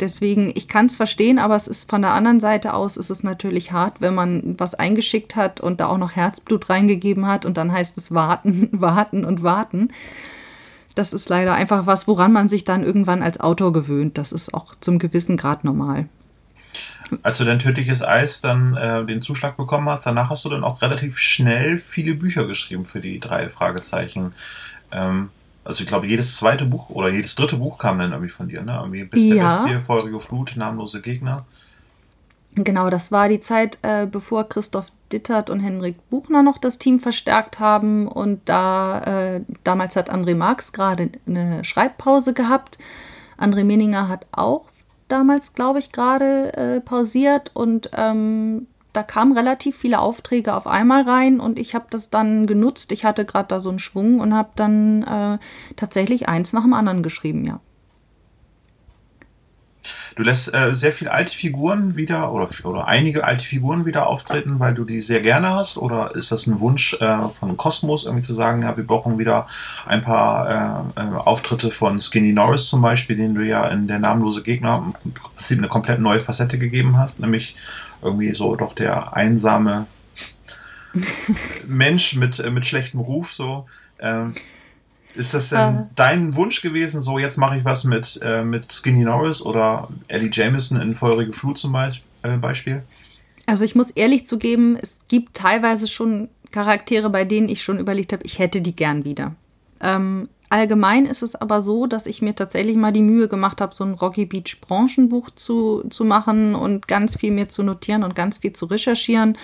deswegen, 0.00 0.52
ich 0.54 0.68
kann 0.68 0.86
es 0.86 0.96
verstehen, 0.96 1.38
aber 1.38 1.56
es 1.56 1.66
ist 1.66 1.88
von 1.88 2.02
der 2.02 2.12
anderen 2.12 2.40
Seite 2.40 2.74
aus, 2.74 2.96
ist 2.96 3.10
es 3.10 3.22
natürlich 3.22 3.72
hart, 3.72 4.00
wenn 4.00 4.14
man 4.14 4.58
was 4.58 4.74
eingeschickt 4.74 5.36
hat 5.36 5.60
und 5.60 5.80
da 5.80 5.86
auch 5.86 5.98
noch 5.98 6.12
Herzblut 6.16 6.68
reingegeben 6.68 7.26
hat 7.26 7.44
und 7.44 7.56
dann 7.56 7.72
heißt 7.72 7.96
es 7.96 8.12
warten, 8.12 8.68
warten 8.72 9.24
und 9.24 9.42
warten. 9.42 9.88
Das 10.94 11.12
ist 11.12 11.28
leider 11.28 11.54
einfach 11.54 11.86
was, 11.86 12.08
woran 12.08 12.32
man 12.32 12.48
sich 12.48 12.64
dann 12.64 12.82
irgendwann 12.82 13.22
als 13.22 13.38
Autor 13.40 13.72
gewöhnt. 13.72 14.18
Das 14.18 14.32
ist 14.32 14.52
auch 14.54 14.74
zum 14.80 14.98
gewissen 14.98 15.36
Grad 15.36 15.64
normal. 15.64 16.08
Als 17.22 17.38
du 17.38 17.44
dein 17.44 17.58
tödliches 17.58 18.02
Eis 18.02 18.40
dann 18.40 18.76
äh, 18.76 19.04
den 19.04 19.22
Zuschlag 19.22 19.56
bekommen 19.56 19.88
hast, 19.88 20.06
danach 20.06 20.30
hast 20.30 20.44
du 20.44 20.48
dann 20.48 20.64
auch 20.64 20.82
relativ 20.82 21.18
schnell 21.18 21.78
viele 21.78 22.14
Bücher 22.14 22.46
geschrieben 22.46 22.84
für 22.84 23.00
die 23.00 23.18
drei 23.18 23.48
Fragezeichen. 23.48 24.34
Ähm, 24.92 25.30
also 25.64 25.82
ich 25.82 25.88
glaube, 25.88 26.06
jedes 26.06 26.36
zweite 26.36 26.64
Buch 26.64 26.90
oder 26.90 27.10
jedes 27.10 27.34
dritte 27.34 27.56
Buch 27.56 27.78
kam 27.78 27.98
dann 27.98 28.12
irgendwie 28.12 28.30
von 28.30 28.48
dir, 28.48 28.62
ne? 28.62 28.78
Irgendwie 28.80 29.04
Bis 29.04 29.24
ja. 29.24 29.34
der 29.34 29.42
Bestie, 29.42 29.80
Feurige 29.80 30.20
Flut, 30.20 30.54
namenlose 30.56 31.02
Gegner. 31.02 31.46
Genau, 32.54 32.90
das 32.90 33.12
war 33.12 33.28
die 33.28 33.40
Zeit, 33.40 33.78
äh, 33.82 34.06
bevor 34.06 34.48
Christoph 34.48 34.86
Dittert 35.12 35.50
und 35.50 35.60
Henrik 35.60 35.96
Buchner 36.08 36.42
noch 36.42 36.56
das 36.56 36.78
Team 36.78 36.98
verstärkt 36.98 37.60
haben. 37.60 38.08
Und 38.08 38.40
da 38.48 39.00
äh, 39.36 39.40
damals 39.64 39.96
hat 39.96 40.12
André 40.12 40.34
Marx 40.34 40.72
gerade 40.72 41.10
eine 41.26 41.64
Schreibpause 41.64 42.32
gehabt. 42.32 42.78
André 43.38 43.64
Meninger 43.64 44.08
hat 44.08 44.26
auch 44.32 44.70
damals, 45.08 45.54
glaube 45.54 45.78
ich, 45.78 45.92
gerade 45.92 46.52
äh, 46.56 46.80
pausiert 46.80 47.50
und 47.54 47.90
ähm, 47.96 48.66
da 48.92 49.02
kamen 49.02 49.36
relativ 49.36 49.76
viele 49.76 50.00
Aufträge 50.00 50.54
auf 50.54 50.66
einmal 50.66 51.02
rein 51.02 51.40
und 51.40 51.58
ich 51.58 51.74
habe 51.74 51.86
das 51.90 52.10
dann 52.10 52.46
genutzt. 52.46 52.92
Ich 52.92 53.04
hatte 53.04 53.24
gerade 53.24 53.48
da 53.48 53.60
so 53.60 53.70
einen 53.70 53.78
Schwung 53.78 54.20
und 54.20 54.34
habe 54.34 54.50
dann 54.56 55.02
äh, 55.02 55.38
tatsächlich 55.76 56.28
eins 56.28 56.52
nach 56.52 56.62
dem 56.62 56.74
anderen 56.74 57.02
geschrieben, 57.02 57.46
ja. 57.46 57.60
Du 60.16 60.22
lässt 60.22 60.54
äh, 60.54 60.74
sehr 60.74 60.92
viele 60.92 61.12
alte 61.12 61.34
Figuren 61.34 61.96
wieder 61.96 62.32
oder, 62.32 62.48
oder 62.64 62.86
einige 62.86 63.24
alte 63.24 63.44
Figuren 63.44 63.86
wieder 63.86 64.06
auftreten, 64.06 64.58
weil 64.58 64.74
du 64.74 64.84
die 64.84 65.00
sehr 65.00 65.20
gerne 65.20 65.50
hast? 65.50 65.78
Oder 65.78 66.14
ist 66.14 66.32
das 66.32 66.46
ein 66.46 66.60
Wunsch 66.60 66.94
äh, 67.00 67.28
von 67.28 67.56
Kosmos, 67.56 68.04
irgendwie 68.04 68.24
zu 68.24 68.34
sagen, 68.34 68.62
ja, 68.62 68.76
wir 68.76 68.86
brauchen 68.86 69.18
wieder 69.18 69.46
ein 69.86 70.02
paar 70.02 70.92
äh, 70.96 71.00
äh 71.00 71.14
Auftritte 71.16 71.70
von 71.70 71.98
Skinny 71.98 72.32
Norris 72.32 72.66
zum 72.66 72.82
Beispiel, 72.82 73.16
den 73.16 73.34
du 73.34 73.42
ja 73.42 73.68
in 73.68 73.86
der 73.86 73.98
namenlose 73.98 74.42
Gegner 74.42 74.92
im 75.04 75.12
Prinzip 75.12 75.58
eine 75.58 75.68
komplett 75.68 76.00
neue 76.00 76.20
Facette 76.20 76.58
gegeben 76.58 76.98
hast, 76.98 77.20
nämlich 77.20 77.56
irgendwie 78.02 78.34
so 78.34 78.56
doch 78.56 78.74
der 78.74 79.14
einsame 79.14 79.86
Mensch 81.66 82.16
mit, 82.16 82.38
äh, 82.40 82.50
mit 82.50 82.66
schlechtem 82.66 83.00
Ruf, 83.00 83.32
so. 83.32 83.66
Ähm, 84.00 84.34
ist 85.14 85.34
das 85.34 85.50
denn 85.50 85.76
äh. 85.76 85.86
dein 85.96 86.36
Wunsch 86.36 86.62
gewesen, 86.62 87.02
so 87.02 87.18
jetzt 87.18 87.36
mache 87.36 87.58
ich 87.58 87.64
was 87.64 87.84
mit, 87.84 88.20
äh, 88.22 88.44
mit 88.44 88.72
Skinny 88.72 89.04
Norris 89.04 89.42
oder 89.42 89.88
Ellie 90.08 90.30
Jameson 90.32 90.80
in 90.80 90.94
Feurige 90.94 91.32
Flut 91.32 91.58
zum 91.58 91.74
äh, 91.74 92.36
Beispiel? 92.36 92.82
Also 93.46 93.64
ich 93.64 93.74
muss 93.74 93.90
ehrlich 93.90 94.26
zugeben, 94.26 94.78
es 94.80 94.96
gibt 95.08 95.34
teilweise 95.34 95.88
schon 95.88 96.28
Charaktere, 96.52 97.10
bei 97.10 97.24
denen 97.24 97.48
ich 97.48 97.62
schon 97.62 97.78
überlegt 97.78 98.12
habe, 98.12 98.24
ich 98.24 98.38
hätte 98.38 98.60
die 98.60 98.74
gern 98.74 99.04
wieder. 99.04 99.34
Ähm, 99.80 100.28
allgemein 100.50 101.06
ist 101.06 101.22
es 101.22 101.34
aber 101.34 101.62
so, 101.62 101.86
dass 101.86 102.06
ich 102.06 102.20
mir 102.20 102.34
tatsächlich 102.34 102.76
mal 102.76 102.92
die 102.92 103.02
Mühe 103.02 103.28
gemacht 103.28 103.60
habe, 103.60 103.74
so 103.74 103.84
ein 103.84 103.94
Rocky 103.94 104.26
Beach 104.26 104.60
Branchenbuch 104.60 105.30
zu, 105.30 105.84
zu 105.88 106.04
machen 106.04 106.54
und 106.54 106.88
ganz 106.88 107.16
viel 107.16 107.30
mir 107.30 107.48
zu 107.48 107.62
notieren 107.62 108.02
und 108.02 108.14
ganz 108.14 108.38
viel 108.38 108.52
zu 108.52 108.66
recherchieren 108.66 109.38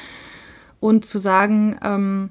und 0.80 1.04
zu 1.04 1.18
sagen, 1.18 1.78
ähm, 1.82 2.30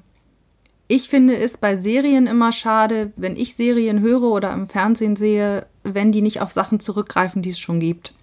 ich 0.88 1.08
finde 1.08 1.36
es 1.36 1.56
bei 1.56 1.76
Serien 1.76 2.26
immer 2.26 2.52
schade, 2.52 3.12
wenn 3.16 3.36
ich 3.36 3.56
Serien 3.56 4.00
höre 4.00 4.22
oder 4.22 4.52
im 4.52 4.68
Fernsehen 4.68 5.16
sehe, 5.16 5.66
wenn 5.82 6.12
die 6.12 6.22
nicht 6.22 6.40
auf 6.40 6.52
Sachen 6.52 6.78
zurückgreifen, 6.78 7.42
die 7.42 7.50
es 7.50 7.58
schon 7.58 7.80
gibt. 7.80 8.14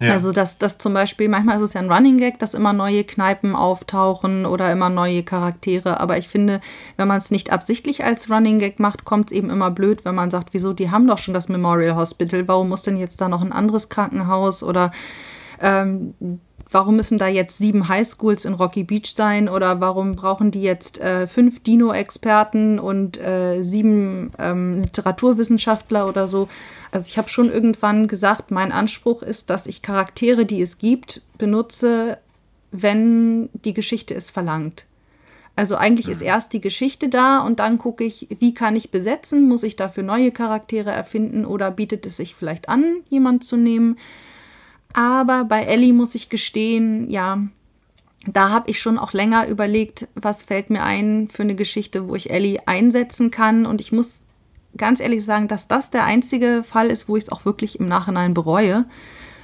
Ja. 0.00 0.12
Also, 0.12 0.30
dass 0.30 0.58
das 0.58 0.78
zum 0.78 0.94
Beispiel, 0.94 1.28
manchmal 1.28 1.56
ist 1.56 1.62
es 1.62 1.72
ja 1.72 1.80
ein 1.80 1.90
Running 1.90 2.18
Gag, 2.18 2.38
dass 2.38 2.54
immer 2.54 2.72
neue 2.72 3.02
Kneipen 3.02 3.56
auftauchen 3.56 4.46
oder 4.46 4.70
immer 4.70 4.88
neue 4.88 5.24
Charaktere. 5.24 5.98
Aber 5.98 6.16
ich 6.18 6.28
finde, 6.28 6.60
wenn 6.96 7.08
man 7.08 7.18
es 7.18 7.32
nicht 7.32 7.50
absichtlich 7.50 8.04
als 8.04 8.30
Running 8.30 8.60
Gag 8.60 8.78
macht, 8.78 9.04
kommt 9.04 9.30
es 9.30 9.36
eben 9.36 9.50
immer 9.50 9.70
blöd, 9.72 10.04
wenn 10.04 10.14
man 10.14 10.30
sagt, 10.30 10.54
wieso, 10.54 10.72
die 10.72 10.90
haben 10.90 11.08
doch 11.08 11.18
schon 11.18 11.34
das 11.34 11.48
Memorial 11.48 11.96
Hospital, 11.96 12.46
warum 12.46 12.68
muss 12.68 12.82
denn 12.82 12.96
jetzt 12.96 13.20
da 13.20 13.28
noch 13.28 13.42
ein 13.42 13.52
anderes 13.52 13.88
Krankenhaus 13.88 14.62
oder 14.62 14.92
ähm, 15.60 16.14
warum 16.70 16.96
müssen 16.96 17.18
da 17.18 17.28
jetzt 17.28 17.58
sieben 17.58 17.88
Highschools 17.88 18.44
in 18.44 18.54
Rocky 18.54 18.84
Beach 18.84 19.14
sein 19.16 19.48
oder 19.48 19.80
warum 19.80 20.16
brauchen 20.16 20.50
die 20.50 20.62
jetzt 20.62 21.00
äh, 21.00 21.26
fünf 21.26 21.62
Dino-Experten 21.62 22.78
und 22.78 23.18
äh, 23.18 23.62
sieben 23.62 24.32
ähm, 24.38 24.82
Literaturwissenschaftler 24.82 26.08
oder 26.08 26.28
so. 26.28 26.48
Also 26.90 27.06
ich 27.08 27.18
habe 27.18 27.28
schon 27.28 27.50
irgendwann 27.50 28.06
gesagt, 28.06 28.50
mein 28.50 28.72
Anspruch 28.72 29.22
ist, 29.22 29.50
dass 29.50 29.66
ich 29.66 29.82
Charaktere, 29.82 30.44
die 30.44 30.62
es 30.62 30.78
gibt, 30.78 31.22
benutze, 31.38 32.18
wenn 32.70 33.48
die 33.52 33.74
Geschichte 33.74 34.14
es 34.14 34.30
verlangt. 34.30 34.86
Also 35.56 35.74
eigentlich 35.74 36.08
ist 36.08 36.22
erst 36.22 36.52
die 36.52 36.60
Geschichte 36.60 37.08
da 37.08 37.40
und 37.40 37.58
dann 37.58 37.78
gucke 37.78 38.04
ich, 38.04 38.28
wie 38.38 38.54
kann 38.54 38.76
ich 38.76 38.92
besetzen? 38.92 39.48
Muss 39.48 39.64
ich 39.64 39.74
dafür 39.74 40.04
neue 40.04 40.30
Charaktere 40.30 40.92
erfinden 40.92 41.44
oder 41.44 41.72
bietet 41.72 42.06
es 42.06 42.16
sich 42.16 42.36
vielleicht 42.36 42.68
an, 42.68 42.98
jemand 43.08 43.42
zu 43.42 43.56
nehmen? 43.56 43.98
Aber 44.92 45.44
bei 45.44 45.64
Ellie 45.64 45.92
muss 45.92 46.14
ich 46.14 46.28
gestehen, 46.28 47.08
ja, 47.10 47.38
da 48.26 48.50
habe 48.50 48.70
ich 48.70 48.80
schon 48.80 48.98
auch 48.98 49.12
länger 49.12 49.46
überlegt, 49.48 50.08
was 50.14 50.42
fällt 50.42 50.70
mir 50.70 50.82
ein 50.82 51.28
für 51.28 51.42
eine 51.42 51.54
Geschichte, 51.54 52.08
wo 52.08 52.14
ich 52.14 52.30
Ellie 52.30 52.60
einsetzen 52.66 53.30
kann. 53.30 53.66
Und 53.66 53.80
ich 53.80 53.92
muss 53.92 54.22
ganz 54.76 55.00
ehrlich 55.00 55.24
sagen, 55.24 55.48
dass 55.48 55.68
das 55.68 55.90
der 55.90 56.04
einzige 56.04 56.62
Fall 56.62 56.90
ist, 56.90 57.08
wo 57.08 57.16
ich 57.16 57.24
es 57.24 57.32
auch 57.32 57.44
wirklich 57.44 57.78
im 57.78 57.86
Nachhinein 57.86 58.34
bereue, 58.34 58.86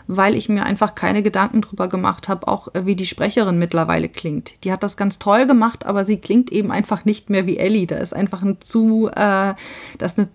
weil 0.06 0.34
ich 0.34 0.48
mir 0.48 0.64
einfach 0.64 0.94
keine 0.94 1.22
Gedanken 1.22 1.62
drüber 1.62 1.88
gemacht 1.88 2.28
habe, 2.28 2.46
auch 2.48 2.68
äh, 2.74 2.84
wie 2.84 2.96
die 2.96 3.06
Sprecherin 3.06 3.58
mittlerweile 3.58 4.08
klingt. 4.08 4.52
Die 4.64 4.72
hat 4.72 4.82
das 4.82 4.96
ganz 4.96 5.18
toll 5.18 5.46
gemacht, 5.46 5.86
aber 5.86 6.04
sie 6.04 6.18
klingt 6.18 6.52
eben 6.52 6.70
einfach 6.70 7.04
nicht 7.04 7.30
mehr 7.30 7.46
wie 7.46 7.56
Ellie. 7.56 7.86
Da 7.86 7.96
ist 7.96 8.14
einfach 8.14 8.42
ein 8.42 8.60
zu, 8.60 9.08
äh, 9.08 9.54
das 9.98 10.12
ist 10.12 10.18
eine 10.18 10.28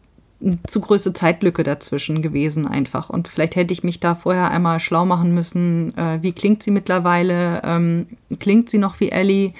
zu 0.67 0.79
große 0.79 1.13
Zeitlücke 1.13 1.63
dazwischen 1.63 2.21
gewesen 2.21 2.65
einfach. 2.65 3.09
Und 3.09 3.27
vielleicht 3.27 3.55
hätte 3.55 3.73
ich 3.73 3.83
mich 3.83 3.99
da 3.99 4.15
vorher 4.15 4.51
einmal 4.51 4.79
schlau 4.79 5.05
machen 5.05 5.33
müssen, 5.33 5.97
äh, 5.97 6.19
wie 6.21 6.31
klingt 6.31 6.63
sie 6.63 6.71
mittlerweile? 6.71 7.61
Ähm, 7.63 8.07
klingt 8.39 8.69
sie 8.69 8.77
noch 8.77 8.99
wie 8.99 9.09
Ellie? 9.09 9.53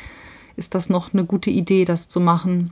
Ist 0.56 0.76
das 0.76 0.90
noch 0.90 1.14
eine 1.14 1.26
gute 1.26 1.50
Idee, 1.50 1.86
das 1.86 2.08
zu 2.08 2.20
machen? 2.20 2.72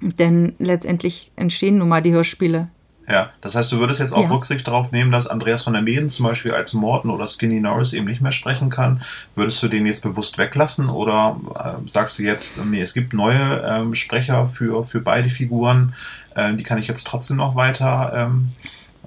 Denn 0.00 0.54
letztendlich 0.58 1.30
entstehen 1.36 1.78
nun 1.78 1.88
mal 1.88 2.02
die 2.02 2.12
Hörspiele 2.12 2.68
ja, 3.08 3.30
das 3.40 3.54
heißt, 3.54 3.70
du 3.70 3.78
würdest 3.78 4.00
jetzt 4.00 4.12
auch 4.12 4.22
ja. 4.22 4.30
Rücksicht 4.30 4.66
darauf 4.66 4.90
nehmen, 4.90 5.12
dass 5.12 5.26
Andreas 5.26 5.62
von 5.62 5.74
der 5.74 5.82
Meden 5.82 6.08
zum 6.08 6.26
Beispiel 6.26 6.52
als 6.52 6.72
Morton 6.72 7.10
oder 7.10 7.26
Skinny 7.26 7.60
Norris 7.60 7.92
eben 7.92 8.06
nicht 8.06 8.22
mehr 8.22 8.32
sprechen 8.32 8.70
kann. 8.70 9.02
Würdest 9.34 9.62
du 9.62 9.68
den 9.68 9.84
jetzt 9.84 10.02
bewusst 10.02 10.38
weglassen 10.38 10.88
oder 10.88 11.38
äh, 11.54 11.88
sagst 11.88 12.18
du 12.18 12.22
jetzt, 12.22 12.58
nee, 12.64 12.80
es 12.80 12.94
gibt 12.94 13.12
neue 13.12 13.62
ähm, 13.66 13.94
Sprecher 13.94 14.46
für, 14.46 14.84
für 14.84 15.00
beide 15.00 15.28
Figuren, 15.28 15.94
äh, 16.34 16.54
die 16.54 16.64
kann 16.64 16.78
ich 16.78 16.88
jetzt 16.88 17.06
trotzdem 17.06 17.36
noch 17.36 17.56
weiter 17.56 18.12
ähm, 18.14 18.52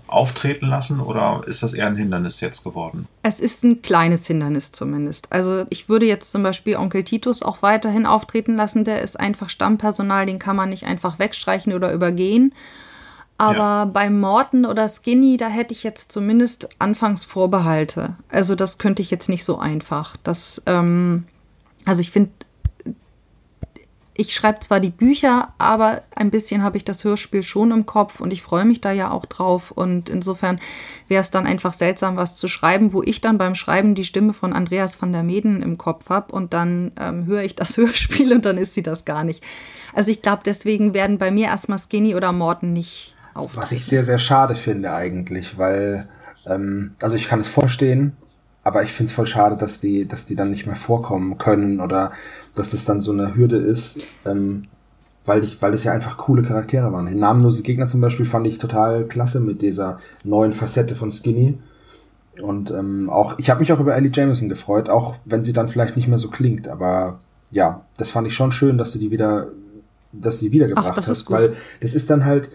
auftreten 0.08 0.68
lassen 0.68 1.00
oder 1.00 1.42
ist 1.48 1.64
das 1.64 1.74
eher 1.74 1.88
ein 1.88 1.98
Hindernis 1.98 2.40
jetzt 2.40 2.64
geworden? 2.64 3.08
Es 3.24 3.40
ist 3.40 3.64
ein 3.64 3.82
kleines 3.82 4.26
Hindernis 4.26 4.72
zumindest. 4.72 5.32
Also 5.32 5.66
ich 5.70 5.90
würde 5.90 6.06
jetzt 6.06 6.32
zum 6.32 6.44
Beispiel 6.44 6.78
Onkel 6.78 7.04
Titus 7.04 7.44
auch 7.44 7.62
weiterhin 7.62 8.06
auftreten 8.06 8.56
lassen. 8.56 8.86
Der 8.86 9.02
ist 9.02 9.20
einfach 9.20 9.50
Stammpersonal, 9.50 10.26
den 10.26 10.40
kann 10.40 10.56
man 10.56 10.70
nicht 10.70 10.86
einfach 10.86 11.20
wegstreichen 11.20 11.74
oder 11.74 11.92
übergehen. 11.92 12.54
Aber 13.38 13.58
ja. 13.58 13.86
bei 13.86 14.10
Morton 14.10 14.66
oder 14.66 14.88
Skinny, 14.88 15.38
da 15.38 15.48
hätte 15.48 15.74
ich 15.74 15.84
jetzt 15.84 16.12
zumindest 16.12 16.70
anfangs 16.80 17.24
Vorbehalte. 17.24 18.16
Also 18.30 18.56
das 18.56 18.80
könnte 18.80 19.02
ich 19.02 19.12
jetzt 19.12 19.30
nicht 19.30 19.44
so 19.44 19.60
einfach. 19.60 20.18
Das, 20.24 20.64
ähm, 20.66 21.26
also 21.86 22.02
ich 22.02 22.10
finde, 22.10 22.32
ich 24.20 24.34
schreibe 24.34 24.60
zwar 24.60 24.80
die 24.80 24.90
Bücher, 24.90 25.54
aber 25.60 26.02
ein 26.16 26.32
bisschen 26.32 26.64
habe 26.64 26.78
ich 26.78 26.84
das 26.84 27.04
Hörspiel 27.04 27.44
schon 27.44 27.70
im 27.70 27.86
Kopf 27.86 28.20
und 28.20 28.34
ich 28.34 28.42
freue 28.42 28.66
mich 28.66 28.82
da 28.82 28.92
ja 28.92 29.12
auch 29.12 29.26
drauf. 29.28 29.70
Und 29.70 30.10
insofern 30.10 30.60
wäre 31.08 31.22
es 31.22 31.30
dann 31.30 31.46
einfach 31.46 31.74
seltsam, 31.74 32.18
was 32.18 32.36
zu 32.36 32.48
schreiben, 32.48 32.92
wo 32.94 33.04
ich 33.04 33.22
dann 33.22 33.38
beim 33.38 33.54
Schreiben 33.54 33.94
die 33.94 34.06
Stimme 34.06 34.34
von 34.34 34.54
Andreas 34.54 35.00
van 35.00 35.12
der 35.12 35.22
Meden 35.22 35.62
im 35.62 35.78
Kopf 35.78 36.10
habe 36.10 36.34
und 36.34 36.54
dann 36.54 36.92
ähm, 37.00 37.28
höre 37.28 37.44
ich 37.44 37.56
das 37.56 37.78
Hörspiel 37.78 38.34
und 38.34 38.46
dann 38.46 38.58
ist 38.58 38.74
sie 38.74 38.84
das 38.84 39.06
gar 39.06 39.24
nicht. 39.24 39.44
Also 39.94 40.10
ich 40.10 40.24
glaube, 40.24 40.42
deswegen 40.44 40.96
werden 40.96 41.20
bei 41.20 41.30
mir 41.30 41.46
erstmal 41.48 41.80
Skinny 41.80 42.16
oder 42.16 42.32
Morton 42.32 42.74
nicht 42.74 43.14
auftreten. 43.38 43.64
Was 43.64 43.72
ich 43.72 43.86
sehr, 43.86 44.04
sehr 44.04 44.20
schade 44.20 44.56
finde 44.56 44.94
eigentlich, 44.94 45.58
weil, 45.58 46.08
ähm, 46.46 46.92
also 47.02 47.16
ich 47.16 47.28
kann 47.28 47.40
es 47.40 47.48
vorstehen, 47.48 48.18
aber 48.64 48.84
ich 48.84 48.92
finde 48.92 49.10
es 49.10 49.16
voll 49.16 49.28
schade, 49.28 49.56
dass 49.56 49.80
die, 49.80 50.08
dass 50.08 50.26
die 50.26 50.36
dann 50.36 50.50
nicht 50.50 50.66
mehr 50.66 50.76
vorkommen 50.76 51.38
können 51.38 51.80
oder 51.80 52.12
dass 52.56 52.72
das 52.72 52.86
dann 52.86 53.02
so 53.02 53.12
eine 53.12 53.36
Hürde 53.36 53.58
ist, 53.58 54.00
ähm, 54.26 54.66
weil, 55.26 55.44
ich, 55.44 55.62
weil 55.62 55.72
das 55.72 55.84
ja 55.84 55.94
einfach 55.94 56.18
coole 56.18 56.42
Charaktere 56.42 56.92
waren. 56.92 57.06
Den 57.06 57.20
namenlose 57.20 57.64
Gegner 57.64 57.88
zum 57.88 58.02
Beispiel 58.02 58.26
fand 58.26 58.48
ich 58.48 58.58
total 58.58 59.06
klasse 59.06 59.40
mit 59.40 59.62
dieser 59.62 59.98
neuen 60.24 60.54
Facette 60.54 60.96
von 60.96 61.12
Skinny. 61.12 61.58
Und 62.42 62.72
ähm, 62.72 63.10
auch, 63.10 63.40
ich 63.40 63.50
habe 63.50 63.60
mich 63.60 63.72
auch 63.74 63.80
über 63.80 63.96
Ellie 63.96 64.12
Jameson 64.14 64.50
gefreut, 64.50 64.90
auch 64.90 65.16
wenn 65.26 65.44
sie 65.44 65.54
dann 65.54 65.70
vielleicht 65.70 65.96
nicht 65.96 66.08
mehr 66.08 66.18
so 66.18 66.30
klingt. 66.30 66.68
Aber 66.68 67.20
ja, 67.52 67.86
das 67.98 68.10
fand 68.10 68.28
ich 68.28 68.36
schon 68.36 68.52
schön, 68.52 68.78
dass 68.78 68.92
du 68.92 69.00
die 69.00 69.12
wieder, 69.12 69.48
dass 70.12 70.40
du 70.40 70.46
die 70.46 70.52
wiedergebracht 70.52 71.00
Ach, 71.02 71.08
hast, 71.08 71.32
weil 71.32 71.56
das 71.82 71.96
ist 71.96 72.10
dann 72.10 72.26
halt, 72.26 72.50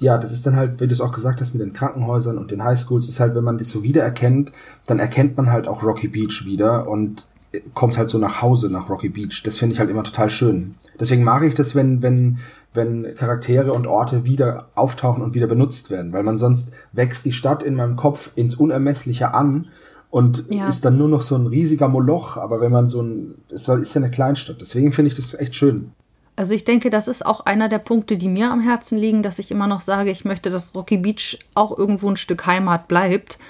ja, 0.00 0.18
das 0.18 0.32
ist 0.32 0.46
dann 0.46 0.56
halt, 0.56 0.80
wie 0.80 0.86
du 0.86 0.92
es 0.92 1.00
auch 1.00 1.12
gesagt 1.12 1.40
hast, 1.40 1.54
mit 1.54 1.62
den 1.62 1.72
Krankenhäusern 1.72 2.38
und 2.38 2.50
den 2.50 2.62
Highschools, 2.62 3.08
ist 3.08 3.20
halt, 3.20 3.34
wenn 3.34 3.44
man 3.44 3.58
das 3.58 3.70
so 3.70 3.82
wiedererkennt, 3.82 4.52
dann 4.86 4.98
erkennt 4.98 5.36
man 5.36 5.50
halt 5.50 5.66
auch 5.66 5.82
Rocky 5.82 6.08
Beach 6.08 6.44
wieder 6.44 6.88
und 6.88 7.26
kommt 7.74 7.98
halt 7.98 8.10
so 8.10 8.18
nach 8.18 8.42
Hause 8.42 8.70
nach 8.70 8.88
Rocky 8.88 9.08
Beach. 9.08 9.42
Das 9.42 9.58
finde 9.58 9.74
ich 9.74 9.80
halt 9.80 9.90
immer 9.90 10.04
total 10.04 10.30
schön. 10.30 10.74
Deswegen 11.00 11.24
mag 11.24 11.42
ich 11.42 11.54
das, 11.54 11.74
wenn, 11.74 12.02
wenn, 12.02 12.38
wenn 12.74 13.14
Charaktere 13.16 13.72
und 13.72 13.86
Orte 13.86 14.24
wieder 14.24 14.68
auftauchen 14.74 15.22
und 15.22 15.34
wieder 15.34 15.46
benutzt 15.46 15.90
werden, 15.90 16.12
weil 16.12 16.22
man 16.22 16.36
sonst 16.36 16.72
wächst 16.92 17.24
die 17.24 17.32
Stadt 17.32 17.62
in 17.62 17.74
meinem 17.74 17.96
Kopf 17.96 18.30
ins 18.36 18.54
Unermessliche 18.54 19.34
an 19.34 19.68
und 20.10 20.46
ja. 20.50 20.68
ist 20.68 20.84
dann 20.84 20.96
nur 20.96 21.08
noch 21.08 21.22
so 21.22 21.34
ein 21.34 21.46
riesiger 21.46 21.88
Moloch, 21.88 22.36
aber 22.36 22.60
wenn 22.60 22.72
man 22.72 22.88
so 22.88 23.02
ein, 23.02 23.36
es 23.50 23.68
ist 23.68 23.94
ja 23.94 24.00
eine 24.00 24.10
Kleinstadt, 24.10 24.60
deswegen 24.60 24.92
finde 24.92 25.10
ich 25.10 25.16
das 25.16 25.34
echt 25.34 25.56
schön. 25.56 25.92
Also 26.38 26.54
ich 26.54 26.64
denke, 26.64 26.88
das 26.88 27.08
ist 27.08 27.26
auch 27.26 27.40
einer 27.46 27.68
der 27.68 27.80
Punkte, 27.80 28.16
die 28.16 28.28
mir 28.28 28.52
am 28.52 28.60
Herzen 28.60 28.96
liegen, 28.96 29.24
dass 29.24 29.40
ich 29.40 29.50
immer 29.50 29.66
noch 29.66 29.80
sage, 29.80 30.12
ich 30.12 30.24
möchte, 30.24 30.50
dass 30.50 30.72
Rocky 30.72 30.96
Beach 30.96 31.36
auch 31.56 31.76
irgendwo 31.76 32.08
ein 32.08 32.16
Stück 32.16 32.46
Heimat 32.46 32.86
bleibt 32.86 33.40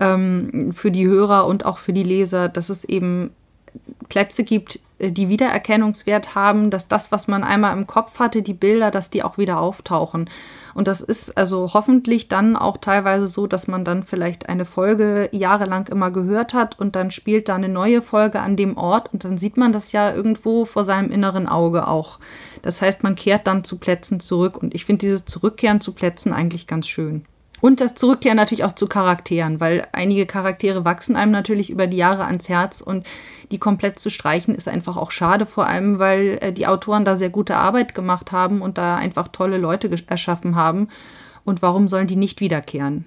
ähm, 0.00 0.72
für 0.74 0.90
die 0.90 1.06
Hörer 1.06 1.46
und 1.46 1.64
auch 1.64 1.78
für 1.78 1.92
die 1.92 2.02
Leser, 2.02 2.48
dass 2.48 2.68
es 2.68 2.82
eben 2.82 3.30
Plätze 4.08 4.42
gibt, 4.42 4.80
die 5.10 5.28
Wiedererkennungswert 5.28 6.34
haben, 6.34 6.70
dass 6.70 6.88
das, 6.88 7.10
was 7.10 7.26
man 7.26 7.42
einmal 7.42 7.76
im 7.76 7.86
Kopf 7.86 8.18
hatte, 8.18 8.42
die 8.42 8.54
Bilder, 8.54 8.90
dass 8.90 9.10
die 9.10 9.22
auch 9.22 9.36
wieder 9.36 9.58
auftauchen. 9.58 10.30
Und 10.74 10.88
das 10.88 11.00
ist 11.00 11.36
also 11.36 11.74
hoffentlich 11.74 12.28
dann 12.28 12.56
auch 12.56 12.78
teilweise 12.78 13.26
so, 13.26 13.46
dass 13.46 13.68
man 13.68 13.84
dann 13.84 14.04
vielleicht 14.04 14.48
eine 14.48 14.64
Folge 14.64 15.28
jahrelang 15.32 15.88
immer 15.88 16.10
gehört 16.10 16.54
hat 16.54 16.78
und 16.78 16.96
dann 16.96 17.10
spielt 17.10 17.48
da 17.48 17.56
eine 17.56 17.68
neue 17.68 18.00
Folge 18.00 18.40
an 18.40 18.56
dem 18.56 18.76
Ort 18.76 19.12
und 19.12 19.24
dann 19.24 19.38
sieht 19.38 19.56
man 19.56 19.72
das 19.72 19.92
ja 19.92 20.14
irgendwo 20.14 20.64
vor 20.64 20.84
seinem 20.84 21.10
inneren 21.10 21.48
Auge 21.48 21.88
auch. 21.88 22.18
Das 22.62 22.80
heißt, 22.80 23.02
man 23.02 23.16
kehrt 23.16 23.46
dann 23.46 23.64
zu 23.64 23.78
Plätzen 23.78 24.20
zurück 24.20 24.62
und 24.62 24.74
ich 24.74 24.84
finde 24.84 25.00
dieses 25.00 25.24
Zurückkehren 25.24 25.80
zu 25.80 25.92
Plätzen 25.92 26.32
eigentlich 26.32 26.66
ganz 26.66 26.86
schön. 26.86 27.26
Und 27.62 27.80
das 27.80 27.94
Zurückkehren 27.94 28.36
natürlich 28.36 28.64
auch 28.64 28.72
zu 28.72 28.88
Charakteren, 28.88 29.60
weil 29.60 29.86
einige 29.92 30.26
Charaktere 30.26 30.84
wachsen 30.84 31.14
einem 31.14 31.30
natürlich 31.30 31.70
über 31.70 31.86
die 31.86 31.96
Jahre 31.96 32.24
ans 32.24 32.48
Herz 32.48 32.80
und 32.80 33.06
die 33.52 33.58
komplett 33.58 34.00
zu 34.00 34.10
streichen 34.10 34.52
ist 34.52 34.66
einfach 34.66 34.96
auch 34.96 35.12
schade, 35.12 35.46
vor 35.46 35.68
allem 35.68 36.00
weil 36.00 36.38
äh, 36.40 36.52
die 36.52 36.66
Autoren 36.66 37.04
da 37.04 37.14
sehr 37.14 37.30
gute 37.30 37.54
Arbeit 37.54 37.94
gemacht 37.94 38.32
haben 38.32 38.62
und 38.62 38.78
da 38.78 38.96
einfach 38.96 39.28
tolle 39.28 39.58
Leute 39.58 39.88
erschaffen 40.08 40.56
haben. 40.56 40.88
Und 41.44 41.62
warum 41.62 41.86
sollen 41.86 42.08
die 42.08 42.16
nicht 42.16 42.40
wiederkehren? 42.40 43.04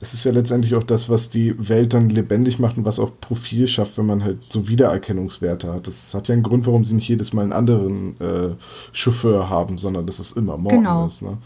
Es 0.00 0.14
ist 0.14 0.22
ja 0.22 0.30
letztendlich 0.30 0.76
auch 0.76 0.84
das, 0.84 1.08
was 1.08 1.28
die 1.28 1.56
Welt 1.58 1.92
dann 1.92 2.08
lebendig 2.08 2.60
macht 2.60 2.78
und 2.78 2.84
was 2.84 3.00
auch 3.00 3.10
Profil 3.20 3.66
schafft, 3.66 3.98
wenn 3.98 4.06
man 4.06 4.22
halt 4.22 4.38
so 4.52 4.68
Wiedererkennungswerte 4.68 5.72
hat. 5.72 5.88
Das 5.88 6.14
hat 6.14 6.28
ja 6.28 6.34
einen 6.34 6.44
Grund, 6.44 6.64
warum 6.66 6.84
sie 6.84 6.94
nicht 6.94 7.08
jedes 7.08 7.32
Mal 7.32 7.42
einen 7.42 7.52
anderen 7.52 8.20
äh, 8.20 8.54
Chauffeur 8.92 9.50
haben, 9.50 9.78
sondern 9.78 10.06
dass 10.06 10.20
es 10.20 10.30
immer 10.30 10.56
Morten 10.58 10.84
genau. 10.84 11.08
ist. 11.08 11.22
Ne? 11.22 11.38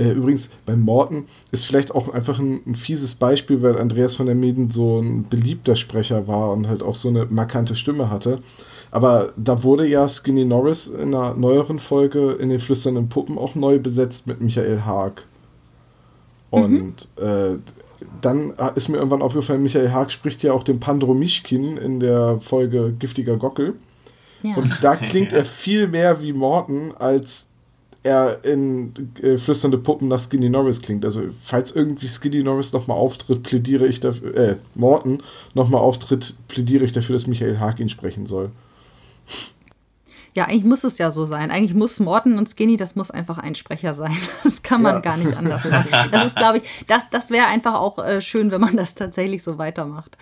Äh, 0.00 0.12
übrigens, 0.12 0.50
bei 0.64 0.76
Morten 0.76 1.26
ist 1.52 1.66
vielleicht 1.66 1.94
auch 1.94 2.08
einfach 2.08 2.38
ein, 2.38 2.60
ein, 2.66 2.74
fieses 2.74 3.14
Beispiel, 3.16 3.60
weil 3.60 3.78
Andreas 3.78 4.14
von 4.14 4.24
der 4.24 4.34
Meden 4.34 4.70
so 4.70 4.98
ein 4.98 5.24
beliebter 5.28 5.76
Sprecher 5.76 6.26
war 6.26 6.52
und 6.52 6.68
halt 6.68 6.82
auch 6.82 6.94
so 6.94 7.08
eine 7.08 7.26
markante 7.26 7.76
Stimme 7.76 8.08
hatte. 8.08 8.38
Aber 8.90 9.34
da 9.36 9.62
wurde 9.62 9.86
ja 9.86 10.08
Skinny 10.08 10.46
Norris 10.46 10.86
in 10.86 11.14
einer 11.14 11.34
neueren 11.34 11.78
Folge 11.78 12.32
in 12.32 12.48
den 12.48 12.60
flüsternden 12.60 13.10
Puppen 13.10 13.36
auch 13.36 13.54
neu 13.54 13.78
besetzt 13.78 14.26
mit 14.26 14.40
Michael 14.40 14.80
Haag. 14.80 15.26
Und 16.48 17.08
mhm. 17.20 17.24
äh, 17.24 17.58
dann 18.22 18.54
ist 18.74 18.88
mir 18.88 18.96
irgendwann 18.96 19.22
aufgefallen, 19.22 19.62
Michael 19.62 19.92
Haag 19.92 20.10
spricht 20.10 20.42
ja 20.42 20.54
auch 20.54 20.62
den 20.62 20.80
Pandro 20.80 21.12
Mischkin 21.12 21.76
in 21.76 22.00
der 22.00 22.40
Folge 22.40 22.94
Giftiger 22.98 23.36
Gockel. 23.36 23.74
Ja. 24.42 24.54
Und 24.56 24.82
da 24.82 24.96
klingt 24.96 25.34
er 25.34 25.44
viel 25.44 25.88
mehr 25.88 26.22
wie 26.22 26.32
Morten 26.32 26.92
als 26.98 27.49
er 28.02 28.44
in 28.44 28.92
äh, 29.22 29.36
Flüsternde 29.36 29.78
Puppen 29.78 30.08
nach 30.08 30.20
Skinny 30.20 30.48
Norris 30.48 30.80
klingt. 30.80 31.04
Also, 31.04 31.22
falls 31.38 31.72
irgendwie 31.72 32.08
Skinny 32.08 32.42
Norris 32.42 32.72
nochmal 32.72 32.96
auftritt, 32.96 33.42
plädiere 33.42 33.86
ich 33.86 34.00
dafür, 34.00 34.34
äh, 34.36 34.56
Morton 34.74 35.22
nochmal 35.54 35.80
auftritt, 35.80 36.34
plädiere 36.48 36.84
ich 36.84 36.92
dafür, 36.92 37.14
dass 37.14 37.26
Michael 37.26 37.58
Haag 37.60 37.80
ihn 37.80 37.88
sprechen 37.88 38.26
soll. 38.26 38.50
Ja, 40.34 40.44
eigentlich 40.44 40.64
muss 40.64 40.84
es 40.84 40.98
ja 40.98 41.10
so 41.10 41.26
sein. 41.26 41.50
Eigentlich 41.50 41.74
muss 41.74 41.98
Morton 41.98 42.38
und 42.38 42.48
Skinny, 42.48 42.76
das 42.76 42.94
muss 42.94 43.10
einfach 43.10 43.38
ein 43.38 43.54
Sprecher 43.54 43.94
sein. 43.94 44.16
Das 44.44 44.62
kann 44.62 44.82
man 44.82 44.94
ja. 44.94 45.00
gar 45.00 45.16
nicht 45.16 45.36
anders 45.36 45.64
machen. 45.64 45.88
Das 46.12 46.26
ist, 46.26 46.36
glaube 46.36 46.58
ich, 46.58 46.86
das, 46.86 47.02
das 47.10 47.30
wäre 47.30 47.46
einfach 47.46 47.74
auch 47.74 47.98
äh, 47.98 48.20
schön, 48.20 48.50
wenn 48.50 48.60
man 48.60 48.76
das 48.76 48.94
tatsächlich 48.94 49.42
so 49.42 49.58
weitermacht. 49.58 50.16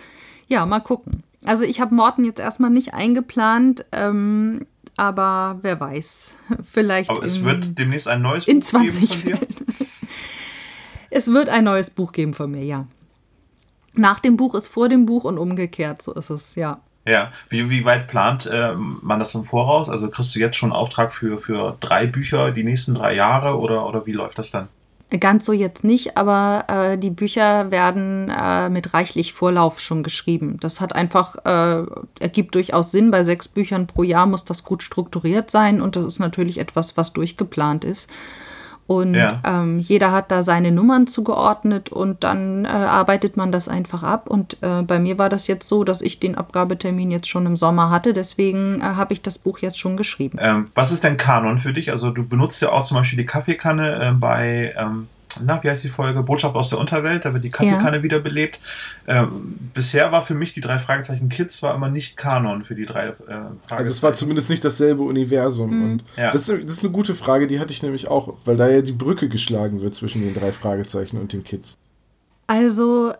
Ja, 0.47 0.65
mal 0.65 0.79
gucken. 0.79 1.23
Also 1.45 1.63
ich 1.63 1.79
habe 1.79 1.95
Morton 1.95 2.25
jetzt 2.25 2.39
erstmal 2.39 2.71
nicht 2.71 2.93
eingeplant. 2.93 3.85
Ähm, 3.91 4.65
aber 4.99 5.59
wer 5.61 5.79
weiß, 5.79 6.37
vielleicht. 6.69 7.09
Aber 7.09 7.23
es 7.23 7.43
wird 7.43 7.79
demnächst 7.79 8.07
ein 8.07 8.21
neues 8.21 8.45
Buch 8.45 8.69
geben 8.69 8.91
von 8.91 9.21
dir? 9.21 9.39
es 11.09 11.27
wird 11.27 11.47
ein 11.47 11.63
neues 11.63 11.89
Buch 11.89 12.11
geben 12.11 12.33
von 12.33 12.51
mir, 12.51 12.63
ja. 12.63 12.85
Nach 13.93 14.19
dem 14.19 14.37
Buch 14.37 14.55
ist 14.55 14.67
vor 14.67 14.89
dem 14.89 15.05
Buch 15.05 15.23
und 15.23 15.37
umgekehrt, 15.37 16.01
so 16.01 16.13
ist 16.13 16.29
es, 16.29 16.55
ja. 16.55 16.81
Ja, 17.05 17.31
wie, 17.47 17.69
wie 17.69 17.85
weit 17.85 18.07
plant 18.07 18.45
äh, 18.45 18.75
man 18.75 19.19
das 19.19 19.33
im 19.33 19.45
Voraus? 19.45 19.89
Also 19.89 20.09
kriegst 20.09 20.35
du 20.35 20.39
jetzt 20.39 20.57
schon 20.57 20.71
einen 20.71 20.79
Auftrag 20.79 21.13
für, 21.13 21.39
für 21.39 21.77
drei 21.79 22.05
Bücher 22.05 22.51
die 22.51 22.65
nächsten 22.65 22.93
drei 22.93 23.15
Jahre 23.15 23.57
oder, 23.57 23.87
oder 23.87 24.05
wie 24.05 24.11
läuft 24.11 24.37
das 24.37 24.51
dann? 24.51 24.67
Ganz 25.17 25.45
so 25.45 25.53
jetzt 25.53 25.83
nicht, 25.83 26.17
aber 26.17 26.65
äh, 26.67 26.97
die 26.97 27.09
Bücher 27.09 27.71
werden 27.71 28.29
äh, 28.29 28.69
mit 28.69 28.93
reichlich 28.93 29.33
Vorlauf 29.33 29.79
schon 29.79 30.03
geschrieben. 30.03 30.57
Das 30.59 30.81
hat 30.81 30.93
einfach, 30.93 31.35
äh, 31.45 31.83
ergibt 32.19 32.53
durchaus 32.53 32.91
Sinn. 32.91 33.09
Bei 33.09 33.23
sechs 33.23 33.47
Büchern 33.47 33.87
pro 33.87 34.03
Jahr 34.03 34.27
muss 34.27 34.45
das 34.45 34.63
gut 34.63 34.83
strukturiert 34.83 35.49
sein 35.49 35.81
und 35.81 35.95
das 35.95 36.05
ist 36.05 36.19
natürlich 36.19 36.59
etwas, 36.59 36.95
was 36.95 37.11
durchgeplant 37.13 37.85
ist. 37.85 38.07
Und 38.89 39.13
ja. 39.13 39.39
ähm, 39.45 39.77
jeder 39.77 40.11
hat 40.11 40.31
da 40.31 40.41
seine 40.41 40.71
Nummern 40.71 41.05
zugeordnet 41.05 41.89
und 41.89 42.23
dann 42.23 42.65
äh, 42.65 42.69
arbeitet 42.69 43.37
man 43.37 43.51
das 43.51 43.67
einfach 43.67 44.01
ab. 44.01 44.27
Und 44.31 44.57
äh, 44.61 44.81
bei 44.81 44.97
mir 44.97 45.19
war 45.19 45.29
das 45.29 45.45
jetzt 45.45 45.67
so, 45.67 45.83
dass 45.83 46.01
ich 46.01 46.19
den 46.19 46.33
Abgabetermin 46.33 47.11
jetzt 47.11 47.27
schon 47.27 47.45
im 47.45 47.55
Sommer 47.55 47.91
hatte. 47.91 48.13
Deswegen 48.13 48.79
äh, 48.81 48.85
habe 48.85 49.13
ich 49.13 49.21
das 49.21 49.37
Buch 49.37 49.59
jetzt 49.59 49.77
schon 49.77 49.95
geschrieben. 49.95 50.39
Ähm, 50.41 50.65
was 50.73 50.91
ist 50.91 51.03
denn 51.03 51.17
Kanon 51.17 51.59
für 51.59 51.71
dich? 51.71 51.91
Also 51.91 52.09
du 52.09 52.27
benutzt 52.27 52.63
ja 52.63 52.71
auch 52.71 52.81
zum 52.81 52.97
Beispiel 52.97 53.17
die 53.17 53.27
Kaffeekanne 53.27 54.07
äh, 54.07 54.11
bei 54.13 54.73
ähm, 54.75 55.07
na, 55.43 55.63
wie 55.63 55.69
heißt 55.69 55.83
die 55.83 55.89
Folge? 55.89 56.23
Botschaft 56.23 56.55
aus 56.55 56.69
der 56.69 56.79
Unterwelt, 56.79 57.25
da 57.25 57.33
wird 57.33 57.43
die 57.43 57.49
Kaffeekanne 57.49 57.97
ja. 57.97 58.03
wiederbelebt. 58.03 58.59
Ähm, 59.07 59.57
bisher 59.73 60.11
war 60.11 60.21
für 60.21 60.33
mich 60.33 60.53
die 60.53 60.61
drei 60.61 60.79
Fragezeichen 60.79 61.29
Kids 61.29 61.61
war 61.61 61.75
immer 61.75 61.89
nicht 61.89 62.17
Kanon 62.17 62.63
für 62.63 62.75
die 62.75 62.85
drei 62.85 63.07
äh, 63.07 63.13
Fragezeichen. 63.13 63.77
Also 63.77 63.91
es 63.91 64.03
war 64.03 64.13
zumindest 64.13 64.49
nicht 64.49 64.65
dasselbe 64.65 65.03
Universum. 65.03 65.69
Mhm. 65.69 65.91
Und 65.91 66.03
ja. 66.17 66.31
das, 66.31 66.49
ist, 66.49 66.63
das 66.63 66.71
ist 66.73 66.83
eine 66.83 66.91
gute 66.91 67.15
Frage, 67.15 67.47
die 67.47 67.59
hatte 67.59 67.73
ich 67.73 67.83
nämlich 67.83 68.07
auch, 68.07 68.35
weil 68.45 68.57
da 68.57 68.69
ja 68.69 68.81
die 68.81 68.91
Brücke 68.91 69.29
geschlagen 69.29 69.81
wird 69.81 69.95
zwischen 69.95 70.21
den 70.21 70.33
drei 70.33 70.51
Fragezeichen 70.51 71.17
und 71.17 71.33
den 71.33 71.43
Kids. 71.43 71.77
Also 72.47 73.13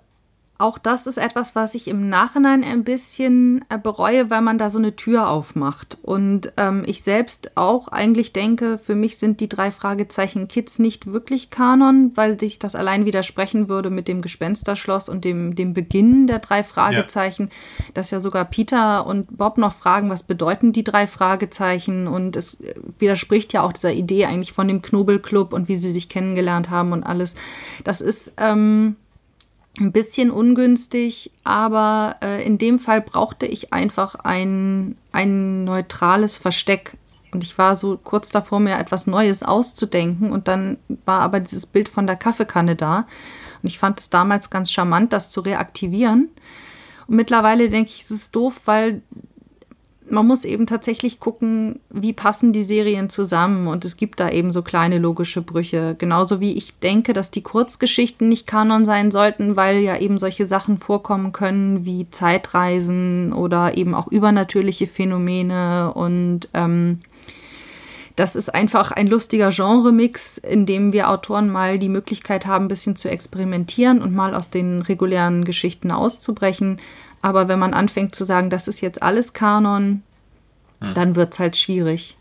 auch 0.60 0.78
das 0.78 1.08
ist 1.08 1.18
etwas, 1.18 1.56
was 1.56 1.74
ich 1.74 1.88
im 1.88 2.10
Nachhinein 2.10 2.66
ein 2.66 2.84
bisschen 2.84 3.64
äh, 3.70 3.78
bereue, 3.78 4.30
weil 4.30 4.42
man 4.42 4.58
da 4.58 4.68
so 4.68 4.78
eine 4.78 4.94
Tür 4.94 5.30
aufmacht. 5.30 5.98
Und 6.02 6.52
ähm, 6.58 6.84
ich 6.86 7.02
selbst 7.02 7.56
auch 7.56 7.88
eigentlich 7.88 8.34
denke, 8.34 8.78
für 8.78 8.94
mich 8.94 9.18
sind 9.18 9.40
die 9.40 9.48
drei 9.48 9.72
Fragezeichen 9.72 10.50
Kids 10.50 10.78
nicht 10.78 11.14
wirklich 11.14 11.50
Kanon, 11.50 12.12
weil 12.16 12.38
sich 12.38 12.60
das 12.60 12.76
allein 12.76 13.06
widersprechen 13.06 13.70
würde 13.70 13.90
mit 13.90 14.10
dem 14.10 14.22
Gespensterschloss 14.22 15.08
und 15.08 15.24
dem, 15.24 15.56
dem 15.56 15.74
Beginn 15.74 16.28
der 16.28 16.40
drei 16.40 16.62
Fragezeichen, 16.62 17.44
ja. 17.44 17.86
dass 17.94 18.12
ja 18.12 18.20
sogar 18.20 18.44
Peter 18.44 19.06
und 19.06 19.38
Bob 19.38 19.58
noch 19.58 19.74
fragen, 19.74 20.10
was 20.10 20.24
bedeuten 20.24 20.74
die 20.74 20.84
drei 20.84 21.08
Fragezeichen? 21.08 22.06
Und 22.06 22.36
es 22.36 22.60
äh, 22.60 22.76
widerspricht 22.98 23.54
ja 23.54 23.62
auch 23.62 23.72
dieser 23.72 23.94
Idee 23.94 24.26
eigentlich 24.26 24.52
von 24.52 24.68
dem 24.68 24.82
Knobelclub 24.82 25.54
und 25.54 25.70
wie 25.70 25.76
sie 25.76 25.94
sich 25.94 26.10
kennengelernt 26.10 26.70
haben 26.70 26.92
und 26.92 27.06
alles. 27.06 27.36
Das 27.86 28.02
ist. 28.02 28.34
Ähm, 28.36 28.98
ein 29.78 29.92
bisschen 29.92 30.32
ungünstig, 30.32 31.32
aber 31.44 32.18
äh, 32.22 32.44
in 32.46 32.58
dem 32.58 32.80
Fall 32.80 33.02
brauchte 33.02 33.46
ich 33.46 33.72
einfach 33.72 34.16
ein, 34.16 34.98
ein 35.12 35.64
neutrales 35.64 36.38
Versteck. 36.38 36.98
Und 37.32 37.44
ich 37.44 37.58
war 37.58 37.76
so 37.76 37.98
kurz 37.98 38.30
davor, 38.30 38.60
mir 38.60 38.78
etwas 38.78 39.06
Neues 39.08 39.44
auszudenken. 39.44 40.32
Und 40.32 40.48
dann 40.48 40.78
war 41.06 41.22
aber 41.22 41.40
dieses 41.40 41.66
Bild 41.66 41.88
von 41.88 42.08
der 42.08 42.16
Kaffeekanne 42.16 42.76
da. 42.76 43.06
Und 43.62 43.68
ich 43.68 43.78
fand 43.78 44.00
es 44.00 44.10
damals 44.10 44.50
ganz 44.50 44.72
charmant, 44.72 45.14
das 45.14 45.30
zu 45.30 45.42
reaktivieren. 45.42 46.30
Und 47.08 47.16
mittlerweile 47.16 47.70
denke 47.70 47.92
ich, 47.94 48.04
es 48.04 48.12
ist 48.12 48.36
doof, 48.36 48.62
weil 48.66 49.02
man 50.12 50.28
muss 50.28 50.46
eben 50.46 50.68
tatsächlich 50.68 51.20
gucken, 51.20 51.80
wie 51.90 52.14
passen 52.14 52.54
die 52.54 52.64
Serien 52.64 53.10
zusammen. 53.10 53.68
Und 53.68 53.86
es 53.86 53.98
gibt 53.98 54.20
da 54.20 54.30
eben 54.30 54.52
so 54.52 54.62
kleine 54.62 54.98
logische 54.98 55.42
Brüche. 55.42 55.96
Genauso 55.98 56.40
wie 56.40 56.54
ich 56.54 56.80
denke, 56.80 57.14
dass 57.14 57.32
die 57.32 57.44
Kurzgeschichten 57.44 58.30
nicht 58.30 58.48
Kanon 58.48 58.86
sein 58.86 59.12
sollten, 59.12 59.56
weil 59.56 59.80
ja 59.80 59.98
eben 59.98 60.18
solche 60.18 60.46
Sachen 60.46 60.78
vorkommen 60.78 61.32
können 61.32 61.86
wie 61.86 62.10
Zeitreisen 62.10 63.34
oder 63.34 63.78
eben 63.78 63.94
auch 63.94 64.08
übernatürliche 64.08 64.88
Phänomene. 64.88 65.94
Und 65.94 66.50
ähm, 66.54 67.00
das 68.16 68.36
ist 68.36 68.54
einfach 68.54 68.92
ein 68.92 69.08
lustiger 69.08 69.50
Genremix, 69.50 70.38
in 70.38 70.66
dem 70.66 70.92
wir 70.92 71.10
Autoren 71.10 71.50
mal 71.50 71.80
die 71.80 71.88
Möglichkeit 71.88 72.46
haben, 72.46 72.66
ein 72.66 72.70
bisschen 72.70 72.98
zu 72.98 73.10
experimentieren 73.10 74.02
und 74.02 74.14
mal 74.14 74.36
aus 74.36 74.50
den 74.50 74.82
regulären 74.82 75.46
Geschichten 75.46 75.90
auszubrechen 75.92 76.80
aber 77.22 77.48
wenn 77.48 77.60
man 77.60 77.74
anfängt 77.74 78.14
zu 78.16 78.26
sagen, 78.26 78.50
das 78.50 78.68
ist 78.68 78.82
jetzt 78.82 79.04
alles 79.04 79.32
Kanon, 79.34 80.04
hm. 80.82 80.94
dann 80.94 81.16
wird 81.16 81.32
es 81.34 81.40
halt 81.40 81.56
schwierig. 81.58 82.18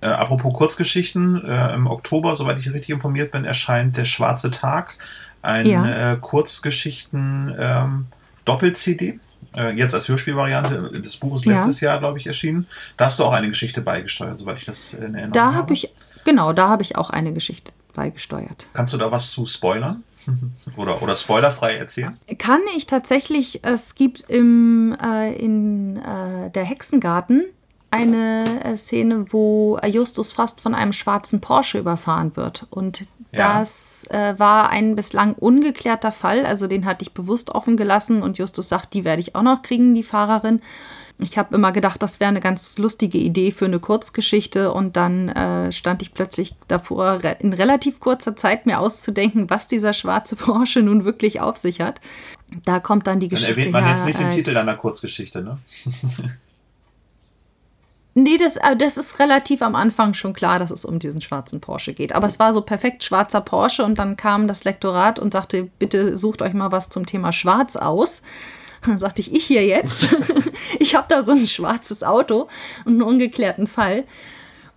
Äh, 0.00 0.08
apropos 0.08 0.52
Kurzgeschichten, 0.54 1.44
äh, 1.44 1.74
im 1.74 1.86
Oktober, 1.86 2.34
soweit 2.34 2.58
ich 2.58 2.72
richtig 2.72 2.90
informiert 2.90 3.30
bin, 3.32 3.44
erscheint 3.44 3.96
Der 3.96 4.06
Schwarze 4.06 4.50
Tag, 4.50 4.96
ein 5.42 5.66
ja. 5.66 6.12
äh, 6.12 6.16
Kurzgeschichten-Doppel-CD. 6.16 9.08
Ähm, 9.08 9.20
äh, 9.54 9.72
jetzt 9.72 9.94
als 9.94 10.08
Hörspielvariante 10.08 11.00
des 11.00 11.16
Buches 11.16 11.44
letztes 11.44 11.80
ja. 11.80 11.90
Jahr, 11.90 11.98
glaube 11.98 12.18
ich, 12.18 12.26
erschienen. 12.26 12.66
Da 12.96 13.06
hast 13.06 13.18
du 13.18 13.24
auch 13.24 13.32
eine 13.32 13.48
Geschichte 13.48 13.80
beigesteuert, 13.80 14.38
soweit 14.38 14.58
ich 14.58 14.64
das 14.64 14.94
in 14.94 15.14
Erinnerung 15.14 15.32
da 15.32 15.46
habe. 15.46 15.56
Hab 15.56 15.70
ich, 15.70 15.92
genau, 16.24 16.52
da 16.52 16.68
habe 16.68 16.82
ich 16.82 16.96
auch 16.96 17.10
eine 17.10 17.32
Geschichte 17.32 17.72
beigesteuert. 17.92 18.66
Kannst 18.72 18.92
du 18.92 18.96
da 18.96 19.10
was 19.10 19.30
zu 19.30 19.44
spoilern? 19.44 20.04
Oder, 20.76 21.02
oder 21.02 21.16
spoilerfrei 21.16 21.76
erzählen? 21.76 22.18
Kann 22.38 22.60
ich 22.76 22.86
tatsächlich. 22.86 23.64
Es 23.64 23.94
gibt 23.94 24.24
im, 24.28 24.96
äh, 25.02 25.34
in 25.34 25.96
äh, 25.96 26.50
der 26.50 26.64
Hexengarten 26.64 27.44
eine 27.90 28.44
äh, 28.64 28.76
Szene, 28.76 29.26
wo 29.30 29.78
Justus 29.84 30.32
fast 30.32 30.60
von 30.60 30.74
einem 30.74 30.92
schwarzen 30.92 31.40
Porsche 31.40 31.78
überfahren 31.78 32.36
wird. 32.36 32.66
Und 32.70 33.06
Ja. 33.32 33.60
Das 33.60 34.06
äh, 34.10 34.38
war 34.38 34.70
ein 34.70 34.96
bislang 34.96 35.34
ungeklärter 35.34 36.10
Fall, 36.12 36.44
also 36.46 36.66
den 36.66 36.84
hatte 36.84 37.02
ich 37.02 37.14
bewusst 37.14 37.50
offen 37.50 37.76
gelassen 37.76 38.22
und 38.22 38.38
Justus 38.38 38.68
sagt, 38.68 38.92
die 38.94 39.04
werde 39.04 39.20
ich 39.20 39.34
auch 39.36 39.42
noch 39.42 39.62
kriegen, 39.62 39.94
die 39.94 40.02
Fahrerin. 40.02 40.60
Ich 41.22 41.38
habe 41.38 41.54
immer 41.54 41.72
gedacht, 41.72 42.02
das 42.02 42.20
wäre 42.20 42.28
eine 42.28 42.40
ganz 42.40 42.78
lustige 42.78 43.18
Idee 43.18 43.50
für 43.50 43.66
eine 43.66 43.78
Kurzgeschichte 43.78 44.72
und 44.72 44.96
dann 44.96 45.28
äh, 45.28 45.72
stand 45.72 46.02
ich 46.02 46.14
plötzlich 46.14 46.54
davor, 46.68 47.20
in 47.40 47.52
relativ 47.52 48.00
kurzer 48.00 48.36
Zeit 48.36 48.66
mir 48.66 48.80
auszudenken, 48.80 49.50
was 49.50 49.68
dieser 49.68 49.92
schwarze 49.92 50.36
Porsche 50.36 50.82
nun 50.82 51.04
wirklich 51.04 51.40
auf 51.40 51.56
sich 51.56 51.80
hat. 51.80 52.00
Da 52.64 52.80
kommt 52.80 53.06
dann 53.06 53.20
die 53.20 53.28
dann 53.28 53.38
Geschichte. 53.38 53.54
Dann 53.54 53.60
erwähnt 53.60 53.72
man 53.72 53.84
her, 53.84 53.92
jetzt 53.92 54.06
nicht 54.06 54.18
den 54.18 54.28
äh, 54.28 54.30
Titel 54.30 54.54
deiner 54.54 54.76
Kurzgeschichte, 54.76 55.42
ne? 55.42 55.58
Nee, 58.14 58.38
das, 58.38 58.56
äh, 58.56 58.76
das 58.76 58.96
ist 58.96 59.20
relativ 59.20 59.62
am 59.62 59.74
Anfang 59.76 60.14
schon 60.14 60.32
klar, 60.32 60.58
dass 60.58 60.70
es 60.70 60.84
um 60.84 60.98
diesen 60.98 61.20
schwarzen 61.20 61.60
Porsche 61.60 61.94
geht. 61.94 62.12
Aber 62.12 62.26
es 62.26 62.38
war 62.38 62.52
so 62.52 62.60
perfekt 62.60 63.04
schwarzer 63.04 63.40
Porsche 63.40 63.84
und 63.84 63.98
dann 63.98 64.16
kam 64.16 64.48
das 64.48 64.64
Lektorat 64.64 65.18
und 65.18 65.32
sagte, 65.32 65.68
bitte 65.78 66.16
sucht 66.16 66.42
euch 66.42 66.52
mal 66.52 66.72
was 66.72 66.88
zum 66.88 67.06
Thema 67.06 67.32
Schwarz 67.32 67.76
aus. 67.76 68.22
Dann 68.86 68.98
sagte 68.98 69.20
ich, 69.20 69.34
ich 69.34 69.44
hier 69.44 69.66
jetzt. 69.66 70.08
ich 70.78 70.94
habe 70.94 71.06
da 71.08 71.24
so 71.24 71.32
ein 71.32 71.46
schwarzes 71.46 72.02
Auto 72.02 72.48
und 72.84 72.94
einen 72.94 73.02
ungeklärten 73.02 73.66
Fall. 73.66 74.04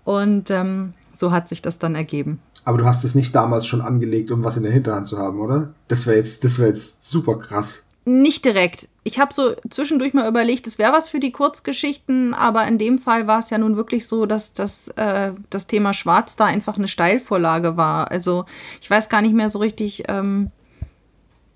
Und 0.04 0.50
ähm, 0.50 0.94
so 1.13 1.32
hat 1.32 1.48
sich 1.48 1.62
das 1.62 1.80
dann 1.80 1.96
ergeben. 1.96 2.39
Aber 2.66 2.78
du 2.78 2.86
hast 2.86 3.04
es 3.04 3.16
nicht 3.16 3.36
damals 3.36 3.68
schon 3.68 3.82
angelegt, 3.82 4.32
um 4.32 4.44
was 4.44 4.58
in 4.58 4.63
der 4.63 4.72
Hinterhand 4.72 5.08
zu 5.08 5.18
haben, 5.18 5.39
oder? 5.39 5.74
Das 5.88 6.06
wäre 6.06 6.18
jetzt, 6.18 6.44
das 6.44 6.60
wäre 6.60 6.70
jetzt 6.70 7.06
super 7.06 7.38
krass. 7.38 7.86
Nicht 8.06 8.44
direkt. 8.44 8.89
Ich 9.04 9.20
habe 9.20 9.34
so 9.34 9.56
zwischendurch 9.70 10.13
mal 10.13 10.28
überlegt, 10.28 10.68
es 10.68 10.78
wäre 10.78 10.92
was 10.92 11.08
für 11.08 11.20
die 11.20 11.32
Kurzgeschichten, 11.32 12.34
aber 12.34 12.68
in 12.68 12.78
dem 12.78 13.00
Fall 13.00 13.28
war 13.28 13.39
es 13.39 13.50
ja 13.50 13.58
nun 13.58 13.78
wirklich 13.78 14.08
so, 14.08 14.26
dass 14.26 14.54
das, 14.54 14.89
äh, 14.89 15.32
das 15.50 15.68
Thema 15.68 15.94
Schwarz 15.94 16.36
da 16.36 16.46
einfach 16.46 16.78
eine 16.78 16.89
Steilvorlage 16.89 17.78
war. 17.78 18.12
Also 18.12 18.46
ich 18.82 18.89
weiß 18.89 19.08
gar 19.08 19.22
nicht 19.22 19.34
mehr 19.34 19.50
so 19.50 19.60
richtig. 19.60 20.04
Ähm, 20.10 20.52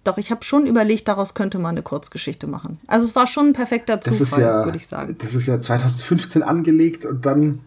doch, 0.08 0.17
ich 0.17 0.32
habe 0.32 0.43
schon 0.43 0.65
überlegt, 0.65 1.08
daraus 1.08 1.34
könnte 1.34 1.60
man 1.60 1.72
eine 1.72 1.82
Kurzgeschichte 1.82 2.48
machen. 2.48 2.80
Also 2.88 3.06
es 3.06 3.15
war 3.15 3.28
schon 3.28 3.48
ein 3.48 3.54
perfekter 3.54 4.00
Zufall, 4.00 4.41
ja, 4.41 4.65
würde 4.65 4.78
ich 4.78 4.88
sagen. 4.88 5.15
Das 5.20 5.36
ist 5.36 5.48
ja 5.48 5.60
2015 5.60 6.43
angelegt 6.43 7.06
und 7.06 7.26
dann 7.26 7.62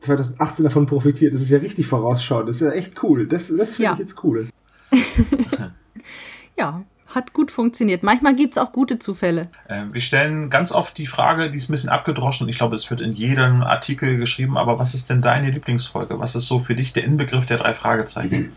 2018 0.00 0.64
davon 0.64 0.86
profitiert. 0.86 1.34
Das 1.34 1.40
ist 1.40 1.50
ja 1.50 1.58
richtig 1.58 1.86
vorausschauend. 1.86 2.48
Das 2.48 2.56
ist 2.56 2.62
ja 2.62 2.72
echt 2.72 3.02
cool. 3.02 3.26
Das, 3.26 3.48
das 3.48 3.74
finde 3.74 3.82
ja. 3.82 3.92
ich 3.94 3.98
jetzt 3.98 4.22
cool. 4.22 4.48
ja, 6.56 6.84
hat 7.14 7.32
gut 7.32 7.50
funktioniert. 7.50 8.02
Manchmal 8.02 8.36
gibt 8.36 8.52
es 8.52 8.58
auch 8.58 8.72
gute 8.72 8.98
Zufälle. 8.98 9.48
Äh, 9.68 9.84
wir 9.92 10.00
stellen 10.00 10.50
ganz 10.50 10.72
oft 10.72 10.96
die 10.98 11.06
Frage, 11.06 11.50
die 11.50 11.56
ist 11.56 11.68
ein 11.68 11.72
bisschen 11.72 11.90
abgedroschen. 11.90 12.48
Ich 12.48 12.58
glaube, 12.58 12.74
es 12.74 12.88
wird 12.90 13.00
in 13.00 13.12
jedem 13.12 13.62
Artikel 13.62 14.16
geschrieben. 14.18 14.56
Aber 14.56 14.78
was 14.78 14.94
ist 14.94 15.10
denn 15.10 15.22
deine 15.22 15.50
Lieblingsfolge? 15.50 16.20
Was 16.20 16.36
ist 16.36 16.46
so 16.46 16.60
für 16.60 16.74
dich 16.74 16.92
der 16.92 17.04
Inbegriff 17.04 17.46
der 17.46 17.58
drei 17.58 17.74
Fragezeichen? 17.74 18.52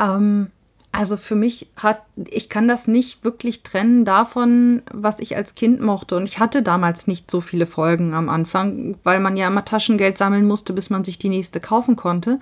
Ähm, 0.00 0.50
also 0.92 1.16
für 1.16 1.34
mich 1.34 1.70
hat, 1.76 2.02
ich 2.16 2.48
kann 2.48 2.66
das 2.66 2.86
nicht 2.86 3.24
wirklich 3.24 3.62
trennen 3.62 4.04
davon, 4.04 4.82
was 4.90 5.20
ich 5.20 5.36
als 5.36 5.54
Kind 5.54 5.80
mochte. 5.80 6.16
Und 6.16 6.24
ich 6.24 6.38
hatte 6.38 6.62
damals 6.62 7.06
nicht 7.06 7.30
so 7.30 7.40
viele 7.40 7.66
Folgen 7.66 8.14
am 8.14 8.28
Anfang, 8.28 8.96
weil 9.04 9.20
man 9.20 9.36
ja 9.36 9.48
immer 9.48 9.64
Taschengeld 9.64 10.18
sammeln 10.18 10.46
musste, 10.46 10.72
bis 10.72 10.90
man 10.90 11.04
sich 11.04 11.18
die 11.18 11.28
nächste 11.28 11.60
kaufen 11.60 11.94
konnte. 11.94 12.40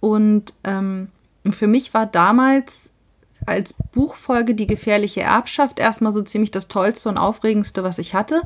Und 0.00 0.54
ähm, 0.64 1.08
für 1.50 1.66
mich 1.66 1.92
war 1.92 2.06
damals 2.06 2.90
als 3.46 3.74
Buchfolge 3.92 4.54
Die 4.54 4.68
gefährliche 4.68 5.22
Erbschaft 5.22 5.78
erstmal 5.78 6.12
so 6.12 6.22
ziemlich 6.22 6.52
das 6.52 6.68
Tollste 6.68 7.08
und 7.08 7.18
Aufregendste, 7.18 7.82
was 7.82 7.98
ich 7.98 8.14
hatte. 8.14 8.42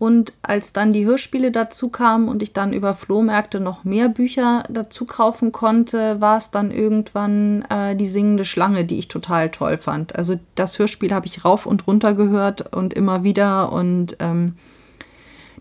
Und 0.00 0.32
als 0.40 0.72
dann 0.72 0.92
die 0.92 1.04
Hörspiele 1.04 1.52
dazu 1.52 1.90
kamen 1.90 2.28
und 2.28 2.42
ich 2.42 2.54
dann 2.54 2.72
über 2.72 2.94
Flohmärkte 2.94 3.60
noch 3.60 3.84
mehr 3.84 4.08
Bücher 4.08 4.64
dazu 4.70 5.04
kaufen 5.04 5.52
konnte, 5.52 6.22
war 6.22 6.38
es 6.38 6.50
dann 6.50 6.70
irgendwann 6.70 7.66
äh, 7.68 7.94
die 7.94 8.08
singende 8.08 8.46
Schlange, 8.46 8.86
die 8.86 8.98
ich 8.98 9.08
total 9.08 9.50
toll 9.50 9.76
fand. 9.76 10.16
Also 10.16 10.40
das 10.54 10.78
Hörspiel 10.78 11.12
habe 11.12 11.26
ich 11.26 11.44
rauf 11.44 11.66
und 11.66 11.86
runter 11.86 12.14
gehört 12.14 12.72
und 12.74 12.94
immer 12.94 13.24
wieder 13.24 13.74
und 13.74 14.16
ähm, 14.20 14.54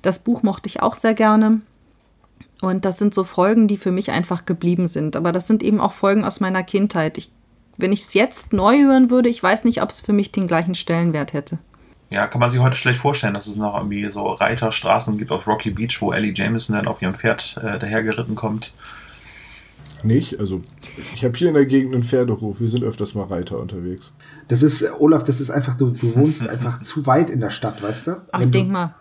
das 0.03 0.19
Buch 0.19 0.41
mochte 0.41 0.67
ich 0.67 0.81
auch 0.81 0.95
sehr 0.95 1.15
gerne. 1.15 1.59
Und 2.61 2.85
das 2.85 2.97
sind 2.97 3.13
so 3.13 3.25
Folgen, 3.25 3.67
die 3.67 3.75
für 3.75 3.91
mich 3.91 4.09
einfach 4.09 4.45
geblieben 4.45 4.87
sind. 4.87 5.17
Aber 5.17 5.33
das 5.33 5.47
sind 5.47 5.63
eben 5.63 5.81
auch 5.81 5.91
Folgen 5.91 6.23
aus 6.23 6.39
meiner 6.39 6.63
Kindheit. 6.63 7.17
Ich 7.17 7.29
wenn 7.75 7.93
ich 7.93 8.01
es 8.01 8.13
jetzt 8.13 8.51
neu 8.51 8.83
hören 8.83 9.09
würde, 9.09 9.29
ich 9.29 9.41
weiß 9.41 9.63
nicht, 9.63 9.81
ob 9.81 9.89
es 9.89 10.01
für 10.01 10.11
mich 10.11 10.33
den 10.33 10.47
gleichen 10.47 10.75
Stellenwert 10.75 11.31
hätte. 11.31 11.59
Ja, 12.11 12.25
kann 12.25 12.39
man 12.39 12.49
sich 12.49 12.59
heute 12.59 12.75
schlecht 12.75 12.99
vorstellen, 12.99 13.35
dass 13.35 13.45
es 13.45 13.55
noch 13.55 13.75
irgendwie 13.75 14.09
so 14.09 14.25
Reiterstraßen 14.27 15.17
gibt 15.17 15.31
auf 15.31 15.45
Rocky 15.45 15.69
Beach, 15.69 16.01
wo 16.01 16.11
Ellie 16.11 16.33
Jameson 16.33 16.75
dann 16.75 16.87
auf 16.87 17.01
ihrem 17.01 17.13
Pferd 17.13 17.59
äh, 17.63 17.77
dahergeritten 17.77 18.35
kommt. 18.35 18.73
Nicht? 20.01 20.39
Also, 20.39 20.61
ich 21.13 21.23
habe 21.23 21.37
hier 21.37 21.49
in 21.49 21.53
der 21.53 21.65
Gegend 21.65 21.93
einen 21.93 22.03
Pferdehof. 22.03 22.59
Wir 22.59 22.69
sind 22.69 22.83
öfters 22.83 23.13
mal 23.13 23.25
Reiter 23.25 23.59
unterwegs. 23.59 24.13
Das 24.47 24.63
ist, 24.63 24.89
Olaf, 24.99 25.23
das 25.23 25.39
ist 25.41 25.51
einfach, 25.51 25.75
du, 25.75 25.91
du 25.91 26.15
wohnst 26.15 26.47
einfach 26.49 26.81
zu 26.81 27.05
weit 27.05 27.29
in 27.29 27.41
der 27.41 27.51
Stadt, 27.51 27.83
weißt 27.83 28.07
du? 28.07 28.11
Ach, 28.31 28.39
Wenn 28.39 28.51
denk 28.51 28.69
mal. 28.69 28.95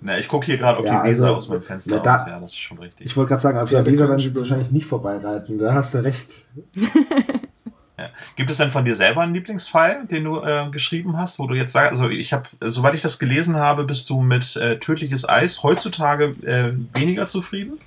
Na, 0.00 0.16
ich 0.16 0.28
gucke 0.28 0.46
hier 0.46 0.58
gerade 0.58 0.78
auf 0.78 0.86
ja, 0.86 1.02
die 1.02 1.08
Weser 1.08 1.24
also, 1.24 1.36
aus 1.36 1.48
meinem 1.48 1.62
Fenster 1.62 1.96
na, 1.96 2.02
da, 2.02 2.14
aus. 2.14 2.26
Ja, 2.26 2.40
das 2.40 2.52
ist 2.52 2.58
schon 2.58 2.78
richtig. 2.78 3.06
Ich 3.06 3.16
wollte 3.16 3.30
gerade 3.30 3.42
sagen, 3.42 3.58
auf 3.58 3.70
ja, 3.70 3.82
der 3.82 3.92
Weser 3.92 4.08
werden 4.08 4.20
sie 4.20 4.34
wahrscheinlich 4.34 4.70
nicht 4.70 4.86
vorbeireiten. 4.86 5.58
Da 5.58 5.74
hast 5.74 5.94
du 5.94 6.04
recht. 6.04 6.30
Ja. 7.98 8.10
Gibt 8.36 8.48
es 8.48 8.58
denn 8.58 8.70
von 8.70 8.84
dir 8.84 8.94
selber 8.94 9.22
einen 9.22 9.34
Lieblingsfall, 9.34 10.06
den 10.06 10.24
du 10.24 10.40
äh, 10.40 10.68
geschrieben 10.70 11.16
hast, 11.16 11.38
wo 11.40 11.48
du 11.48 11.54
jetzt 11.54 11.72
sagst, 11.72 11.90
also 11.90 12.08
ich 12.08 12.32
habe, 12.32 12.48
soweit 12.60 12.94
ich 12.94 13.00
das 13.00 13.18
gelesen 13.18 13.56
habe, 13.56 13.84
bist 13.84 14.08
du 14.08 14.20
mit 14.20 14.56
äh, 14.56 14.78
tödliches 14.78 15.28
Eis 15.28 15.62
heutzutage 15.64 16.26
äh, 16.46 16.72
weniger 16.94 17.26
zufrieden? 17.26 17.78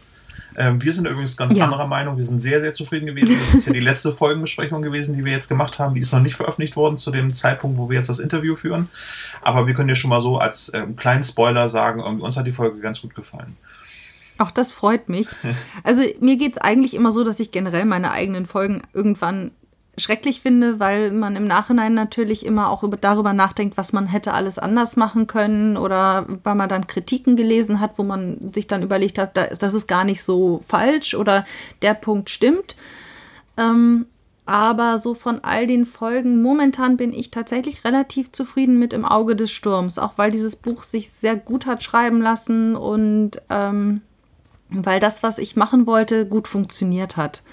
Ähm, 0.58 0.84
wir 0.84 0.92
sind 0.92 1.08
übrigens 1.08 1.38
ganz 1.38 1.54
ja. 1.54 1.64
anderer 1.64 1.88
Meinung. 1.88 2.18
Wir 2.18 2.26
sind 2.26 2.42
sehr, 2.42 2.60
sehr 2.60 2.74
zufrieden 2.74 3.06
gewesen. 3.06 3.38
Das 3.40 3.54
ist 3.54 3.68
ja 3.68 3.74
die 3.74 3.80
letzte 3.80 4.12
Folgenbesprechung 4.14 4.82
gewesen, 4.82 5.16
die 5.16 5.24
wir 5.24 5.32
jetzt 5.32 5.48
gemacht 5.48 5.80
haben. 5.80 5.96
Die 5.96 6.02
ist 6.02 6.12
noch 6.12 6.20
nicht 6.20 6.36
veröffentlicht 6.36 6.76
worden 6.76 6.98
zu 6.98 7.12
dem 7.12 7.32
Zeitpunkt, 7.32 7.78
wo 7.78 7.90
wir 7.90 7.98
jetzt 7.98 8.10
das 8.10 8.20
Interview 8.20 8.56
führen. 8.56 8.90
Aber 9.42 9.66
wir 9.66 9.74
können 9.74 9.88
dir 9.88 9.96
schon 9.96 10.10
mal 10.10 10.20
so 10.20 10.40
als 10.40 10.74
ähm, 10.74 10.96
kleinen 10.96 11.24
Spoiler 11.24 11.70
sagen, 11.70 12.02
uns 12.02 12.36
hat 12.36 12.46
die 12.46 12.52
Folge 12.52 12.80
ganz 12.80 13.02
gut 13.02 13.16
gefallen. 13.16 13.56
Auch 14.38 14.52
das 14.52 14.72
freut 14.72 15.08
mich. 15.08 15.28
Also 15.84 16.04
mir 16.20 16.36
geht 16.36 16.54
es 16.54 16.58
eigentlich 16.58 16.94
immer 16.94 17.12
so, 17.12 17.24
dass 17.24 17.40
ich 17.40 17.52
generell 17.52 17.86
meine 17.86 18.12
eigenen 18.12 18.46
Folgen 18.46 18.82
irgendwann 18.94 19.52
schrecklich 19.98 20.42
finde, 20.42 20.80
weil 20.80 21.12
man 21.12 21.36
im 21.36 21.46
Nachhinein 21.46 21.94
natürlich 21.94 22.46
immer 22.46 22.70
auch 22.70 22.84
über, 22.84 22.98
darüber 22.98 23.34
nachdenkt, 23.34 23.78
was 23.78 23.92
man 23.92 24.08
hätte 24.08 24.34
alles 24.34 24.58
anders 24.58 24.96
machen 24.96 25.28
können 25.28 25.76
oder 25.78 26.26
weil 26.44 26.56
man 26.56 26.70
dann 26.70 26.88
Kritiken 26.88 27.36
gelesen 27.36 27.80
hat, 27.80 27.98
wo 27.98 28.04
man 28.04 28.54
sich 28.54 28.68
dann 28.68 28.84
überlegt 28.84 29.18
hat, 29.18 29.36
das 29.36 29.74
ist 29.74 29.88
gar 29.88 30.04
nicht 30.04 30.24
so 30.24 30.62
falsch 30.66 31.14
oder 31.14 31.46
der 31.82 31.94
Punkt 31.94 32.30
stimmt. 32.30 32.78
Ähm, 33.58 34.06
aber 34.46 34.98
so 34.98 35.14
von 35.14 35.44
all 35.44 35.68
den 35.68 35.86
Folgen, 35.86 36.42
momentan 36.42 36.98
bin 36.98 37.14
ich 37.14 37.30
tatsächlich 37.30 37.84
relativ 37.84 38.32
zufrieden 38.32 38.80
mit 38.80 38.94
Im 38.94 39.06
Auge 39.06 39.36
des 39.36 39.52
Sturms, 39.52 40.00
auch 40.00 40.14
weil 40.18 40.32
dieses 40.32 40.56
Buch 40.56 40.84
sich 40.84 41.10
sehr 41.10 41.36
gut 41.36 41.66
hat 41.66 41.84
schreiben 41.84 42.22
lassen 42.22 42.76
und 42.76 43.42
ähm, 43.50 44.02
weil 44.70 45.00
das, 45.00 45.22
was 45.22 45.38
ich 45.38 45.56
machen 45.56 45.86
wollte, 45.86 46.26
gut 46.26 46.48
funktioniert 46.48 47.18
hat. 47.18 47.44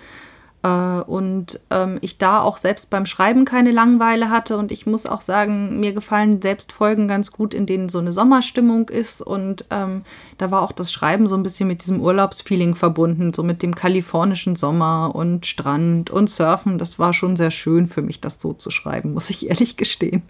Äh, 0.63 0.69
und 0.69 1.61
ähm, 1.71 1.99
ich 2.01 2.19
da 2.19 2.41
auch 2.41 2.57
selbst 2.57 2.91
beim 2.91 3.07
Schreiben 3.07 3.45
keine 3.45 3.71
Langeweile 3.71 4.31
hatte. 4.31 4.57
Und 4.57 4.73
ich 4.73 4.87
muss 4.87 5.07
auch 5.07 5.21
sagen, 5.21 5.81
mir 5.81 5.93
gefallen 5.93 6.43
selbst 6.43 6.73
Folgen 6.73 7.09
ganz 7.09 7.33
gut, 7.33 7.55
in 7.55 7.67
denen 7.67 7.89
so 7.89 7.99
eine 7.99 8.13
Sommerstimmung 8.13 8.89
ist. 8.89 9.23
Und 9.23 9.65
ähm, 9.71 10.03
da 10.39 10.51
war 10.51 10.63
auch 10.63 10.73
das 10.73 10.93
Schreiben 10.93 11.27
so 11.27 11.37
ein 11.37 11.43
bisschen 11.43 11.69
mit 11.69 11.83
diesem 11.83 12.01
Urlaubsfeeling 12.01 12.75
verbunden, 12.75 13.33
so 13.33 13.43
mit 13.43 13.63
dem 13.63 13.75
kalifornischen 13.75 14.57
Sommer 14.57 15.13
und 15.15 15.47
Strand 15.47 16.11
und 16.11 16.29
Surfen. 16.29 16.79
Das 16.79 16.99
war 16.99 17.13
schon 17.13 17.37
sehr 17.37 17.51
schön 17.51 17.87
für 17.87 18.03
mich, 18.03 18.21
das 18.21 18.41
so 18.41 18.53
zu 18.53 18.71
schreiben, 18.71 19.15
muss 19.15 19.31
ich 19.31 19.49
ehrlich 19.49 19.77
gestehen. 19.77 20.23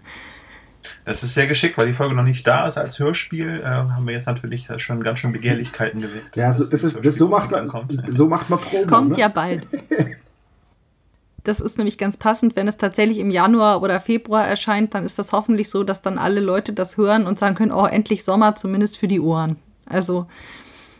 Das 1.09 1.23
ist 1.23 1.33
sehr 1.33 1.47
geschickt, 1.47 1.75
weil 1.75 1.87
die 1.87 1.93
Folge 1.93 2.13
noch 2.13 2.23
nicht 2.23 2.45
da 2.45 2.67
ist 2.67 2.77
als 2.77 2.99
Hörspiel. 2.99 3.61
Äh, 3.61 3.65
haben 3.65 4.05
wir 4.05 4.13
jetzt 4.13 4.27
natürlich 4.27 4.69
schon 4.77 5.01
ganz 5.01 5.17
schön 5.17 5.31
Begehrlichkeiten 5.31 6.01
geweckt. 6.01 6.35
Ja, 6.35 6.53
so, 6.53 6.63
das 6.63 6.83
ist, 6.83 7.03
das 7.03 7.17
so, 7.17 7.27
macht 7.27 7.49
man, 7.49 7.67
so 7.67 8.27
macht 8.27 8.51
man 8.51 8.59
Promo. 8.59 8.85
Kommt 8.85 9.09
ne? 9.13 9.17
ja 9.17 9.27
bald. 9.27 9.65
Das 11.43 11.61
ist 11.61 11.77
nämlich 11.79 11.97
ganz 11.97 12.17
passend, 12.17 12.55
wenn 12.55 12.67
es 12.67 12.77
tatsächlich 12.77 13.17
im 13.17 13.31
Januar 13.31 13.81
oder 13.81 13.99
Februar 13.99 14.45
erscheint, 14.45 14.93
dann 14.93 15.03
ist 15.03 15.17
das 15.17 15.31
hoffentlich 15.31 15.71
so, 15.71 15.83
dass 15.83 16.03
dann 16.03 16.19
alle 16.19 16.41
Leute 16.41 16.73
das 16.73 16.97
hören 16.97 17.25
und 17.25 17.39
sagen 17.39 17.55
können, 17.55 17.71
oh, 17.71 17.87
endlich 17.87 18.23
Sommer, 18.23 18.55
zumindest 18.55 18.99
für 18.99 19.07
die 19.07 19.21
Ohren. 19.21 19.55
Also 19.87 20.27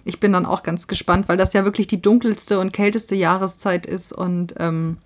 ich 0.05 0.19
bin 0.19 0.33
dann 0.33 0.47
auch 0.47 0.63
ganz 0.63 0.87
gespannt, 0.87 1.29
weil 1.29 1.37
das 1.37 1.53
ja 1.53 1.65
wirklich 1.65 1.85
die 1.85 2.01
dunkelste 2.01 2.59
und 2.59 2.73
kälteste 2.73 3.13
Jahreszeit 3.13 3.85
ist 3.85 4.11
und 4.11 4.55
ähm, 4.57 4.97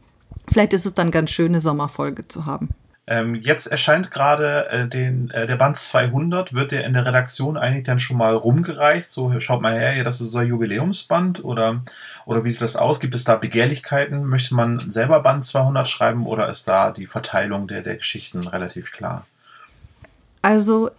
vielleicht 0.49 0.71
ist 0.71 0.85
es 0.85 0.93
dann 0.93 1.11
ganz 1.11 1.31
schön, 1.31 1.47
eine 1.47 1.59
Sommerfolge 1.59 2.27
zu 2.29 2.45
haben. 2.45 2.69
Ähm, 3.05 3.35
jetzt 3.35 3.67
erscheint 3.67 4.11
gerade 4.11 4.69
äh, 4.69 4.97
äh, 4.97 5.47
der 5.47 5.55
Band 5.57 5.75
200, 5.75 6.53
wird 6.53 6.71
der 6.71 6.85
in 6.85 6.93
der 6.93 7.05
Redaktion 7.05 7.57
eigentlich 7.57 7.83
dann 7.83 7.99
schon 7.99 8.17
mal 8.17 8.33
rumgereicht? 8.33 9.11
So, 9.11 9.37
schaut 9.41 9.61
mal 9.61 9.77
her, 9.77 10.03
das 10.05 10.21
ist 10.21 10.27
unser 10.27 10.43
Jubiläumsband 10.43 11.43
oder, 11.43 11.81
oder 12.25 12.45
wie 12.45 12.49
sieht 12.49 12.61
das 12.61 12.77
aus? 12.77 13.01
Gibt 13.01 13.13
es 13.13 13.25
da 13.25 13.35
Begehrlichkeiten? 13.35 14.25
Möchte 14.25 14.55
man 14.55 14.79
selber 14.79 15.19
Band 15.19 15.43
200 15.43 15.85
schreiben 15.85 16.25
oder 16.25 16.47
ist 16.47 16.67
da 16.69 16.91
die 16.91 17.05
Verteilung 17.05 17.67
der, 17.67 17.81
der 17.81 17.97
Geschichten 17.97 18.47
relativ 18.47 18.93
klar? 18.93 19.25
Also, 20.41 20.89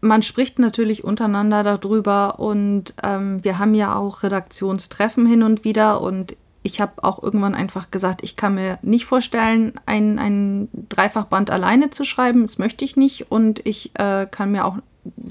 man 0.00 0.22
spricht 0.22 0.58
natürlich 0.58 1.04
untereinander 1.04 1.62
darüber 1.62 2.38
und 2.38 2.94
ähm, 3.02 3.44
wir 3.44 3.58
haben 3.58 3.74
ja 3.74 3.94
auch 3.94 4.22
Redaktionstreffen 4.22 5.26
hin 5.26 5.42
und 5.42 5.64
wieder 5.64 6.00
und 6.00 6.36
ich 6.68 6.82
habe 6.82 7.02
auch 7.02 7.22
irgendwann 7.22 7.54
einfach 7.54 7.90
gesagt, 7.90 8.22
ich 8.22 8.36
kann 8.36 8.54
mir 8.54 8.78
nicht 8.82 9.06
vorstellen, 9.06 9.72
ein, 9.86 10.18
ein 10.18 10.68
Dreifachband 10.90 11.50
alleine 11.50 11.88
zu 11.88 12.04
schreiben. 12.04 12.42
Das 12.42 12.58
möchte 12.58 12.84
ich 12.84 12.94
nicht. 12.94 13.32
Und 13.32 13.66
ich 13.66 13.92
äh, 13.94 14.26
kann 14.30 14.52
mir 14.52 14.66
auch 14.66 14.76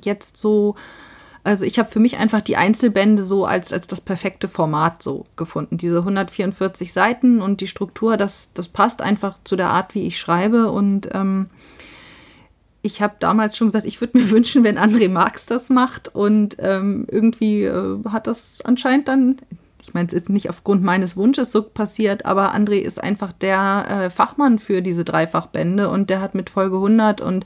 jetzt 0.04 0.38
so, 0.38 0.74
also 1.44 1.64
ich 1.64 1.78
habe 1.78 1.92
für 1.92 2.00
mich 2.00 2.18
einfach 2.18 2.42
die 2.42 2.58
Einzelbände 2.58 3.22
so 3.22 3.46
als, 3.46 3.72
als 3.72 3.86
das 3.86 4.02
perfekte 4.02 4.48
Format 4.48 5.04
so 5.04 5.26
gefunden. 5.36 5.78
Diese 5.78 6.00
144 6.00 6.92
Seiten 6.92 7.40
und 7.40 7.62
die 7.62 7.68
Struktur, 7.68 8.18
das, 8.18 8.52
das 8.54 8.68
passt 8.68 9.04
einfach 9.04 9.38
zu 9.44 9.56
der 9.56 9.70
Art, 9.70 9.94
wie 9.94 10.08
ich 10.08 10.18
schreibe. 10.18 10.72
Und 10.72 11.10
ähm, 11.14 11.52
ich 12.82 13.04
habe 13.04 13.14
damals 13.20 13.56
schon 13.58 13.68
gesagt, 13.68 13.86
ich 13.86 14.02
würde 14.02 14.18
mir 14.18 14.30
wünschen, 14.32 14.64
wenn 14.64 14.80
André 14.80 15.08
Marx 15.08 15.46
das 15.46 15.70
macht. 15.70 16.16
Und 16.16 16.58
ähm, 16.58 17.06
irgendwie 17.12 17.66
äh, 17.66 18.00
hat 18.10 18.26
das 18.26 18.62
anscheinend 18.62 19.08
dann, 19.08 19.38
ich 19.88 19.94
meine, 19.94 20.08
es 20.08 20.14
ist 20.14 20.30
nicht 20.30 20.50
aufgrund 20.50 20.84
meines 20.84 21.16
Wunsches 21.16 21.52
so 21.52 21.64
passiert, 21.64 22.26
aber 22.26 22.54
André 22.54 22.80
ist 22.80 23.02
einfach 23.02 23.32
der 23.32 23.86
äh, 23.90 24.10
Fachmann 24.10 24.60
für 24.60 24.82
diese 24.82 25.06
Dreifachbände 25.06 25.90
und 25.90 26.10
der 26.10 26.20
hat 26.20 26.36
mit 26.36 26.50
Folge 26.50 26.76
100 26.76 27.22
und 27.22 27.46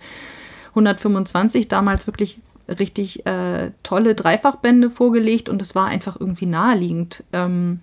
125 0.70 1.68
damals 1.68 2.08
wirklich 2.08 2.42
richtig 2.68 3.28
äh, 3.28 3.72
tolle 3.84 4.16
Dreifachbände 4.16 4.90
vorgelegt 4.90 5.50
und 5.50 5.62
es 5.62 5.76
war 5.76 5.86
einfach 5.86 6.20
irgendwie 6.20 6.48
naheliegend. 6.48 7.24
Ähm, 7.32 7.80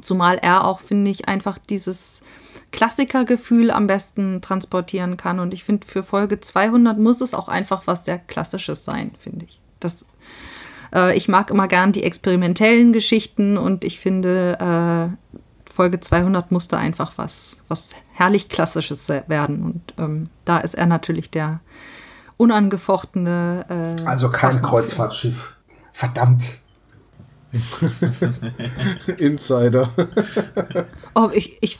zumal 0.00 0.38
er 0.38 0.64
auch, 0.64 0.80
finde 0.80 1.10
ich, 1.10 1.28
einfach 1.28 1.58
dieses 1.58 2.22
Klassikergefühl 2.72 3.70
am 3.70 3.86
besten 3.86 4.40
transportieren 4.40 5.16
kann. 5.16 5.40
Und 5.40 5.52
ich 5.52 5.64
finde, 5.64 5.86
für 5.86 6.02
Folge 6.02 6.40
200 6.40 6.98
muss 6.98 7.20
es 7.20 7.34
auch 7.34 7.48
einfach 7.48 7.86
was 7.86 8.04
sehr 8.04 8.18
Klassisches 8.18 8.84
sein, 8.84 9.10
finde 9.18 9.44
ich. 9.46 9.60
Das, 9.80 10.06
äh, 10.94 11.16
ich 11.16 11.28
mag 11.28 11.50
immer 11.50 11.68
gern 11.68 11.92
die 11.92 12.02
experimentellen 12.02 12.92
Geschichten 12.92 13.56
und 13.58 13.84
ich 13.84 14.00
finde, 14.00 15.10
äh, 15.10 15.72
Folge 15.72 16.00
200 16.00 16.50
musste 16.50 16.76
einfach 16.76 17.12
was, 17.16 17.64
was 17.68 17.90
herrlich 18.12 18.48
Klassisches 18.48 19.08
werden. 19.08 19.62
Und 19.62 19.94
ähm, 19.98 20.28
da 20.44 20.58
ist 20.58 20.74
er 20.74 20.86
natürlich 20.86 21.30
der 21.30 21.60
unangefochtene. 22.36 23.96
Äh, 23.98 24.04
also 24.04 24.30
kein 24.30 24.62
Kreuzfahrtschiff. 24.62 25.56
Verdammt. 25.92 26.56
Insider. 29.18 29.90
oh, 31.14 31.30
ich, 31.32 31.58
ich 31.60 31.78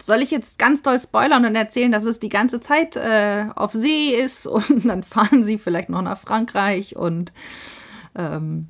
soll 0.00 0.22
ich 0.22 0.30
jetzt 0.30 0.58
ganz 0.58 0.82
doll 0.82 0.98
spoilern 0.98 1.44
und 1.44 1.54
erzählen, 1.54 1.92
dass 1.92 2.04
es 2.04 2.20
die 2.20 2.28
ganze 2.28 2.60
Zeit 2.60 2.96
äh, 2.96 3.46
auf 3.54 3.72
See 3.72 4.10
ist 4.10 4.46
und 4.46 4.84
dann 4.86 5.02
fahren 5.02 5.44
sie 5.44 5.58
vielleicht 5.58 5.88
noch 5.88 6.02
nach 6.02 6.18
Frankreich 6.18 6.96
und 6.96 7.32
ähm, 8.16 8.68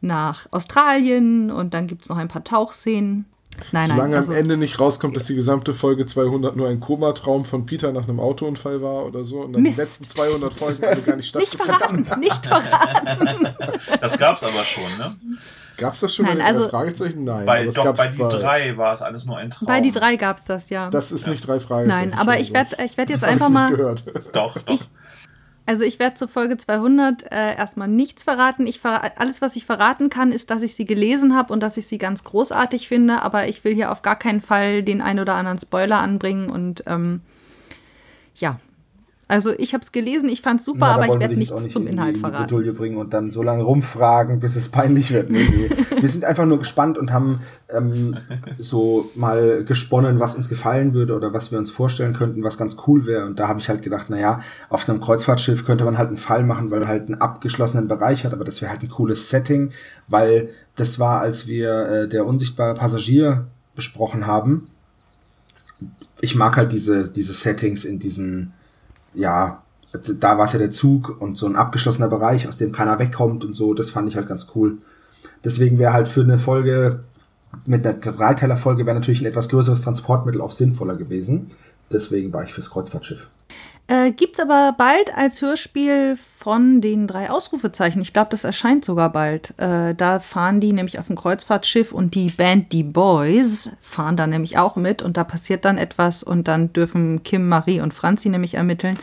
nach 0.00 0.46
Australien 0.50 1.50
und 1.50 1.74
dann 1.74 1.86
gibt 1.86 2.02
es 2.02 2.08
noch 2.08 2.16
ein 2.16 2.28
paar 2.28 2.44
Tauchszenen. 2.44 3.26
Nein, 3.72 3.88
Solange 3.88 4.10
nein, 4.10 4.18
also, 4.18 4.32
am 4.32 4.38
Ende 4.38 4.56
nicht 4.56 4.80
rauskommt, 4.80 5.16
dass 5.16 5.26
die 5.26 5.34
gesamte 5.34 5.74
Folge 5.74 6.06
200 6.06 6.56
nur 6.56 6.68
ein 6.68 6.80
Komatraum 6.80 7.44
von 7.44 7.66
Peter 7.66 7.92
nach 7.92 8.04
einem 8.04 8.20
Autounfall 8.20 8.80
war 8.80 9.04
oder 9.04 9.24
so 9.24 9.40
und 9.40 9.52
dann 9.52 9.62
Mist. 9.62 9.76
die 9.76 9.80
letzten 9.82 10.04
200 10.08 10.54
Folgen 10.54 10.84
alle 10.86 11.02
gar 11.02 11.16
nicht 11.16 11.28
stattgefunden 11.28 12.10
haben. 12.10 12.20
Nicht 12.20 12.46
verraten, 12.46 13.48
Das 14.00 14.16
gab 14.18 14.36
es 14.36 14.44
aber 14.44 14.64
schon, 14.64 14.96
ne? 14.98 15.16
Gab 15.76 15.94
es 15.94 16.00
das 16.00 16.14
schon 16.14 16.26
Nein, 16.26 16.38
bei 16.38 16.44
den 16.44 16.56
also, 16.56 16.68
Fragezeichen? 16.68 17.24
Nein. 17.24 17.46
Bei, 17.46 17.64
doch, 17.66 17.94
bei 17.94 18.08
die 18.08 18.18
bei, 18.18 18.28
drei 18.28 18.76
war 18.76 18.92
es 18.92 19.02
alles 19.02 19.24
nur 19.24 19.38
ein 19.38 19.50
Traum. 19.50 19.66
Bei 19.66 19.80
die 19.80 19.92
drei 19.92 20.16
gab 20.16 20.36
es 20.36 20.44
das, 20.44 20.68
ja. 20.68 20.90
Das 20.90 21.10
ist 21.10 21.24
ja. 21.24 21.32
nicht 21.32 21.46
drei 21.46 21.58
Fragezeichen. 21.58 22.10
Nein, 22.10 22.18
aber 22.18 22.38
ich 22.38 22.52
werde 22.52 22.76
ich 22.84 22.96
werd 22.96 23.10
jetzt 23.10 23.24
einfach 23.24 23.48
mal. 23.48 23.70
Gehört. 23.70 24.04
Doch, 24.34 24.58
doch. 24.58 24.74
Ich, 24.74 24.82
also 25.70 25.84
ich 25.84 26.00
werde 26.00 26.16
zur 26.16 26.26
Folge 26.26 26.58
200 26.58 27.30
äh, 27.30 27.54
erstmal 27.54 27.86
nichts 27.86 28.24
verraten. 28.24 28.66
Ich 28.66 28.80
ver 28.80 29.12
alles, 29.20 29.40
was 29.40 29.54
ich 29.54 29.66
verraten 29.66 30.10
kann, 30.10 30.32
ist, 30.32 30.50
dass 30.50 30.62
ich 30.62 30.74
sie 30.74 30.84
gelesen 30.84 31.36
habe 31.36 31.52
und 31.52 31.62
dass 31.62 31.76
ich 31.76 31.86
sie 31.86 31.96
ganz 31.96 32.24
großartig 32.24 32.88
finde. 32.88 33.22
Aber 33.22 33.46
ich 33.46 33.62
will 33.62 33.72
hier 33.72 33.92
auf 33.92 34.02
gar 34.02 34.18
keinen 34.18 34.40
Fall 34.40 34.82
den 34.82 35.00
ein 35.00 35.20
oder 35.20 35.36
anderen 35.36 35.60
Spoiler 35.60 36.00
anbringen. 36.00 36.50
Und 36.50 36.82
ähm, 36.88 37.20
ja, 38.34 38.58
also 39.30 39.52
ich 39.56 39.74
habe 39.74 39.82
es 39.82 39.92
gelesen, 39.92 40.28
ich 40.28 40.42
fand 40.42 40.58
es 40.58 40.66
super, 40.66 40.80
Na, 40.80 40.94
aber 40.94 41.06
ich 41.06 41.20
werde 41.20 41.36
nichts 41.36 41.54
nicht 41.62 41.72
zum 41.72 41.86
Inhalt 41.86 42.18
verraten. 42.18 42.48
Bredouille 42.48 42.72
bringen 42.72 42.96
und 42.96 43.14
dann 43.14 43.30
so 43.30 43.44
lange 43.44 43.62
rumfragen, 43.62 44.40
bis 44.40 44.56
es 44.56 44.68
peinlich 44.72 45.12
wird. 45.12 45.30
Nee, 45.30 45.46
nee. 45.48 45.70
Wir 46.00 46.08
sind 46.08 46.24
einfach 46.24 46.46
nur 46.46 46.58
gespannt 46.58 46.98
und 46.98 47.12
haben 47.12 47.40
ähm, 47.68 48.16
so 48.58 49.08
mal 49.14 49.64
gesponnen, 49.64 50.18
was 50.18 50.34
uns 50.34 50.48
gefallen 50.48 50.94
würde 50.94 51.14
oder 51.14 51.32
was 51.32 51.52
wir 51.52 51.60
uns 51.60 51.70
vorstellen 51.70 52.12
könnten, 52.12 52.42
was 52.42 52.58
ganz 52.58 52.76
cool 52.88 53.06
wäre. 53.06 53.24
Und 53.24 53.38
da 53.38 53.46
habe 53.46 53.60
ich 53.60 53.68
halt 53.68 53.82
gedacht, 53.82 54.10
naja, 54.10 54.42
auf 54.68 54.88
einem 54.88 55.00
Kreuzfahrtschiff 55.00 55.64
könnte 55.64 55.84
man 55.84 55.96
halt 55.96 56.08
einen 56.08 56.18
Fall 56.18 56.42
machen, 56.42 56.72
weil 56.72 56.82
er 56.82 56.88
halt 56.88 57.06
einen 57.06 57.20
abgeschlossenen 57.20 57.86
Bereich 57.86 58.24
hat, 58.24 58.32
aber 58.32 58.44
das 58.44 58.60
wäre 58.60 58.72
halt 58.72 58.82
ein 58.82 58.88
cooles 58.88 59.30
Setting, 59.30 59.70
weil 60.08 60.50
das 60.74 60.98
war, 60.98 61.20
als 61.20 61.46
wir 61.46 61.88
äh, 61.88 62.08
der 62.08 62.26
unsichtbare 62.26 62.74
Passagier 62.74 63.46
besprochen 63.76 64.26
haben. 64.26 64.70
Ich 66.20 66.34
mag 66.34 66.56
halt 66.56 66.72
diese, 66.72 67.08
diese 67.12 67.32
Settings 67.32 67.84
in 67.84 68.00
diesen 68.00 68.54
ja, 69.14 69.62
da 69.92 70.38
war 70.38 70.44
es 70.44 70.52
ja 70.52 70.58
der 70.58 70.70
Zug 70.70 71.20
und 71.20 71.36
so 71.36 71.46
ein 71.46 71.56
abgeschlossener 71.56 72.08
Bereich, 72.08 72.46
aus 72.46 72.58
dem 72.58 72.72
keiner 72.72 72.98
wegkommt 72.98 73.44
und 73.44 73.54
so, 73.54 73.74
das 73.74 73.90
fand 73.90 74.08
ich 74.08 74.16
halt 74.16 74.28
ganz 74.28 74.48
cool. 74.54 74.78
Deswegen 75.44 75.78
wäre 75.78 75.92
halt 75.92 76.08
für 76.08 76.22
eine 76.22 76.38
Folge, 76.38 77.00
mit 77.66 77.86
einer 77.86 77.98
Dreiteiler-Folge 77.98 78.86
wäre 78.86 78.94
natürlich 78.94 79.20
ein 79.20 79.26
etwas 79.26 79.48
größeres 79.48 79.82
Transportmittel 79.82 80.40
auch 80.40 80.52
sinnvoller 80.52 80.94
gewesen. 80.94 81.50
Deswegen 81.92 82.32
war 82.32 82.44
ich 82.44 82.52
fürs 82.52 82.70
Kreuzfahrtschiff. 82.70 83.28
Äh, 83.86 84.12
gibt's 84.12 84.38
aber 84.38 84.74
bald 84.78 85.16
als 85.16 85.42
Hörspiel 85.42 86.16
von 86.16 86.80
den 86.80 87.08
drei 87.08 87.28
Ausrufezeichen. 87.28 88.00
Ich 88.02 88.12
glaube, 88.12 88.30
das 88.30 88.44
erscheint 88.44 88.84
sogar 88.84 89.10
bald. 89.10 89.52
Äh, 89.58 89.94
da 89.96 90.20
fahren 90.20 90.60
die 90.60 90.72
nämlich 90.72 90.98
auf 91.00 91.08
dem 91.08 91.16
Kreuzfahrtschiff 91.16 91.92
und 91.92 92.14
die 92.14 92.28
Band 92.28 92.72
Die 92.72 92.84
Boys 92.84 93.70
fahren 93.82 94.16
da 94.16 94.26
nämlich 94.28 94.58
auch 94.58 94.76
mit 94.76 95.02
und 95.02 95.16
da 95.16 95.24
passiert 95.24 95.64
dann 95.64 95.76
etwas 95.76 96.22
und 96.22 96.46
dann 96.46 96.72
dürfen 96.72 97.24
Kim, 97.24 97.48
Marie 97.48 97.80
und 97.80 97.92
Franzi 97.92 98.28
nämlich 98.28 98.54
ermitteln. 98.54 98.96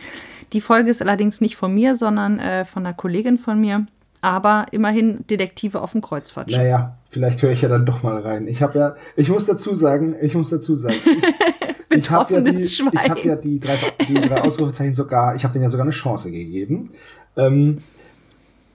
Die 0.52 0.60
Folge 0.60 0.90
ist 0.90 1.02
allerdings 1.02 1.40
nicht 1.40 1.56
von 1.56 1.74
mir, 1.74 1.94
sondern 1.94 2.38
äh, 2.38 2.64
von 2.64 2.86
einer 2.86 2.94
Kollegin 2.94 3.38
von 3.38 3.60
mir. 3.60 3.86
Aber 4.20 4.66
immerhin 4.72 5.24
Detektive 5.28 5.80
auf 5.80 5.92
dem 5.92 6.00
Kreuzfahrtschiff. 6.00 6.58
Naja, 6.58 6.96
vielleicht 7.10 7.42
höre 7.42 7.52
ich 7.52 7.62
ja 7.62 7.68
dann 7.68 7.86
doch 7.86 8.02
mal 8.02 8.18
rein. 8.18 8.48
Ich 8.48 8.62
habe 8.62 8.78
ja, 8.78 8.96
ich 9.14 9.28
muss 9.28 9.46
dazu 9.46 9.74
sagen, 9.74 10.16
ich 10.20 10.34
muss 10.34 10.50
dazu 10.50 10.74
sagen, 10.74 10.96
ich, 11.04 11.22
ich 11.96 12.10
habe 12.10 12.34
ja, 12.34 12.40
die, 12.40 12.50
ich 12.60 12.82
hab 12.82 13.24
ja 13.24 13.36
die 13.36 13.60
drei, 13.60 13.76
die 14.06 14.14
drei 14.14 14.40
Ausrufezeichen 14.42 14.94
sogar, 14.94 15.34
ich 15.34 15.44
habe 15.44 15.52
denen 15.52 15.64
ja 15.64 15.70
sogar 15.70 15.84
eine 15.84 15.92
Chance 15.92 16.30
gegeben. 16.30 16.90
Ähm, 17.36 17.78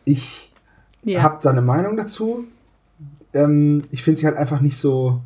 ich 0.06 0.52
ja. 1.04 1.22
habe 1.22 1.40
da 1.42 1.52
eine 1.52 1.62
Meinung 1.62 1.96
dazu. 1.98 2.46
Ähm, 3.34 3.84
ich 3.92 4.04
finde 4.04 4.20
sie 4.20 4.26
halt 4.26 4.38
einfach 4.38 4.62
nicht 4.62 4.78
so. 4.78 5.22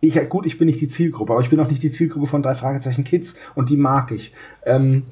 Ich, 0.00 0.16
gut, 0.28 0.44
ich 0.44 0.58
bin 0.58 0.66
nicht 0.66 0.80
die 0.80 0.88
Zielgruppe, 0.88 1.32
aber 1.32 1.40
ich 1.40 1.48
bin 1.48 1.58
auch 1.60 1.68
nicht 1.68 1.82
die 1.82 1.90
Zielgruppe 1.90 2.26
von 2.26 2.42
drei 2.42 2.54
Fragezeichen 2.54 3.04
Kids 3.04 3.36
und 3.54 3.70
die 3.70 3.78
mag 3.78 4.10
ich. 4.12 4.32
Ähm, 4.66 5.04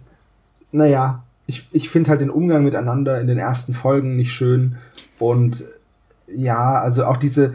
naja, 0.70 1.24
ich, 1.46 1.66
ich 1.72 1.88
finde 1.88 2.10
halt 2.10 2.20
den 2.20 2.30
Umgang 2.30 2.62
miteinander 2.62 3.20
in 3.20 3.26
den 3.26 3.38
ersten 3.38 3.72
Folgen 3.72 4.16
nicht 4.16 4.32
schön 4.32 4.76
und 5.18 5.64
ja, 6.26 6.80
also 6.80 7.04
auch 7.04 7.16
diese, 7.16 7.54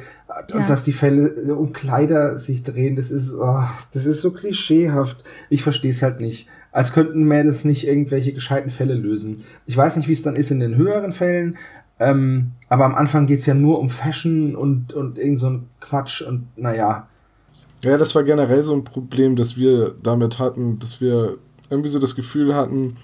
ja. 0.49 0.65
dass 0.65 0.83
die 0.83 0.93
Fälle 0.93 1.55
um 1.55 1.73
Kleider 1.73 2.39
sich 2.39 2.63
drehen, 2.63 2.95
das 2.95 3.11
ist, 3.11 3.33
oh, 3.33 3.63
das 3.93 4.05
ist 4.05 4.21
so 4.21 4.31
klischeehaft. 4.31 5.23
Ich 5.49 5.63
verstehe 5.63 5.91
es 5.91 6.01
halt 6.01 6.19
nicht. 6.19 6.47
Als 6.71 6.93
könnten 6.93 7.23
Mädels 7.23 7.65
nicht 7.65 7.87
irgendwelche 7.87 8.33
gescheiten 8.33 8.69
Fälle 8.69 8.93
lösen. 8.93 9.43
Ich 9.65 9.75
weiß 9.75 9.95
nicht, 9.97 10.07
wie 10.07 10.13
es 10.13 10.21
dann 10.21 10.35
ist 10.35 10.51
in 10.51 10.59
den 10.59 10.75
höheren 10.75 11.13
Fällen, 11.13 11.57
ähm, 11.99 12.51
aber 12.69 12.85
am 12.85 12.95
Anfang 12.95 13.25
geht's 13.25 13.45
ja 13.45 13.53
nur 13.53 13.79
um 13.79 13.89
Fashion 13.89 14.55
und, 14.55 14.93
und 14.93 15.17
irgend 15.17 15.39
so 15.39 15.49
ein 15.49 15.67
Quatsch 15.79 16.21
und 16.21 16.47
naja. 16.55 17.07
Ja, 17.81 17.97
das 17.97 18.13
war 18.13 18.23
generell 18.23 18.63
so 18.63 18.73
ein 18.73 18.83
Problem, 18.83 19.35
das 19.35 19.57
wir 19.57 19.95
damit 20.03 20.39
hatten, 20.39 20.79
dass 20.79 21.01
wir 21.01 21.37
irgendwie 21.69 21.89
so 21.89 21.99
das 21.99 22.15
Gefühl 22.15 22.55
hatten, 22.55 22.95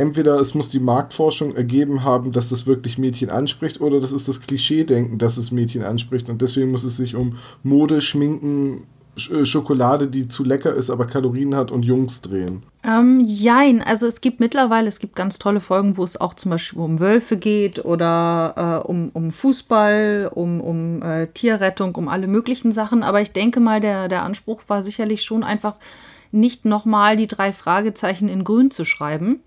entweder 0.00 0.40
es 0.40 0.54
muss 0.54 0.70
die 0.70 0.80
Marktforschung 0.80 1.54
ergeben 1.54 2.02
haben, 2.02 2.32
dass 2.32 2.48
das 2.48 2.66
wirklich 2.66 2.98
Mädchen 2.98 3.30
anspricht, 3.30 3.80
oder 3.80 4.00
das 4.00 4.12
ist 4.12 4.28
das 4.28 4.40
Klischee-Denken, 4.40 5.18
dass 5.18 5.36
es 5.36 5.52
Mädchen 5.52 5.84
anspricht. 5.84 6.28
Und 6.28 6.42
deswegen 6.42 6.70
muss 6.70 6.84
es 6.84 6.96
sich 6.96 7.14
um 7.14 7.36
Mode, 7.62 8.00
Schminken, 8.00 8.84
äh, 9.16 9.44
Schokolade, 9.44 10.08
die 10.08 10.28
zu 10.28 10.44
lecker 10.44 10.72
ist, 10.72 10.90
aber 10.90 11.06
Kalorien 11.06 11.54
hat 11.54 11.70
und 11.70 11.84
Jungs 11.84 12.22
drehen. 12.22 12.62
Ähm, 12.82 13.20
jein, 13.20 13.82
also 13.82 14.06
es 14.06 14.22
gibt 14.22 14.40
mittlerweile, 14.40 14.88
es 14.88 15.00
gibt 15.00 15.14
ganz 15.14 15.38
tolle 15.38 15.60
Folgen, 15.60 15.98
wo 15.98 16.04
es 16.04 16.18
auch 16.18 16.32
zum 16.32 16.52
Beispiel 16.52 16.80
um 16.80 16.98
Wölfe 16.98 17.36
geht 17.36 17.84
oder 17.84 18.82
äh, 18.86 18.88
um, 18.88 19.10
um 19.12 19.30
Fußball, 19.30 20.30
um, 20.34 20.60
um 20.60 21.02
äh, 21.02 21.26
Tierrettung, 21.28 21.94
um 21.96 22.08
alle 22.08 22.26
möglichen 22.26 22.72
Sachen. 22.72 23.02
Aber 23.02 23.20
ich 23.20 23.32
denke 23.32 23.60
mal, 23.60 23.80
der, 23.80 24.08
der 24.08 24.22
Anspruch 24.22 24.62
war 24.68 24.82
sicherlich 24.82 25.22
schon 25.22 25.44
einfach 25.44 25.76
nicht 26.32 26.64
nochmal 26.64 27.16
die 27.16 27.26
drei 27.26 27.52
Fragezeichen 27.52 28.28
in 28.28 28.44
Grün 28.44 28.70
zu 28.70 28.84
schreiben, 28.84 29.40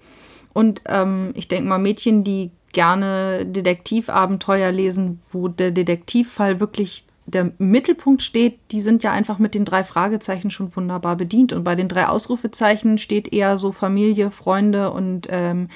und 0.54 0.82
ähm, 0.88 1.32
ich 1.36 1.48
denke 1.48 1.68
mal, 1.68 1.80
Mädchen, 1.80 2.24
die 2.24 2.52
gerne 2.72 3.46
Detektivabenteuer 3.46 4.72
lesen, 4.72 5.20
wo 5.32 5.48
der 5.48 5.72
Detektivfall 5.72 6.60
wirklich 6.60 7.06
der 7.26 7.52
Mittelpunkt 7.58 8.22
steht, 8.22 8.60
die 8.72 8.82
sind 8.82 9.04
ja 9.04 9.12
einfach 9.12 9.40
mit 9.40 9.56
den 9.56 9.66
drei 9.66 9.84
Fragezeichen 9.84 10.52
schon 10.52 10.76
wunderbar 10.76 11.16
bedient. 11.16 11.54
Und 11.54 11.64
bei 11.64 11.76
den 11.76 11.88
drei 11.88 12.08
Ausrufezeichen 12.08 12.98
steht 12.98 13.32
eher 13.32 13.56
so 13.58 13.72
Familie, 13.72 14.30
Freunde 14.30 14.92
und 14.92 15.28
ähm, 15.30 15.70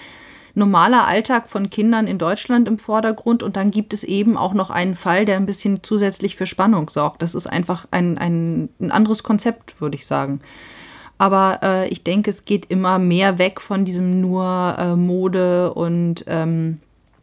normaler 0.56 1.08
Alltag 1.08 1.48
von 1.50 1.70
Kindern 1.70 2.08
in 2.08 2.18
Deutschland 2.18 2.68
im 2.68 2.80
Vordergrund 2.80 3.44
und 3.44 3.56
dann 3.56 3.70
gibt 3.70 3.94
es 3.94 4.04
eben 4.04 4.38
auch 4.38 4.54
noch 4.54 4.72
einen 4.72 4.96
Fall, 4.96 5.24
der 5.24 5.38
ein 5.38 5.46
bisschen 5.46 5.84
zusätzlich 5.84 6.36
für 6.36 6.48
Spannung 6.48 6.90
sorgt. 6.90 7.22
Das 7.22 7.36
ist 7.36 7.48
einfach 7.48 7.88
ein, 7.92 8.18
ein, 8.18 8.70
ein 8.82 8.92
anderes 8.92 9.22
Konzept, 9.22 9.80
würde 9.80 9.96
ich 9.96 10.08
sagen. 10.08 10.42
Aber 11.18 11.60
äh, 11.64 11.88
ich 11.90 12.04
denke, 12.04 12.30
es 12.30 12.46
geht 12.46 12.68
immer 12.68 13.00
mehr 13.00 13.38
weg 13.38 13.60
von 13.60 13.86
diesem 13.86 14.22
nur 14.22 14.76
äh, 14.78 14.96
Mode 14.96 15.74
und 15.74 16.26
ähm, 16.28 16.80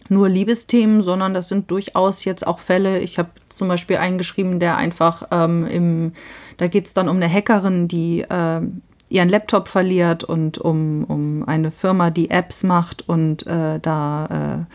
nur 0.08 0.28
Liebesthemen, 0.28 1.02
sondern 1.02 1.32
das 1.32 1.48
sind 1.48 1.70
durchaus 1.70 2.24
jetzt 2.24 2.46
auch 2.46 2.58
Fälle. 2.58 2.98
Ich 3.00 3.18
habe 3.18 3.30
zum 3.48 3.68
Beispiel 3.68 3.96
einen 3.96 4.18
geschrieben, 4.18 4.60
der 4.60 4.76
einfach 4.76 5.28
ähm, 5.30 5.66
im, 5.66 6.12
da 6.56 6.66
geht 6.66 6.86
es 6.86 6.94
dann 6.94 7.08
um 7.08 7.16
eine 7.16 7.32
Hackerin, 7.32 7.88
die 7.88 8.20
äh, 8.20 8.60
ihren 9.08 9.28
Laptop 9.28 9.68
verliert 9.68 10.24
und 10.24 10.58
um, 10.58 11.04
um 11.04 11.44
eine 11.46 11.70
Firma, 11.70 12.10
die 12.10 12.30
Apps 12.30 12.64
macht 12.64 13.08
und 13.08 13.46
äh, 13.46 13.78
da 13.80 14.66
äh, 14.68 14.74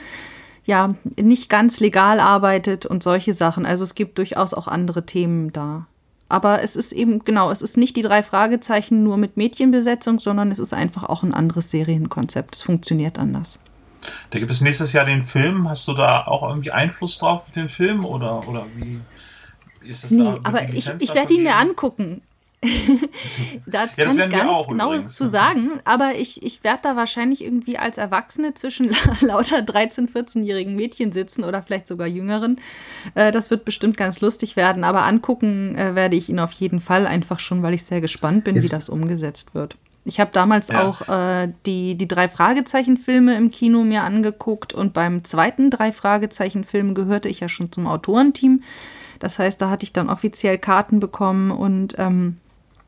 ja 0.69 0.89
nicht 1.19 1.49
ganz 1.49 1.79
legal 1.79 2.19
arbeitet 2.19 2.85
und 2.85 3.03
solche 3.03 3.33
Sachen. 3.33 3.65
Also 3.65 3.83
es 3.83 3.95
gibt 3.95 4.17
durchaus 4.17 4.53
auch 4.53 4.67
andere 4.67 5.05
Themen 5.05 5.51
da. 5.51 5.87
Aber 6.29 6.61
es 6.61 6.75
ist 6.75 6.91
eben, 6.91 7.25
genau, 7.25 7.49
es 7.49 7.63
ist 7.63 7.75
nicht 7.75 7.95
die 7.95 8.03
drei 8.03 8.21
Fragezeichen 8.21 9.03
nur 9.03 9.17
mit 9.17 9.35
Mädchenbesetzung, 9.35 10.19
sondern 10.19 10.51
es 10.51 10.59
ist 10.59 10.73
einfach 10.73 11.03
auch 11.03 11.23
ein 11.23 11.33
anderes 11.33 11.71
Serienkonzept. 11.71 12.55
Es 12.55 12.61
funktioniert 12.61 13.17
anders. 13.17 13.59
Da 14.29 14.39
gibt 14.39 14.51
es 14.51 14.61
nächstes 14.61 14.93
Jahr 14.93 15.05
den 15.05 15.23
Film. 15.23 15.67
Hast 15.67 15.87
du 15.87 15.93
da 15.93 16.25
auch 16.27 16.47
irgendwie 16.47 16.71
Einfluss 16.71 17.17
drauf 17.17 17.47
mit 17.47 17.55
dem 17.55 17.67
Film 17.67 18.05
oder, 18.05 18.47
oder 18.47 18.65
wie 18.75 18.99
ist 19.87 20.03
das 20.03 20.11
nee, 20.11 20.23
da? 20.23 20.37
Aber 20.43 20.69
ich, 20.69 20.89
ich 20.99 21.13
werde 21.15 21.33
ihn 21.33 21.43
mir 21.43 21.55
angucken. 21.55 22.21
da 23.65 23.85
ja, 23.85 24.05
kann 24.05 24.17
ich 24.17 24.29
gar 24.29 24.45
nichts 24.45 24.67
Genaues 24.67 25.15
zu 25.15 25.29
sagen, 25.29 25.79
aber 25.85 26.15
ich, 26.15 26.43
ich 26.43 26.63
werde 26.63 26.81
da 26.83 26.95
wahrscheinlich 26.97 27.43
irgendwie 27.43 27.77
als 27.77 27.97
Erwachsene 27.97 28.53
zwischen 28.53 28.89
lauter 29.21 29.59
13-, 29.59 30.11
14-jährigen 30.11 30.75
Mädchen 30.75 31.13
sitzen 31.13 31.45
oder 31.45 31.63
vielleicht 31.63 31.87
sogar 31.87 32.07
jüngeren. 32.07 32.59
Äh, 33.15 33.31
das 33.31 33.49
wird 33.49 33.63
bestimmt 33.63 33.95
ganz 33.95 34.19
lustig 34.19 34.57
werden, 34.57 34.83
aber 34.83 35.03
angucken 35.03 35.75
äh, 35.75 35.95
werde 35.95 36.17
ich 36.17 36.27
ihn 36.27 36.39
auf 36.39 36.51
jeden 36.51 36.81
Fall 36.81 37.07
einfach 37.07 37.39
schon, 37.39 37.63
weil 37.63 37.73
ich 37.73 37.83
sehr 37.83 38.01
gespannt 38.01 38.43
bin, 38.43 38.55
Jetzt. 38.55 38.65
wie 38.65 38.69
das 38.69 38.89
umgesetzt 38.89 39.55
wird. 39.55 39.77
Ich 40.03 40.19
habe 40.19 40.31
damals 40.33 40.67
ja. 40.69 40.83
auch 40.83 41.07
äh, 41.07 41.53
die, 41.65 41.95
die 41.95 42.07
drei 42.07 42.27
Fragezeichen-Filme 42.27 43.37
im 43.37 43.51
Kino 43.51 43.83
mir 43.83 44.03
angeguckt 44.03 44.73
und 44.73 44.91
beim 44.93 45.23
zweiten 45.23 45.69
drei 45.69 45.91
Fragezeichen-Film 45.91 46.93
gehörte 46.93 47.29
ich 47.29 47.39
ja 47.39 47.47
schon 47.47 47.71
zum 47.71 47.87
Autorenteam. 47.87 48.63
Das 49.19 49.39
heißt, 49.39 49.61
da 49.61 49.69
hatte 49.69 49.83
ich 49.83 49.93
dann 49.93 50.09
offiziell 50.09 50.57
Karten 50.57 50.99
bekommen 50.99 51.51
und 51.51 51.95
ähm, 51.97 52.37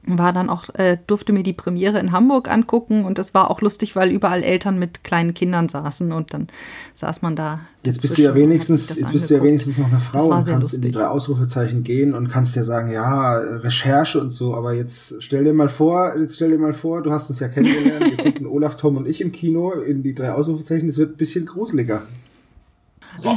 war 0.04 0.34
dann 0.34 0.50
auch, 0.50 0.68
äh, 0.74 0.98
durfte 1.06 1.32
mir 1.32 1.44
die 1.44 1.54
Premiere 1.54 2.00
in 2.00 2.12
Hamburg 2.12 2.50
angucken 2.50 3.06
und 3.06 3.20
es 3.20 3.34
war 3.36 3.52
auch 3.52 3.62
lustig, 3.62 3.96
weil 3.96 4.12
überall 4.12 4.42
Eltern 4.42 4.80
mit 4.80 5.04
kleinen 5.04 5.36
Kindern 5.36 5.70
saßen 5.70 6.12
und 6.12 6.34
dann 6.34 6.48
saß 6.96 7.22
man 7.22 7.36
da. 7.36 7.60
Jetzt 7.84 8.02
bist 8.02 8.18
du 8.18 8.24
ja 8.24 8.34
wenigstens, 8.34 8.90
jetzt 8.90 8.92
angeguckt. 8.92 9.14
bist 9.14 9.30
du 9.30 9.36
ja 9.36 9.44
wenigstens 9.44 9.78
noch 9.78 9.92
eine 9.92 10.00
Frau 10.00 10.26
und 10.26 10.32
kannst 10.32 10.50
lustig. 10.50 10.78
in 10.78 10.82
die 10.82 10.92
drei 10.92 11.08
Ausrufezeichen 11.08 11.84
gehen 11.84 12.16
und 12.16 12.30
kannst 12.30 12.56
ja 12.56 12.64
sagen, 12.64 12.92
ja, 12.92 13.38
Recherche 13.38 14.20
und 14.20 14.32
so, 14.32 14.56
aber 14.56 14.74
jetzt 14.74 15.22
stell 15.22 15.44
dir 15.44 15.54
mal 15.54 15.70
vor, 15.70 16.16
jetzt 16.18 16.36
stell 16.36 16.50
dir 16.50 16.58
mal 16.58 16.74
vor, 16.74 17.04
du 17.04 17.12
hast 17.12 17.30
uns 17.30 17.40
ja 17.40 17.48
kennengelernt, 17.48 18.06
jetzt 18.10 18.24
sitzen 18.24 18.48
Olaf, 18.52 18.78
Tom 18.78 18.98
und 18.98 19.08
ich 19.08 19.22
im 19.22 19.32
Kino 19.32 19.72
in 19.72 20.02
die 20.02 20.16
drei 20.16 20.32
Ausrufezeichen, 20.32 20.90
es 20.90 20.98
wird 20.98 21.12
ein 21.12 21.18
bisschen 21.18 21.46
gruseliger. 21.46 22.02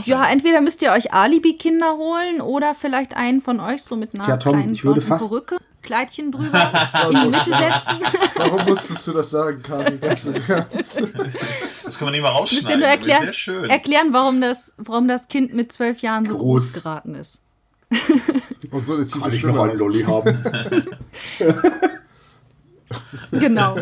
Ja, 0.04 0.30
entweder 0.30 0.60
müsst 0.60 0.82
ihr 0.82 0.92
euch 0.92 1.12
Alibi-Kinder 1.12 1.96
holen 1.96 2.40
oder 2.40 2.74
vielleicht 2.74 3.16
einen 3.16 3.40
von 3.40 3.60
euch 3.60 3.82
so 3.82 3.96
mit 3.96 4.14
einer 4.14 4.26
ja, 4.26 4.36
Tom, 4.36 4.52
kleinen 4.52 4.72
ich 4.72 4.84
würde 4.84 5.00
fast, 5.00 5.28
Perücke. 5.28 5.56
Kleidchen 5.84 6.32
drüber 6.32 6.72
in 7.10 7.20
die 7.20 7.26
Mitte 7.28 7.44
setzen. 7.44 8.00
Warum 8.34 8.64
musstest 8.66 9.06
du 9.06 9.12
das 9.12 9.30
sagen, 9.30 9.62
Karin? 9.62 10.00
Ganz 10.00 10.24
Das 10.24 11.98
kann 11.98 12.06
man 12.06 12.12
nicht 12.12 12.22
mal 12.22 12.30
rausschneiden. 12.30 12.80
Müsst 12.80 12.80
nur 12.80 12.88
erklären, 12.88 13.70
erklären 13.70 14.12
warum, 14.12 14.40
das, 14.40 14.72
warum 14.76 15.06
das 15.06 15.28
Kind 15.28 15.54
mit 15.54 15.72
zwölf 15.72 16.00
Jahren 16.00 16.26
so 16.26 16.36
groß, 16.36 16.72
groß 16.72 16.82
geraten 16.82 17.14
ist. 17.14 17.38
Und 18.70 18.84
so 18.84 18.94
eine 18.94 19.06
tiefe 19.06 19.20
Kann 19.20 19.32
ich 19.32 19.44
noch 19.44 19.62
einen 19.62 19.78
Lolli 19.78 20.02
haben? 20.02 20.44
genau. 23.30 23.76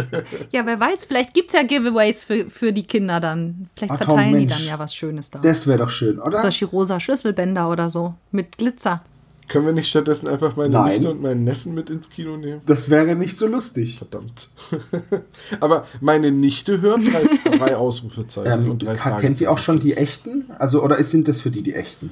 Ja, 0.51 0.67
wer 0.67 0.79
weiß, 0.79 1.07
vielleicht 1.07 1.35
gibt 1.35 1.49
es 1.49 1.55
ja 1.55 1.63
Giveaways 1.63 2.25
für, 2.25 2.51
für 2.51 2.73
die 2.73 2.83
Kinder 2.85 3.21
dann. 3.21 3.69
Vielleicht 3.75 3.93
Ach, 3.93 3.99
verteilen 3.99 4.33
Tom, 4.33 4.41
die 4.41 4.47
dann 4.47 4.65
ja 4.65 4.79
was 4.79 4.95
Schönes 4.95 5.31
da. 5.31 5.39
Das 5.39 5.67
wäre 5.67 5.79
doch 5.79 5.91
schön, 5.91 6.19
oder? 6.19 6.41
Solche 6.41 6.67
rosa 6.67 7.01
Schlüsselbänder 7.01 7.69
oder 7.71 7.91
so 7.91 8.15
mit 8.31 8.59
Glitzer. 8.59 9.03
Können 9.49 9.67
wir 9.67 9.73
nicht 9.73 9.89
stattdessen 9.89 10.29
einfach 10.29 10.57
meine 10.57 10.75
Nein. 10.75 10.93
Nichte 10.93 11.11
und 11.11 11.21
meinen 11.21 11.45
Neffen 11.45 11.75
mit 11.75 11.91
ins 11.91 12.11
Kino 12.11 12.37
nehmen? 12.37 12.63
Das 12.67 12.91
wäre 12.91 13.17
nicht 13.17 13.37
so 13.37 13.47
lustig. 13.47 13.99
Verdammt. 13.99 14.49
Aber 15.61 15.87
meine 16.01 16.31
Nichte 16.31 16.81
hört 16.81 17.01
drei, 17.01 17.51
drei 17.59 17.77
Ausrufezeichen 17.77 18.65
ähm, 18.65 18.71
und 18.71 18.85
drei 18.85 18.97
Fragen. 18.97 19.21
Kennt 19.21 19.37
sie 19.37 19.49
auch 19.49 19.59
schon 19.59 19.79
die 19.81 19.95
echten? 19.95 20.47
Also, 20.59 20.83
oder 20.83 21.03
sind 21.05 21.29
das 21.29 21.41
für 21.41 21.51
die 21.51 21.63
die 21.63 21.75
echten? 21.75 22.11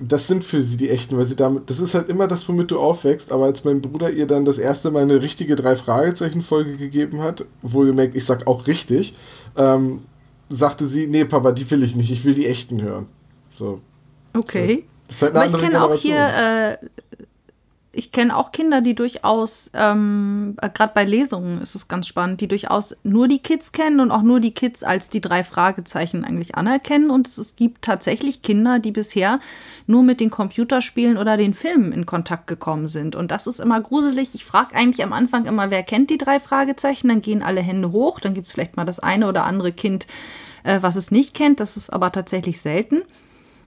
Das 0.00 0.26
sind 0.26 0.42
für 0.44 0.60
sie 0.60 0.76
die 0.76 0.90
echten, 0.90 1.16
weil 1.16 1.24
sie 1.24 1.36
damit, 1.36 1.70
das 1.70 1.80
ist 1.80 1.94
halt 1.94 2.08
immer 2.08 2.26
das, 2.26 2.48
womit 2.48 2.72
du 2.72 2.80
aufwächst, 2.80 3.30
aber 3.30 3.44
als 3.44 3.62
mein 3.62 3.80
Bruder 3.80 4.10
ihr 4.10 4.26
dann 4.26 4.44
das 4.44 4.58
erste 4.58 4.90
Mal 4.90 5.02
eine 5.02 5.22
richtige 5.22 5.54
Drei-Fragezeichen-Folge 5.54 6.76
gegeben 6.76 7.20
hat, 7.20 7.44
wohlgemerkt, 7.60 8.16
ich 8.16 8.24
sag 8.24 8.48
auch 8.48 8.66
richtig, 8.66 9.14
ähm, 9.56 10.00
sagte 10.48 10.88
sie, 10.88 11.06
nee, 11.06 11.24
Papa, 11.24 11.52
die 11.52 11.70
will 11.70 11.84
ich 11.84 11.94
nicht, 11.94 12.10
ich 12.10 12.24
will 12.24 12.34
die 12.34 12.46
echten 12.46 12.82
hören. 12.82 13.06
So. 13.54 13.80
Okay. 14.34 14.84
Halt 15.20 15.34
Aber 15.34 15.46
ich 15.46 15.58
kenne 15.58 15.82
auch 15.82 15.94
hier, 15.94 16.78
äh, 16.80 16.86
ich 17.94 18.10
kenne 18.10 18.36
auch 18.36 18.52
Kinder, 18.52 18.80
die 18.80 18.94
durchaus, 18.94 19.70
ähm, 19.74 20.56
äh, 20.62 20.70
gerade 20.70 20.92
bei 20.94 21.04
Lesungen 21.04 21.60
ist 21.60 21.74
es 21.74 21.88
ganz 21.88 22.06
spannend, 22.06 22.40
die 22.40 22.48
durchaus 22.48 22.96
nur 23.02 23.28
die 23.28 23.40
Kids 23.40 23.72
kennen 23.72 24.00
und 24.00 24.10
auch 24.10 24.22
nur 24.22 24.40
die 24.40 24.54
Kids 24.54 24.82
als 24.82 25.10
die 25.10 25.20
drei 25.20 25.44
Fragezeichen 25.44 26.24
eigentlich 26.24 26.54
anerkennen. 26.54 27.10
Und 27.10 27.28
es, 27.28 27.36
es 27.36 27.54
gibt 27.54 27.82
tatsächlich 27.82 28.40
Kinder, 28.40 28.78
die 28.78 28.92
bisher 28.92 29.40
nur 29.86 30.02
mit 30.02 30.20
den 30.20 30.30
Computerspielen 30.30 31.18
oder 31.18 31.36
den 31.36 31.52
Filmen 31.52 31.92
in 31.92 32.06
Kontakt 32.06 32.46
gekommen 32.46 32.88
sind. 32.88 33.14
Und 33.14 33.30
das 33.30 33.46
ist 33.46 33.60
immer 33.60 33.80
gruselig. 33.80 34.30
Ich 34.34 34.46
frage 34.46 34.74
eigentlich 34.74 35.04
am 35.04 35.12
Anfang 35.12 35.44
immer, 35.44 35.70
wer 35.70 35.82
kennt 35.82 36.08
die 36.08 36.18
drei 36.18 36.40
Fragezeichen? 36.40 37.08
Dann 37.08 37.20
gehen 37.20 37.42
alle 37.42 37.60
Hände 37.60 37.92
hoch. 37.92 38.20
Dann 38.20 38.32
gibt 38.32 38.46
es 38.46 38.52
vielleicht 38.52 38.76
mal 38.76 38.86
das 38.86 39.00
eine 39.00 39.28
oder 39.28 39.44
andere 39.44 39.72
Kind, 39.72 40.06
äh, 40.64 40.80
was 40.80 40.96
es 40.96 41.10
nicht 41.10 41.34
kennt. 41.34 41.60
Das 41.60 41.76
ist 41.76 41.92
aber 41.92 42.10
tatsächlich 42.10 42.60
selten. 42.60 43.02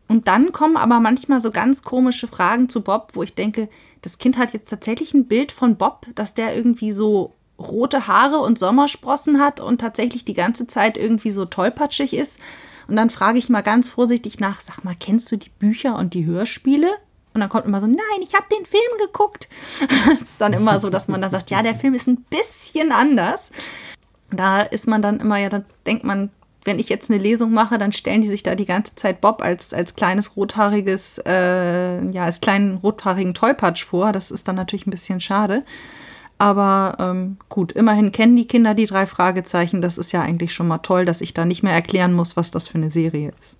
Und 0.08 0.28
dann 0.28 0.52
kommen 0.52 0.78
aber 0.78 1.00
manchmal 1.00 1.42
so 1.42 1.52
ganz 1.52 1.82
komische 1.84 2.28
Fragen 2.28 2.70
zu 2.70 2.82
Bob, 2.82 3.12
wo 3.14 3.24
ich 3.24 3.34
denke, 3.34 3.70
das 4.02 4.18
Kind 4.18 4.38
hat 4.38 4.54
jetzt 4.54 4.70
tatsächlich 4.70 5.14
ein 5.14 5.26
Bild 5.26 5.52
von 5.52 5.78
Bob, 5.78 6.06
dass 6.14 6.34
der 6.36 6.56
irgendwie 6.56 6.92
so 6.92 7.34
rote 7.58 8.08
Haare 8.08 8.40
und 8.40 8.60
Sommersprossen 8.60 9.40
hat 9.40 9.60
und 9.60 9.82
tatsächlich 9.82 10.26
die 10.26 10.34
ganze 10.34 10.68
Zeit 10.68 10.98
irgendwie 10.98 11.32
so 11.32 11.46
tollpatschig 11.46 12.14
ist. 12.14 12.40
Und 12.88 12.98
dann 12.98 13.10
frage 13.10 13.40
ich 13.40 13.50
mal 13.50 13.62
ganz 13.62 13.90
vorsichtig 13.90 14.40
nach, 14.40 14.62
sag 14.62 14.84
mal, 14.84 14.96
kennst 15.00 15.32
du 15.32 15.38
die 15.38 15.50
Bücher 15.50 15.98
und 15.98 16.14
die 16.14 16.26
Hörspiele? 16.26 16.90
Und 17.34 17.42
dann 17.42 17.50
kommt 17.50 17.66
immer 17.66 17.82
so, 17.82 17.88
nein, 17.88 18.22
ich 18.22 18.34
habe 18.34 18.46
den 18.56 18.66
Film 18.66 18.84
geguckt. 19.06 19.50
Es 20.14 20.22
ist 20.22 20.42
dann 20.42 20.54
immer 20.54 20.80
so, 20.80 20.90
dass 20.90 21.08
man 21.08 21.22
dann 21.22 21.32
sagt, 21.32 21.50
ja, 21.50 21.64
der 21.64 21.76
Film 21.76 21.94
ist 21.94 22.08
ein 22.08 22.24
bisschen 22.30 22.92
anders. 22.92 23.52
Da 24.32 24.62
ist 24.62 24.88
man 24.88 25.02
dann 25.02 25.20
immer, 25.20 25.38
ja, 25.38 25.50
da 25.50 25.64
denkt 25.86 26.04
man, 26.04 26.30
wenn 26.66 26.80
ich 26.80 26.90
jetzt 26.90 27.10
eine 27.10 27.22
Lesung 27.22 27.54
mache, 27.54 27.78
dann 27.78 27.92
stellen 27.92 28.22
die 28.22 28.28
sich 28.28 28.44
da 28.44 28.56
die 28.56 28.66
ganze 28.66 28.96
Zeit 28.96 29.22
Bob 29.22 29.42
als, 29.42 29.74
als 29.74 29.96
kleines 29.96 30.36
rothaariges, 30.36 31.20
äh, 31.26 32.10
ja, 32.10 32.26
als 32.26 32.42
kleinen 32.42 32.78
rothaarigen 32.78 33.36
Tollpatsch 33.36 33.86
vor. 33.86 34.12
Das 34.12 34.32
ist 34.32 34.48
dann 34.48 34.56
natürlich 34.56 34.88
ein 34.88 34.92
bisschen 34.92 35.22
schade. 35.22 35.64
Aber 36.38 36.98
ähm, 37.00 37.38
gut, 37.48 37.72
immerhin 37.72 38.12
kennen 38.12 38.36
die 38.36 38.48
Kinder 38.48 38.74
die 38.74 38.88
drei 38.88 39.06
Fragezeichen. 39.06 39.80
Das 39.80 39.98
ist 39.98 40.12
ja 40.12 40.22
eigentlich 40.22 40.54
schon 40.54 40.68
mal 40.68 40.80
toll, 40.80 41.06
dass 41.06 41.22
ich 41.22 41.34
da 41.34 41.46
nicht 41.46 41.64
mehr 41.64 41.74
erklären 41.74 42.14
muss, 42.14 42.36
was 42.36 42.52
das 42.52 42.68
für 42.68 42.78
eine 42.78 42.92
Serie 42.92 43.32
ist. 43.40 43.58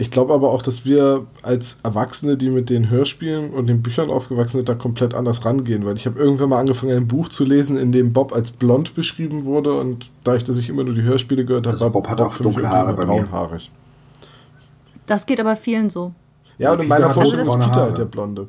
Ich 0.00 0.10
glaube 0.10 0.32
aber 0.32 0.50
auch, 0.50 0.62
dass 0.62 0.86
wir 0.86 1.26
als 1.42 1.76
Erwachsene, 1.82 2.38
die 2.38 2.48
mit 2.48 2.70
den 2.70 2.88
Hörspielen 2.88 3.50
und 3.50 3.68
den 3.68 3.82
Büchern 3.82 4.08
aufgewachsen 4.08 4.56
sind, 4.56 4.68
da 4.70 4.74
komplett 4.74 5.12
anders 5.12 5.44
rangehen. 5.44 5.84
Weil 5.84 5.94
ich 5.96 6.06
habe 6.06 6.18
irgendwann 6.18 6.48
mal 6.48 6.58
angefangen, 6.58 6.96
ein 6.96 7.06
Buch 7.06 7.28
zu 7.28 7.44
lesen, 7.44 7.76
in 7.76 7.92
dem 7.92 8.14
Bob 8.14 8.32
als 8.32 8.50
blond 8.50 8.94
beschrieben 8.94 9.44
wurde. 9.44 9.74
Und 9.74 10.10
da 10.24 10.36
ich, 10.36 10.44
dass 10.44 10.56
ich 10.56 10.70
immer 10.70 10.84
nur 10.84 10.94
die 10.94 11.02
Hörspiele 11.02 11.44
gehört 11.44 11.66
habe, 11.66 11.74
also 11.74 11.84
war 11.84 11.92
Bob 11.92 12.08
hat 12.08 12.18
auch 12.22 12.34
dunkle 12.34 12.66
Haare 12.66 12.94
braunhaarig. 12.94 13.70
Das 15.06 15.26
geht 15.26 15.38
aber 15.38 15.54
vielen 15.54 15.90
so. 15.90 16.12
Ja, 16.56 16.72
und 16.72 16.80
in 16.80 16.88
meiner 16.88 17.10
Vorstellung 17.10 17.46
ist 17.46 17.66
Peter 17.66 17.82
halt 17.82 17.98
der 17.98 18.06
Blonde. 18.06 18.48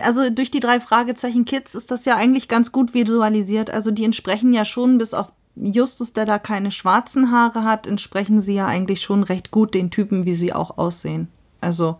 Also 0.00 0.28
durch 0.30 0.50
die 0.50 0.58
drei 0.58 0.80
Fragezeichen 0.80 1.44
Kids 1.44 1.76
ist 1.76 1.92
das 1.92 2.04
ja 2.04 2.16
eigentlich 2.16 2.48
ganz 2.48 2.72
gut 2.72 2.94
visualisiert. 2.94 3.70
Also 3.70 3.92
die 3.92 4.04
entsprechen 4.04 4.52
ja 4.52 4.64
schon 4.64 4.98
bis 4.98 5.14
auf 5.14 5.30
Justus, 5.62 6.12
der 6.12 6.26
da 6.26 6.38
keine 6.38 6.70
schwarzen 6.70 7.30
Haare 7.30 7.64
hat, 7.64 7.86
entsprechen 7.86 8.40
sie 8.40 8.54
ja 8.54 8.66
eigentlich 8.66 9.02
schon 9.02 9.22
recht 9.22 9.50
gut 9.50 9.74
den 9.74 9.90
Typen, 9.90 10.24
wie 10.24 10.34
sie 10.34 10.52
auch 10.52 10.78
aussehen. 10.78 11.28
Also, 11.60 11.98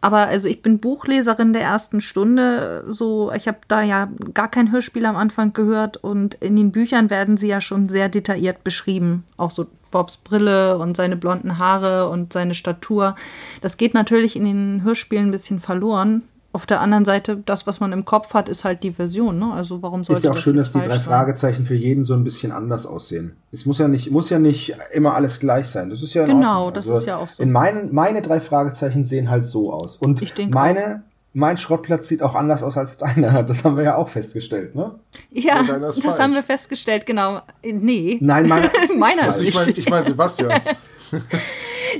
aber 0.00 0.28
also 0.28 0.48
ich 0.48 0.62
bin 0.62 0.78
Buchleserin 0.78 1.52
der 1.52 1.62
ersten 1.62 2.00
Stunde, 2.00 2.84
so 2.86 3.32
ich 3.32 3.48
habe 3.48 3.58
da 3.66 3.82
ja 3.82 4.08
gar 4.34 4.48
kein 4.48 4.70
Hörspiel 4.70 5.06
am 5.06 5.16
Anfang 5.16 5.52
gehört 5.52 5.96
und 5.96 6.34
in 6.34 6.54
den 6.54 6.70
Büchern 6.70 7.10
werden 7.10 7.36
sie 7.36 7.48
ja 7.48 7.60
schon 7.60 7.88
sehr 7.88 8.08
detailliert 8.08 8.62
beschrieben, 8.62 9.24
auch 9.36 9.50
so 9.50 9.66
Bobs 9.90 10.18
Brille 10.18 10.78
und 10.78 10.96
seine 10.96 11.16
blonden 11.16 11.58
Haare 11.58 12.08
und 12.08 12.32
seine 12.32 12.54
Statur. 12.54 13.16
Das 13.62 13.76
geht 13.76 13.94
natürlich 13.94 14.36
in 14.36 14.44
den 14.44 14.82
Hörspielen 14.84 15.26
ein 15.26 15.32
bisschen 15.32 15.60
verloren 15.60 16.22
auf 16.56 16.64
der 16.66 16.80
anderen 16.80 17.04
Seite, 17.04 17.36
das, 17.44 17.66
was 17.66 17.80
man 17.80 17.92
im 17.92 18.06
Kopf 18.06 18.32
hat, 18.32 18.48
ist 18.48 18.64
halt 18.64 18.82
die 18.82 18.90
Version. 18.92 19.38
Ne? 19.38 19.52
Also 19.52 19.82
warum 19.82 20.02
sollte 20.04 20.18
Ist 20.20 20.24
ja 20.24 20.30
auch 20.30 20.34
das 20.34 20.42
schön, 20.42 20.56
dass 20.56 20.72
die 20.72 20.78
drei 20.80 20.88
sein? 20.96 21.00
Fragezeichen 21.00 21.66
für 21.66 21.74
jeden 21.74 22.02
so 22.02 22.14
ein 22.14 22.24
bisschen 22.24 22.50
anders 22.50 22.86
aussehen. 22.86 23.36
Es 23.52 23.66
muss 23.66 23.76
ja 23.78 23.88
nicht, 23.88 24.10
muss 24.10 24.30
ja 24.30 24.38
nicht 24.38 24.74
immer 24.94 25.14
alles 25.14 25.38
gleich 25.38 25.66
sein. 25.68 25.90
Das 25.90 26.02
ist 26.02 26.14
ja 26.14 26.22
in 26.24 26.30
Genau, 26.30 26.70
das 26.70 26.88
Also 26.88 27.00
ist 27.00 27.06
ja 27.06 27.16
auch 27.18 27.28
so. 27.28 27.42
In 27.42 27.52
meinen, 27.52 27.94
meine 27.94 28.22
drei 28.22 28.40
Fragezeichen 28.40 29.04
sehen 29.04 29.28
halt 29.30 29.46
so 29.46 29.70
aus. 29.72 29.98
Und 29.98 30.22
Ich 30.22 30.32
denke 30.32 30.54
meine, 30.54 31.02
mein 31.34 31.58
Schrottplatz 31.58 32.08
sieht 32.08 32.22
auch 32.22 32.34
anders 32.34 32.62
aus 32.62 32.78
als 32.78 32.96
deiner. 32.96 33.42
Das 33.46 33.62
haben 33.62 33.76
wir 33.76 33.84
ja 33.84 33.96
auch 33.96 34.08
festgestellt, 34.08 34.74
ne? 34.74 34.94
Ja, 35.30 35.62
das 35.62 35.98
falsch. 35.98 36.18
haben 36.18 36.32
wir 36.32 36.42
festgestellt, 36.42 37.04
genau. 37.04 37.42
Äh, 37.62 37.74
Nee. 37.74 38.16
Nein, 38.22 38.48
meiner 38.48 38.74
ist 38.74 38.88
nicht 38.90 38.98
Meiner 38.98 39.22
ist 39.22 39.28
Also 39.28 39.44
ich 39.44 39.54
meine 39.54 39.70
ich 39.72 39.90
mein 39.90 40.04
Sebastians. 40.06 40.64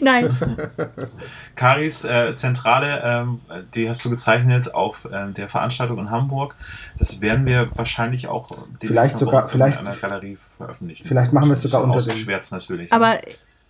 Nein. 0.00 0.36
Karis 1.54 2.04
äh, 2.04 2.34
Zentrale, 2.34 3.02
ähm, 3.04 3.40
die 3.74 3.88
hast 3.88 4.04
du 4.04 4.11
gezeichnet 4.11 4.74
auf 4.74 5.07
ähm, 5.12 5.34
der 5.34 5.48
Veranstaltung 5.48 5.98
in 5.98 6.11
Hamburg. 6.11 6.54
Das 6.98 7.20
werden 7.20 7.46
wir 7.46 7.68
wahrscheinlich 7.74 8.28
auch 8.28 8.48
demnächst 8.50 8.86
Vielleicht 8.86 9.18
sogar- 9.18 9.44
vielleicht- 9.44 9.80
in 9.80 9.86
einer 9.86 9.96
Galerie 9.96 10.38
veröffentlichen. 10.59 11.04
vielleicht 11.07 11.32
machen 11.32 11.48
wir 11.48 11.54
es 11.54 11.62
sogar 11.62 11.82
unter 11.82 11.98
dem- 12.00 12.26
natürlich. 12.50 12.92
Aber 12.92 13.18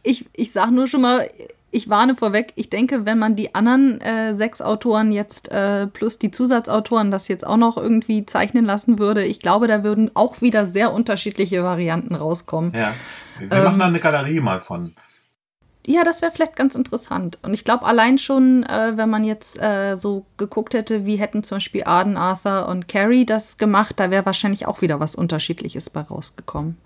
ich, 0.02 0.26
ich 0.34 0.52
sage 0.52 0.72
nur 0.72 0.86
schon 0.86 1.00
mal, 1.02 1.28
ich 1.72 1.88
warne 1.90 2.14
vorweg, 2.14 2.52
ich 2.56 2.70
denke, 2.70 3.04
wenn 3.06 3.18
man 3.18 3.34
die 3.36 3.54
anderen 3.54 4.00
äh, 4.00 4.34
sechs 4.34 4.62
Autoren 4.62 5.12
jetzt 5.12 5.50
äh, 5.50 5.86
plus 5.88 6.18
die 6.18 6.30
Zusatzautoren 6.30 7.10
das 7.10 7.28
jetzt 7.28 7.46
auch 7.46 7.56
noch 7.56 7.76
irgendwie 7.76 8.24
zeichnen 8.24 8.64
lassen 8.64 8.98
würde, 8.98 9.24
ich 9.24 9.40
glaube, 9.40 9.66
da 9.68 9.82
würden 9.82 10.10
auch 10.14 10.40
wieder 10.40 10.64
sehr 10.64 10.92
unterschiedliche 10.92 11.62
Varianten 11.64 12.14
rauskommen. 12.14 12.72
ja, 12.74 12.92
wir, 13.38 13.50
wir 13.50 13.58
Ähm, 13.58 13.64
machen 13.64 13.78
da 13.80 13.86
eine 13.86 13.98
Galerie 14.00 14.40
mal 14.40 14.60
von. 14.60 14.94
Ja, 15.88 16.02
das 16.02 16.20
wäre 16.20 16.32
vielleicht 16.32 16.56
ganz 16.56 16.74
interessant. 16.74 17.38
Und 17.42 17.54
ich 17.54 17.64
glaube, 17.64 17.86
allein 17.86 18.18
schon, 18.18 18.64
äh, 18.64 18.96
wenn 18.96 19.08
man 19.08 19.22
jetzt 19.22 19.62
äh, 19.62 19.94
so 19.94 20.26
geguckt 20.36 20.74
hätte, 20.74 21.06
wie 21.06 21.14
hätten 21.14 21.44
zum 21.44 21.56
Beispiel 21.56 21.84
Arden, 21.84 22.16
Arthur 22.16 22.66
und 22.66 22.88
Carrie 22.88 23.24
das 23.24 23.56
gemacht, 23.56 24.00
da 24.00 24.10
wäre 24.10 24.26
wahrscheinlich 24.26 24.66
auch 24.66 24.82
wieder 24.82 24.98
was 24.98 25.14
Unterschiedliches 25.14 25.88
bei 25.88 26.00
rausgekommen. 26.00 26.76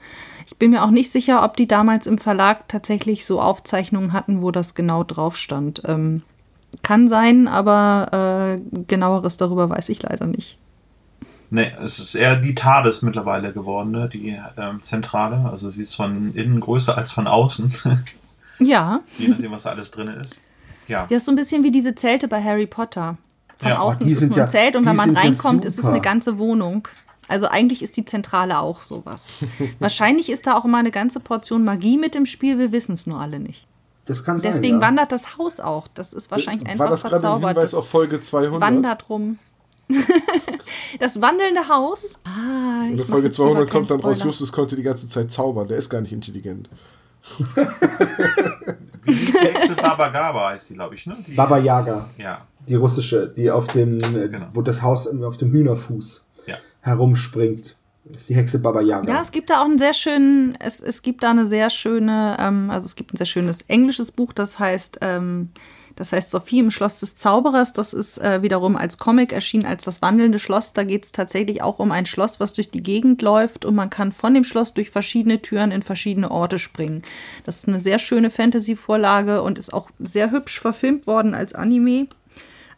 Ich 0.46 0.58
bin 0.58 0.70
mir 0.70 0.84
auch 0.84 0.90
nicht 0.90 1.10
sicher, 1.10 1.42
ob 1.44 1.56
die 1.56 1.66
damals 1.66 2.06
im 2.06 2.18
Verlag 2.18 2.68
tatsächlich 2.68 3.24
so 3.24 3.40
Aufzeichnungen 3.40 4.12
hatten, 4.12 4.42
wo 4.42 4.50
das 4.50 4.74
genau 4.74 5.02
drauf 5.02 5.34
stand. 5.36 5.82
Ähm, 5.86 6.22
kann 6.82 7.08
sein, 7.08 7.48
aber 7.48 8.58
äh, 8.58 8.82
genaueres 8.86 9.38
darüber 9.38 9.70
weiß 9.70 9.88
ich 9.88 10.02
leider 10.02 10.26
nicht. 10.26 10.58
Nee, 11.48 11.72
es 11.82 11.98
ist 11.98 12.14
eher 12.14 12.36
die 12.36 12.54
TARDIS 12.54 13.00
mittlerweile 13.00 13.52
geworden, 13.54 13.92
ne? 13.92 14.10
die 14.12 14.38
ähm, 14.58 14.82
Zentrale. 14.82 15.48
Also 15.50 15.70
sie 15.70 15.82
ist 15.82 15.94
von 15.94 16.34
innen 16.34 16.60
größer 16.60 16.96
als 16.96 17.10
von 17.10 17.26
außen, 17.26 17.72
Ja, 18.60 19.00
je 19.18 19.28
nachdem, 19.28 19.50
was 19.52 19.62
da 19.64 19.70
alles 19.70 19.90
drin 19.90 20.08
ist. 20.08 20.42
Ja, 20.86 21.06
das 21.08 21.18
ist 21.18 21.24
so 21.26 21.32
ein 21.32 21.36
bisschen 21.36 21.62
wie 21.62 21.70
diese 21.70 21.94
Zelte 21.94 22.28
bei 22.28 22.42
Harry 22.42 22.66
Potter. 22.66 23.16
Von 23.58 23.68
Ja, 23.68 23.78
außen 23.80 24.04
oh, 24.04 24.08
ist 24.08 24.14
es 24.22 24.28
nur 24.28 24.36
ein 24.36 24.40
ja- 24.40 24.46
Zelt 24.46 24.76
und 24.76 24.86
wenn 24.86 24.96
man 24.96 25.16
reinkommt, 25.16 25.64
ist 25.64 25.78
es 25.78 25.84
eine 25.84 26.00
ganze 26.00 26.38
Wohnung. 26.38 26.88
Also 27.28 27.46
eigentlich 27.46 27.82
ist 27.82 27.96
die 27.96 28.04
Zentrale 28.04 28.58
auch 28.58 28.80
sowas. 28.80 29.34
Wahrscheinlich 29.78 30.30
ist 30.30 30.46
da 30.46 30.56
auch 30.56 30.64
immer 30.64 30.78
eine 30.78 30.90
ganze 30.90 31.20
Portion 31.20 31.64
Magie 31.64 31.96
mit 31.96 32.16
im 32.16 32.26
Spiel, 32.26 32.58
wir 32.58 32.72
wissen 32.72 32.94
es 32.94 33.06
nur 33.06 33.20
alle 33.20 33.38
nicht. 33.38 33.66
Das 34.06 34.24
kann 34.24 34.40
sein. 34.40 34.50
Deswegen 34.50 34.80
ja. 34.80 34.86
wandert 34.86 35.12
das 35.12 35.38
Haus 35.38 35.60
auch. 35.60 35.86
Das 35.94 36.12
ist 36.12 36.30
wahrscheinlich 36.32 36.68
einfach 36.68 36.86
War 36.86 36.90
das 36.90 37.02
gerade 37.02 37.16
ein 37.16 37.20
verzaubert. 37.20 37.50
Hinweis 37.50 37.70
Das 37.70 37.74
auf 37.74 37.88
Folge 37.88 38.20
200? 38.20 38.60
wandert 38.60 39.08
rum. 39.08 39.38
das 40.98 41.20
wandelnde 41.20 41.68
Haus. 41.68 42.18
Ah, 42.24 42.84
In 42.86 42.98
Folge 43.04 43.28
jetzt 43.28 43.38
lieber 43.38 43.50
200 43.52 43.70
kommt 43.70 43.90
dann 43.90 44.00
raus. 44.00 44.22
Justus 44.24 44.50
konnte 44.52 44.74
die 44.76 44.82
ganze 44.82 45.06
Zeit 45.08 45.30
zaubern. 45.30 45.68
Der 45.68 45.76
ist 45.78 45.90
gar 45.90 46.00
nicht 46.00 46.12
intelligent. 46.12 46.68
Wie 49.02 49.12
hieß 49.12 49.32
die 49.32 49.38
Hexe 49.48 49.76
Baba 49.76 50.08
Gaba 50.08 50.50
heißt 50.50 50.70
die, 50.70 50.74
glaube 50.74 50.94
ich, 50.94 51.06
ne? 51.06 51.16
Die, 51.26 51.34
Baba 51.34 51.58
Yaga, 51.58 52.08
Ja, 52.18 52.38
die 52.68 52.74
russische, 52.74 53.28
die 53.28 53.50
auf 53.50 53.66
dem, 53.68 53.98
Genau. 53.98 54.46
wo 54.52 54.62
das 54.62 54.82
Haus 54.82 55.06
irgendwie 55.06 55.26
auf 55.26 55.36
dem 55.36 55.50
Hühnerfuß 55.52 56.26
ja. 56.46 56.56
herumspringt. 56.80 57.76
Das 58.04 58.22
ist 58.22 58.30
die 58.30 58.34
Hexe 58.34 58.58
Baba 58.58 58.80
Yaga. 58.80 59.12
Ja, 59.12 59.20
es 59.20 59.30
gibt 59.30 59.50
da 59.50 59.60
auch 59.60 59.66
einen 59.66 59.78
sehr 59.78 59.94
schönen, 59.94 60.56
es, 60.58 60.80
es 60.80 61.02
gibt 61.02 61.22
da 61.22 61.30
eine 61.30 61.46
sehr 61.46 61.70
schöne, 61.70 62.36
ähm, 62.40 62.70
also 62.70 62.86
es 62.86 62.96
gibt 62.96 63.12
ein 63.12 63.16
sehr 63.16 63.26
schönes 63.26 63.62
englisches 63.62 64.10
Buch, 64.10 64.32
das 64.32 64.58
heißt, 64.58 64.98
ähm, 65.02 65.50
das 66.00 66.12
heißt 66.12 66.30
Sophie 66.30 66.60
im 66.60 66.70
Schloss 66.70 67.00
des 67.00 67.14
Zauberers. 67.14 67.74
Das 67.74 67.92
ist 67.92 68.16
äh, 68.16 68.40
wiederum 68.40 68.74
als 68.74 68.96
Comic 68.96 69.34
erschienen 69.34 69.66
als 69.66 69.84
das 69.84 70.00
wandelnde 70.00 70.38
Schloss. 70.38 70.72
Da 70.72 70.82
geht 70.82 71.04
es 71.04 71.12
tatsächlich 71.12 71.60
auch 71.62 71.78
um 71.78 71.92
ein 71.92 72.06
Schloss, 72.06 72.40
was 72.40 72.54
durch 72.54 72.70
die 72.70 72.82
Gegend 72.82 73.20
läuft 73.20 73.66
und 73.66 73.74
man 73.74 73.90
kann 73.90 74.10
von 74.10 74.32
dem 74.32 74.44
Schloss 74.44 74.72
durch 74.72 74.88
verschiedene 74.88 75.42
Türen 75.42 75.70
in 75.70 75.82
verschiedene 75.82 76.30
Orte 76.30 76.58
springen. 76.58 77.02
Das 77.44 77.56
ist 77.58 77.68
eine 77.68 77.80
sehr 77.80 77.98
schöne 77.98 78.30
Fantasy-Vorlage 78.30 79.42
und 79.42 79.58
ist 79.58 79.74
auch 79.74 79.90
sehr 79.98 80.30
hübsch 80.30 80.58
verfilmt 80.58 81.06
worden 81.06 81.34
als 81.34 81.54
Anime. 81.54 82.06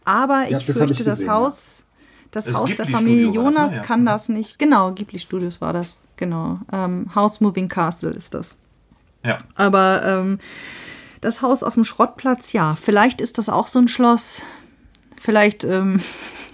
Aber 0.04 0.48
Ja, 0.48 0.58
ich 0.58 0.66
das 0.66 0.80
hab 0.80 0.90
ich 0.90 0.96
fürchte, 0.96 1.04
das 1.04 1.28
Haus, 1.28 1.84
das 2.32 2.46
Das 2.46 2.56
Haus 2.56 2.74
der 2.74 2.86
Familie 2.86 3.26
Studio 3.28 3.44
das, 3.44 3.54
ne? 3.54 3.60
Jonas 3.60 3.76
Ja. 3.76 3.82
kann 3.82 4.04
das 4.04 4.28
nicht. 4.30 4.58
Genau, 4.58 4.90
Ghibli 4.90 5.20
Studios 5.20 5.60
war 5.60 5.72
das. 5.72 6.02
Genau. 6.16 6.58
Ähm, 6.72 7.08
House 7.14 7.40
Moving 7.40 7.68
Castle 7.68 8.10
ist 8.10 8.34
das. 8.34 8.56
Ja. 9.24 9.38
Aber 9.54 10.02
ähm, 10.04 10.40
das 11.22 11.40
Haus 11.40 11.62
auf 11.62 11.74
dem 11.74 11.84
Schrottplatz, 11.84 12.52
ja, 12.52 12.74
vielleicht 12.74 13.22
ist 13.22 13.38
das 13.38 13.48
auch 13.48 13.68
so 13.68 13.78
ein 13.78 13.88
Schloss. 13.88 14.42
Vielleicht 15.18 15.62
ähm, 15.62 16.00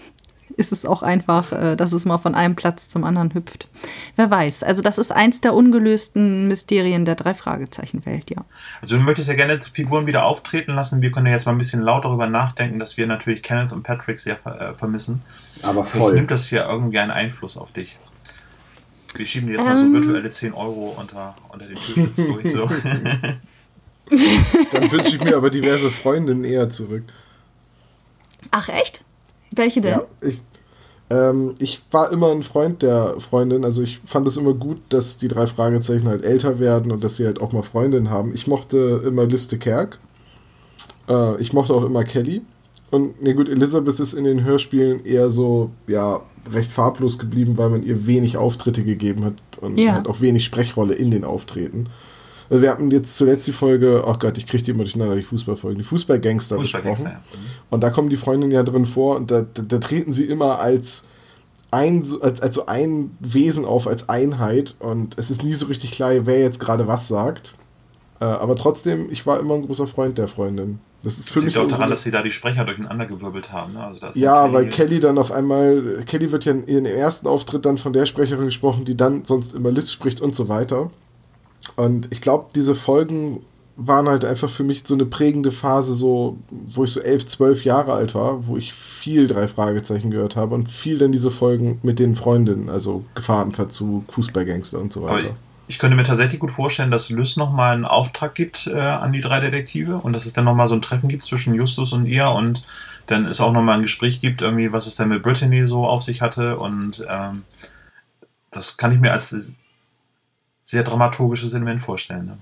ist 0.56 0.72
es 0.72 0.84
auch 0.84 1.02
einfach, 1.02 1.52
äh, 1.52 1.74
dass 1.74 1.92
es 1.92 2.04
mal 2.04 2.18
von 2.18 2.34
einem 2.34 2.54
Platz 2.54 2.90
zum 2.90 3.02
anderen 3.04 3.32
hüpft. 3.32 3.66
Wer 4.14 4.30
weiß. 4.30 4.62
Also 4.62 4.82
das 4.82 4.98
ist 4.98 5.10
eins 5.10 5.40
der 5.40 5.54
ungelösten 5.54 6.48
Mysterien 6.48 7.06
der 7.06 7.14
Drei-Fragezeichen-Welt, 7.14 8.30
ja. 8.30 8.44
Also 8.82 8.96
du 8.98 9.02
möchtest 9.02 9.28
ja 9.28 9.34
gerne 9.34 9.58
Figuren 9.60 10.06
wieder 10.06 10.24
auftreten 10.24 10.74
lassen. 10.74 11.00
Wir 11.00 11.12
können 11.12 11.26
ja 11.26 11.32
jetzt 11.32 11.46
mal 11.46 11.52
ein 11.52 11.58
bisschen 11.58 11.80
laut 11.80 12.04
darüber 12.04 12.26
nachdenken, 12.26 12.78
dass 12.78 12.98
wir 12.98 13.06
natürlich 13.06 13.42
Kenneth 13.42 13.72
und 13.72 13.84
Patrick 13.84 14.20
sehr 14.20 14.36
ver 14.36 14.60
äh, 14.60 14.74
vermissen. 14.74 15.22
Aber 15.62 15.82
Vielleicht 15.82 16.04
voll. 16.04 16.14
nimmt 16.14 16.30
das 16.30 16.50
ja 16.50 16.70
irgendwie 16.70 16.98
einen 16.98 17.10
Einfluss 17.10 17.56
auf 17.56 17.72
dich. 17.72 17.98
Wir 19.14 19.24
schieben 19.24 19.46
dir 19.48 19.54
jetzt 19.54 19.64
mal 19.64 19.76
so 19.76 19.84
Ähm. 19.84 19.94
virtuelle 19.94 20.30
10 20.30 20.52
Euro 20.52 20.94
unter, 20.98 21.34
unter 21.48 21.64
den 21.64 21.76
Türschlitz 21.76 22.16
durch. 22.16 22.52
So. 22.52 22.70
Dann 24.72 24.90
wünsche 24.92 25.16
ich 25.16 25.22
mir 25.24 25.36
aber 25.36 25.50
diverse 25.50 25.90
Freundinnen 25.90 26.44
eher 26.44 26.68
zurück. 26.68 27.04
Ach, 28.50 28.68
echt? 28.68 29.04
Welche 29.54 29.80
denn? 29.80 29.92
Ja, 29.92 30.02
ich, 30.20 30.42
ähm, 31.10 31.54
ich 31.58 31.82
war 31.90 32.12
immer 32.12 32.30
ein 32.32 32.42
Freund 32.42 32.82
der 32.82 33.18
Freundin. 33.20 33.64
Also 33.64 33.82
ich 33.82 34.00
fand 34.04 34.26
es 34.28 34.36
immer 34.36 34.54
gut, 34.54 34.80
dass 34.90 35.16
die 35.16 35.28
drei 35.28 35.46
Fragezeichen 35.46 36.06
halt 36.08 36.24
älter 36.24 36.58
werden 36.60 36.92
und 36.92 37.02
dass 37.02 37.16
sie 37.16 37.26
halt 37.26 37.40
auch 37.40 37.52
mal 37.52 37.62
Freundinnen 37.62 38.10
haben. 38.10 38.34
Ich 38.34 38.46
mochte 38.46 39.02
immer 39.04 39.24
Liste 39.24 39.58
Kerk. 39.58 39.98
Äh, 41.08 41.40
ich 41.40 41.52
mochte 41.52 41.74
auch 41.74 41.84
immer 41.84 42.04
Kelly. 42.04 42.42
Und 42.90 43.22
ne 43.22 43.34
gut, 43.34 43.48
Elizabeth 43.48 44.00
ist 44.00 44.14
in 44.14 44.24
den 44.24 44.44
Hörspielen 44.44 45.04
eher 45.04 45.28
so, 45.28 45.70
ja, 45.86 46.22
recht 46.52 46.72
farblos 46.72 47.18
geblieben, 47.18 47.58
weil 47.58 47.68
man 47.68 47.82
ihr 47.82 48.06
wenig 48.06 48.38
Auftritte 48.38 48.82
gegeben 48.82 49.24
hat 49.24 49.34
und 49.60 49.76
Ja. 49.76 49.92
halt 49.94 50.08
auch 50.08 50.20
wenig 50.22 50.44
Sprechrolle 50.44 50.94
in 50.94 51.10
den 51.10 51.24
Auftreten. 51.24 51.88
Wir 52.50 52.70
hatten 52.70 52.90
jetzt 52.90 53.16
zuletzt 53.16 53.46
die 53.46 53.52
Folge, 53.52 54.04
oh 54.06 54.14
Gott, 54.18 54.38
ich 54.38 54.46
kriege 54.46 54.62
die 54.62 54.70
immer 54.70 54.84
durcheinander, 54.84 55.16
die 55.16 55.22
Fußballfolgen, 55.22 55.78
die 55.78 55.84
Fußballgangster 55.84 56.56
besprochen. 56.56 57.04
ja. 57.04 57.20
Und 57.70 57.82
da 57.82 57.90
kommen 57.90 58.08
die 58.08 58.16
Freundinnen 58.16 58.52
ja 58.52 58.62
drin 58.62 58.86
vor 58.86 59.16
und 59.16 59.30
da, 59.30 59.42
da, 59.42 59.62
da 59.62 59.78
treten 59.78 60.12
sie 60.12 60.24
immer 60.24 60.58
als 60.60 61.04
ein, 61.70 62.02
als, 62.22 62.40
als 62.40 62.54
so 62.54 62.66
ein 62.66 63.10
Wesen 63.20 63.64
auf, 63.64 63.86
als 63.86 64.08
Einheit 64.08 64.76
und 64.78 65.18
es 65.18 65.30
ist 65.30 65.44
nie 65.44 65.52
so 65.54 65.66
richtig 65.66 65.92
klar, 65.92 66.12
wer 66.24 66.40
jetzt 66.40 66.60
gerade 66.60 66.86
was 66.86 67.08
sagt. 67.08 67.54
Äh, 68.20 68.24
aber 68.24 68.56
trotzdem, 68.56 69.08
ich 69.10 69.26
war 69.26 69.38
immer 69.38 69.54
ein 69.54 69.66
großer 69.66 69.86
Freund 69.86 70.18
der 70.18 70.28
Freundin. 70.28 70.80
Das 71.02 71.18
ist 71.18 71.30
für 71.30 71.40
Liegt 71.40 71.54
mich 71.54 71.58
auch 71.58 71.68
daran, 71.68 71.90
dass 71.90 72.02
sie 72.02 72.10
da 72.10 72.22
die 72.22 72.32
Sprecher 72.32 72.64
durcheinander 72.64 73.06
gewirbelt 73.06 73.52
haben. 73.52 73.74
Ne? 73.74 73.84
Also 73.84 74.06
ja, 74.18 74.42
dann 74.42 74.52
weil 74.52 74.68
Kelly 74.68 74.98
dann 74.98 75.16
auf 75.16 75.30
einmal, 75.30 76.02
Kelly 76.06 76.32
wird 76.32 76.44
ja 76.44 76.52
in 76.52 76.66
ihrem 76.66 76.86
ersten 76.86 77.28
Auftritt 77.28 77.64
dann 77.66 77.78
von 77.78 77.92
der 77.92 78.04
Sprecherin 78.06 78.46
gesprochen, 78.46 78.84
die 78.84 78.96
dann 78.96 79.24
sonst 79.24 79.54
immer 79.54 79.70
Liz 79.70 79.92
spricht 79.92 80.20
und 80.20 80.34
so 80.34 80.48
weiter. 80.48 80.90
Und 81.78 82.08
ich 82.10 82.20
glaube, 82.22 82.46
diese 82.56 82.74
Folgen 82.74 83.40
waren 83.76 84.08
halt 84.08 84.24
einfach 84.24 84.50
für 84.50 84.64
mich 84.64 84.82
so 84.84 84.94
eine 84.94 85.04
prägende 85.04 85.52
Phase, 85.52 85.94
so, 85.94 86.36
wo 86.50 86.82
ich 86.82 86.90
so 86.90 86.98
elf, 86.98 87.24
zwölf 87.24 87.64
Jahre 87.64 87.92
alt 87.92 88.16
war, 88.16 88.48
wo 88.48 88.56
ich 88.56 88.72
viel 88.74 89.28
drei 89.28 89.46
Fragezeichen 89.46 90.10
gehört 90.10 90.34
habe 90.34 90.56
und 90.56 90.72
viel 90.72 90.98
dann 90.98 91.12
diese 91.12 91.30
Folgen 91.30 91.78
mit 91.84 92.00
den 92.00 92.16
Freundinnen, 92.16 92.68
also 92.68 93.04
Gefahrenverzug, 93.14 94.12
Fußballgangster 94.12 94.80
und 94.80 94.92
so 94.92 95.04
weiter. 95.04 95.36
ich 95.68 95.78
könnte 95.78 95.96
mir 95.96 96.02
tatsächlich 96.02 96.40
gut 96.40 96.50
vorstellen, 96.50 96.90
dass 96.90 97.10
Lys 97.10 97.36
nochmal 97.36 97.74
einen 97.74 97.84
Auftrag 97.84 98.34
gibt 98.34 98.66
äh, 98.66 98.76
an 98.76 99.12
die 99.12 99.20
drei 99.20 99.38
Detektive 99.38 99.98
und 99.98 100.14
dass 100.14 100.26
es 100.26 100.32
dann 100.32 100.46
nochmal 100.46 100.66
so 100.66 100.74
ein 100.74 100.82
Treffen 100.82 101.08
gibt 101.08 101.24
zwischen 101.24 101.54
Justus 101.54 101.92
und 101.92 102.06
ihr 102.06 102.28
und 102.28 102.64
dann 103.06 103.24
es 103.24 103.40
auch 103.40 103.52
nochmal 103.52 103.76
ein 103.76 103.82
Gespräch 103.82 104.20
gibt, 104.20 104.42
irgendwie, 104.42 104.72
was 104.72 104.88
es 104.88 104.96
denn 104.96 105.10
mit 105.10 105.22
Brittany 105.22 105.64
so 105.64 105.86
auf 105.86 106.02
sich 106.02 106.22
hatte 106.22 106.58
und 106.58 107.06
ähm, 107.08 107.44
das 108.50 108.76
kann 108.78 108.90
ich 108.90 108.98
mir 108.98 109.12
als 109.12 109.54
sehr 110.68 110.82
dramaturgisches 110.82 111.54
Element 111.54 111.80
vorstellen. 111.80 112.26
Ne? 112.26 112.38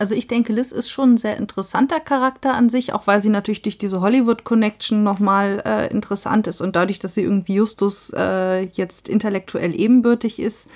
Also 0.00 0.16
ich 0.16 0.26
denke, 0.26 0.52
Liz 0.52 0.72
ist 0.72 0.90
schon 0.90 1.14
ein 1.14 1.16
sehr 1.16 1.36
interessanter 1.36 2.00
Charakter 2.00 2.54
an 2.54 2.68
sich, 2.68 2.92
auch 2.92 3.06
weil 3.06 3.22
sie 3.22 3.28
natürlich 3.28 3.62
durch 3.62 3.78
diese 3.78 4.00
Hollywood-Connection 4.00 5.04
nochmal 5.04 5.62
äh, 5.64 5.90
interessant 5.92 6.48
ist 6.48 6.60
und 6.60 6.74
dadurch, 6.74 6.98
dass 6.98 7.14
sie 7.14 7.22
irgendwie 7.22 7.54
Justus 7.54 8.12
äh, 8.16 8.62
jetzt 8.72 9.08
intellektuell 9.08 9.78
ebenbürtig 9.78 10.40
ist. 10.40 10.66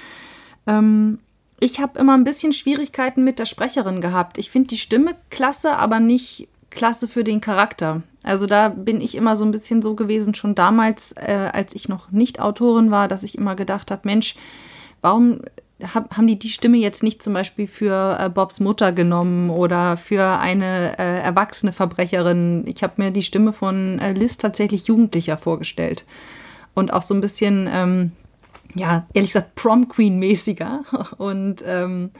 Ähm, 0.68 1.18
ich 1.58 1.80
habe 1.80 1.98
immer 1.98 2.14
ein 2.14 2.24
bisschen 2.24 2.52
Schwierigkeiten 2.52 3.24
mit 3.24 3.40
der 3.40 3.46
Sprecherin 3.46 4.00
gehabt. 4.00 4.38
Ich 4.38 4.50
finde 4.50 4.68
die 4.68 4.78
Stimme 4.78 5.16
klasse, 5.30 5.76
aber 5.76 5.98
nicht 5.98 6.46
klasse 6.70 7.08
für 7.08 7.24
den 7.24 7.40
Charakter. 7.40 8.02
Also 8.22 8.46
da 8.46 8.68
bin 8.68 9.00
ich 9.00 9.16
immer 9.16 9.34
so 9.34 9.44
ein 9.44 9.50
bisschen 9.50 9.82
so 9.82 9.94
gewesen, 9.94 10.34
schon 10.34 10.54
damals, 10.54 11.12
äh, 11.12 11.50
als 11.52 11.74
ich 11.74 11.88
noch 11.88 12.12
nicht 12.12 12.38
Autorin 12.40 12.92
war, 12.92 13.08
dass 13.08 13.24
ich 13.24 13.36
immer 13.36 13.56
gedacht 13.56 13.90
habe, 13.90 14.02
Mensch, 14.04 14.36
warum 15.00 15.40
hab, 15.82 16.16
haben 16.16 16.26
die 16.26 16.38
die 16.38 16.48
Stimme 16.48 16.76
jetzt 16.76 17.02
nicht 17.02 17.22
zum 17.22 17.32
Beispiel 17.32 17.66
für 17.66 18.18
äh, 18.20 18.28
Bobs 18.28 18.60
Mutter 18.60 18.92
genommen 18.92 19.50
oder 19.50 19.96
für 19.96 20.38
eine 20.38 20.98
äh, 20.98 21.20
erwachsene 21.20 21.72
Verbrecherin? 21.72 22.64
Ich 22.66 22.82
habe 22.82 23.02
mir 23.02 23.10
die 23.10 23.22
Stimme 23.22 23.52
von 23.52 23.98
äh, 23.98 24.12
Liz 24.12 24.38
tatsächlich 24.38 24.86
jugendlicher 24.86 25.36
vorgestellt 25.36 26.04
und 26.74 26.92
auch 26.92 27.02
so 27.02 27.14
ein 27.14 27.20
bisschen, 27.20 27.68
ähm, 27.72 28.12
ja, 28.74 29.06
ehrlich 29.14 29.32
gesagt, 29.32 29.54
Prom 29.56 29.88
Queen 29.88 30.18
mäßiger 30.18 30.84
und 31.18 31.62
ähm, 31.66 32.10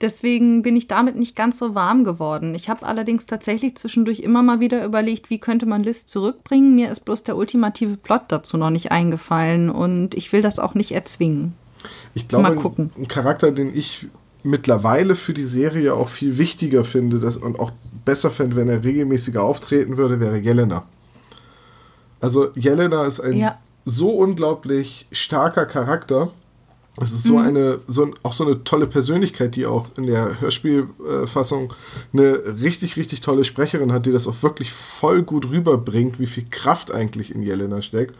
Deswegen 0.00 0.62
bin 0.62 0.76
ich 0.76 0.86
damit 0.86 1.16
nicht 1.16 1.34
ganz 1.34 1.58
so 1.58 1.74
warm 1.74 2.04
geworden. 2.04 2.54
Ich 2.54 2.70
habe 2.70 2.86
allerdings 2.86 3.26
tatsächlich 3.26 3.76
zwischendurch 3.76 4.20
immer 4.20 4.44
mal 4.44 4.60
wieder 4.60 4.84
überlegt, 4.84 5.28
wie 5.28 5.40
könnte 5.40 5.66
man 5.66 5.82
Liz 5.82 6.06
zurückbringen. 6.06 6.76
Mir 6.76 6.90
ist 6.90 7.00
bloß 7.00 7.24
der 7.24 7.36
ultimative 7.36 7.96
Plot 7.96 8.22
dazu 8.28 8.56
noch 8.58 8.70
nicht 8.70 8.92
eingefallen 8.92 9.70
und 9.70 10.14
ich 10.14 10.32
will 10.32 10.40
das 10.40 10.60
auch 10.60 10.74
nicht 10.74 10.92
erzwingen. 10.92 11.54
Ich 12.18 12.28
glaube, 12.28 12.48
ein, 12.48 12.90
ein 12.96 13.08
Charakter, 13.08 13.52
den 13.52 13.76
ich 13.76 14.06
mittlerweile 14.42 15.14
für 15.14 15.34
die 15.34 15.42
Serie 15.42 15.94
auch 15.94 16.08
viel 16.08 16.38
wichtiger 16.38 16.84
finde 16.84 17.18
dass, 17.18 17.36
und 17.36 17.58
auch 17.58 17.72
besser 18.04 18.30
fände, 18.30 18.56
wenn 18.56 18.68
er 18.68 18.84
regelmäßiger 18.84 19.42
auftreten 19.42 19.96
würde, 19.96 20.20
wäre 20.20 20.38
Jelena. 20.38 20.84
Also 22.20 22.50
Jelena 22.54 23.04
ist 23.04 23.20
ein 23.20 23.36
ja. 23.36 23.58
so 23.84 24.10
unglaublich 24.10 25.08
starker 25.12 25.66
Charakter 25.66 26.32
es 27.00 27.12
ist 27.12 27.24
so 27.24 27.34
mhm. 27.34 27.46
eine, 27.46 27.80
so 27.86 28.12
auch 28.22 28.32
so 28.32 28.44
eine 28.44 28.64
tolle 28.64 28.86
Persönlichkeit, 28.86 29.54
die 29.54 29.66
auch 29.66 29.86
in 29.96 30.06
der 30.06 30.40
Hörspielfassung 30.40 31.72
eine 32.12 32.60
richtig, 32.60 32.96
richtig 32.96 33.20
tolle 33.20 33.44
Sprecherin 33.44 33.92
hat, 33.92 34.06
die 34.06 34.12
das 34.12 34.26
auch 34.26 34.42
wirklich 34.42 34.72
voll 34.72 35.22
gut 35.22 35.48
rüberbringt, 35.48 36.18
wie 36.18 36.26
viel 36.26 36.46
Kraft 36.50 36.92
eigentlich 36.92 37.34
in 37.34 37.42
Jelena 37.42 37.82
steckt. 37.82 38.16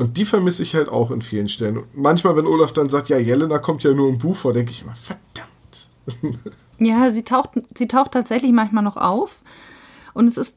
Und 0.00 0.16
die 0.16 0.24
vermisse 0.24 0.62
ich 0.62 0.74
halt 0.74 0.88
auch 0.88 1.10
in 1.10 1.20
vielen 1.20 1.50
Stellen. 1.50 1.76
Und 1.76 1.94
manchmal, 1.94 2.34
wenn 2.34 2.46
Olaf 2.46 2.72
dann 2.72 2.88
sagt, 2.88 3.10
ja, 3.10 3.18
Jelena 3.18 3.58
kommt 3.58 3.82
ja 3.82 3.92
nur 3.92 4.08
im 4.08 4.16
Buch 4.16 4.34
vor, 4.34 4.54
denke 4.54 4.70
ich 4.70 4.82
immer, 4.82 4.94
verdammt. 4.94 6.50
Ja, 6.82 7.10
sie 7.10 7.24
taucht, 7.24 7.50
sie 7.76 7.86
taucht 7.86 8.12
tatsächlich 8.12 8.52
manchmal 8.52 8.82
noch 8.82 8.96
auf. 8.96 9.42
Und 10.14 10.26
es 10.26 10.38
ist 10.38 10.56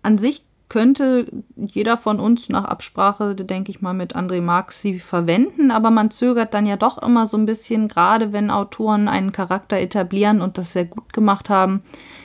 an 0.00 0.16
sich 0.16 0.46
könnte 0.70 1.26
jeder 1.56 1.98
von 1.98 2.18
uns 2.20 2.48
nach 2.48 2.64
Absprache, 2.64 3.34
denke 3.34 3.70
ich 3.70 3.82
mal, 3.82 3.92
mit 3.92 4.16
André 4.16 4.40
Marx 4.40 4.80
sie 4.80 4.98
verwenden, 4.98 5.70
aber 5.70 5.90
man 5.90 6.10
zögert 6.10 6.54
dann 6.54 6.64
ja 6.64 6.76
doch 6.76 6.96
immer 7.02 7.26
so 7.26 7.36
ein 7.36 7.44
bisschen, 7.44 7.88
gerade 7.88 8.32
wenn 8.32 8.50
Autoren 8.50 9.08
einen 9.08 9.32
Charakter 9.32 9.76
etablieren 9.76 10.40
und 10.40 10.56
das 10.56 10.72
sehr 10.72 10.86
gut 10.86 11.12
gemacht 11.12 11.50
haben, 11.50 11.82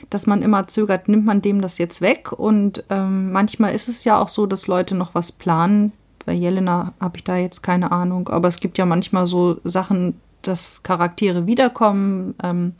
dass 0.08 0.26
man 0.26 0.40
immer 0.40 0.66
zögert, 0.66 1.08
nimmt 1.08 1.26
man 1.26 1.42
dem 1.42 1.60
das 1.60 1.76
jetzt 1.76 2.00
weg 2.00 2.32
und 2.32 2.84
ähm, 2.88 3.32
manchmal 3.32 3.74
ist 3.74 3.88
es 3.88 4.04
ja 4.04 4.18
auch 4.18 4.28
so, 4.28 4.46
dass 4.46 4.66
Leute 4.66 4.94
noch 4.94 5.14
was 5.14 5.30
planen. 5.30 5.92
Bei 6.26 6.32
Jelena 6.32 6.92
habe 7.00 7.18
ich 7.18 7.24
da 7.24 7.36
jetzt 7.36 7.62
keine 7.62 7.92
Ahnung, 7.92 8.28
aber 8.28 8.48
es 8.48 8.60
gibt 8.60 8.78
ja 8.78 8.86
manchmal 8.86 9.26
so 9.26 9.58
Sachen, 9.64 10.20
dass 10.42 10.82
Charaktere 10.82 11.46
wiederkommen. 11.46 12.34
Ähm, 12.42 12.74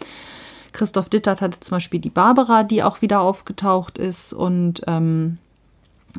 Christoph 0.72 1.09
Dittert 1.09 1.40
hatte 1.40 1.61
zum 1.61 1.76
Beispiel 1.76 2.01
die 2.01 2.11
Barbara, 2.11 2.64
die 2.64 2.82
auch 2.82 3.01
wieder 3.01 3.20
aufgetaucht 3.20 3.99
ist 3.99 4.32
und 4.32 4.82
ähm, 4.86 5.38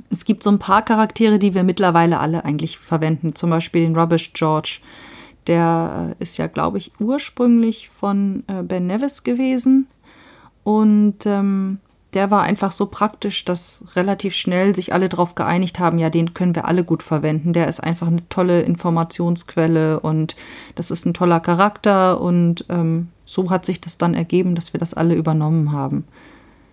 es 0.10 0.26
gibt 0.26 0.44
so 0.44 0.50
ein 0.50 0.60
paar 0.60 0.84
Charaktere, 0.84 1.40
die 1.40 1.54
wir 1.54 1.64
mittlerweile 1.64 2.20
alle 2.20 2.46
eigentlich 2.46 2.78
verwenden. 2.78 3.36
Zum 3.36 3.50
Beispiel 3.50 3.82
den 3.82 3.98
Rubbish 3.98 4.34
George. 4.34 4.80
Der 5.48 6.16
ist 6.20 6.38
ja, 6.38 6.48
glaube 6.48 6.80
ich, 6.80 6.92
ursprünglich 7.00 7.90
von 7.90 8.44
äh, 8.48 8.64
Ben 8.64 8.88
Nevis 8.88 9.24
gewesen. 9.24 9.88
Und 10.64 11.26
ähm, 11.26 11.80
der 12.16 12.32
war 12.32 12.42
einfach 12.44 12.72
so 12.72 12.86
praktisch, 12.86 13.46
dass 13.46 13.84
relativ 13.96 14.34
schnell 14.34 14.74
sich 14.74 14.94
alle 14.94 15.10
darauf 15.10 15.36
geeinigt 15.36 15.80
haben, 15.80 16.00
ja, 16.00 16.10
den 16.10 16.34
können 16.34 16.56
wir 16.56 16.66
alle 16.66 16.86
gut 16.86 17.04
verwenden. 17.04 17.52
Der 17.52 17.68
ist 17.68 17.82
einfach 17.82 18.08
eine 18.08 18.28
tolle 18.30 18.62
Informationsquelle 18.62 20.00
und 20.00 20.38
das 20.76 20.92
ist 20.92 21.06
ein 21.06 21.14
toller 21.14 21.42
Charakter. 21.42 22.22
Und 22.22 22.66
ähm, 22.70 23.10
so 23.26 23.50
hat 23.50 23.66
sich 23.66 23.82
das 23.82 23.98
dann 23.98 24.14
ergeben, 24.14 24.56
dass 24.56 24.72
wir 24.72 24.80
das 24.80 24.94
alle 24.94 25.14
übernommen 25.14 25.74
haben. 25.74 26.06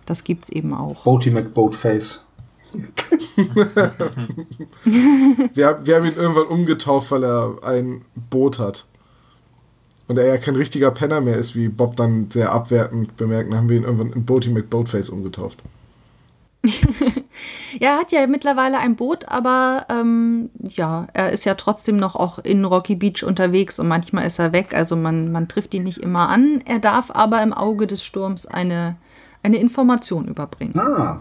Das 0.05 0.23
gibt's 0.23 0.47
eben 0.49 0.73
auch. 0.73 1.03
Boaty 1.03 1.29
McBoatface. 1.29 2.25
wir, 5.53 5.79
wir 5.83 5.95
haben 5.95 6.05
ihn 6.05 6.15
irgendwann 6.15 6.47
umgetauft, 6.47 7.11
weil 7.11 7.23
er 7.23 7.55
ein 7.63 8.01
Boot 8.29 8.59
hat. 8.59 8.85
Und 10.07 10.17
er 10.17 10.27
ja 10.27 10.37
kein 10.37 10.55
richtiger 10.55 10.91
Penner 10.91 11.21
mehr 11.21 11.37
ist, 11.37 11.55
wie 11.55 11.69
Bob 11.69 11.95
dann 11.95 12.29
sehr 12.29 12.51
abwertend 12.51 13.15
bemerkt, 13.15 13.49
dann 13.49 13.57
haben 13.57 13.69
wir 13.69 13.77
ihn 13.77 13.83
irgendwann 13.83 14.11
in 14.11 14.25
Boaty 14.25 14.49
McBoatface 14.49 15.09
umgetauft. 15.09 15.63
ja, 17.79 17.91
er 17.91 17.97
hat 17.97 18.11
ja 18.11 18.25
mittlerweile 18.25 18.77
ein 18.77 18.95
Boot, 18.95 19.27
aber 19.27 19.85
ähm, 19.89 20.49
ja, 20.61 21.07
er 21.13 21.31
ist 21.31 21.45
ja 21.45 21.55
trotzdem 21.55 21.97
noch 21.97 22.15
auch 22.15 22.39
in 22.39 22.63
Rocky 22.63 22.95
Beach 22.95 23.23
unterwegs 23.23 23.79
und 23.79 23.87
manchmal 23.87 24.25
ist 24.25 24.39
er 24.39 24.53
weg. 24.53 24.73
Also 24.73 24.95
man, 24.95 25.31
man 25.31 25.47
trifft 25.47 25.73
ihn 25.73 25.83
nicht 25.83 25.97
immer 25.97 26.29
an. 26.29 26.61
Er 26.65 26.79
darf 26.79 27.11
aber 27.11 27.41
im 27.41 27.53
Auge 27.53 27.85
des 27.85 28.03
Sturms 28.03 28.45
eine, 28.45 28.95
eine 29.41 29.57
Information 29.57 30.27
überbringen. 30.27 30.77
Ah, 30.77 31.19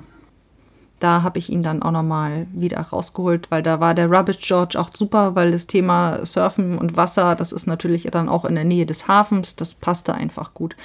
da 1.02 1.22
habe 1.22 1.38
ich 1.38 1.50
ihn 1.50 1.62
dann 1.62 1.82
auch 1.82 1.90
nochmal 1.90 2.46
wieder 2.52 2.80
rausgeholt, 2.80 3.50
weil 3.50 3.62
da 3.62 3.80
war 3.80 3.94
der 3.94 4.10
Rubbish 4.10 4.38
George 4.40 4.78
auch 4.78 4.90
super, 4.94 5.34
weil 5.34 5.50
das 5.50 5.66
Thema 5.66 6.24
Surfen 6.24 6.78
und 6.78 6.96
Wasser, 6.96 7.34
das 7.34 7.52
ist 7.52 7.66
natürlich 7.66 8.04
dann 8.04 8.28
auch 8.28 8.44
in 8.44 8.54
der 8.54 8.64
Nähe 8.64 8.86
des 8.86 9.08
Hafens, 9.08 9.56
das 9.56 9.74
passte 9.74 10.14
einfach 10.14 10.54
gut. 10.54 10.76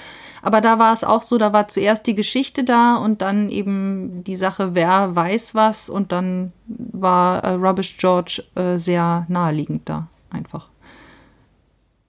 Aber 0.42 0.62
da 0.62 0.80
war 0.80 0.94
es 0.94 1.04
auch 1.04 1.22
so, 1.22 1.38
da 1.38 1.54
war 1.54 1.68
zuerst 1.68 2.08
die 2.08 2.16
Geschichte 2.16 2.64
da 2.64 2.96
und 2.96 3.22
dann 3.22 3.50
eben 3.50 4.24
die 4.24 4.36
Sache, 4.36 4.74
wer 4.74 5.16
weiß 5.16 5.54
was 5.54 5.90
und 5.90 6.12
dann 6.12 6.52
war 6.68 7.44
äh, 7.44 7.52
Rubbish 7.52 7.98
George 7.98 8.44
äh, 8.56 8.78
sehr 8.78 9.26
naheliegend 9.30 9.88
da, 9.88 10.08
einfach. 10.32 10.70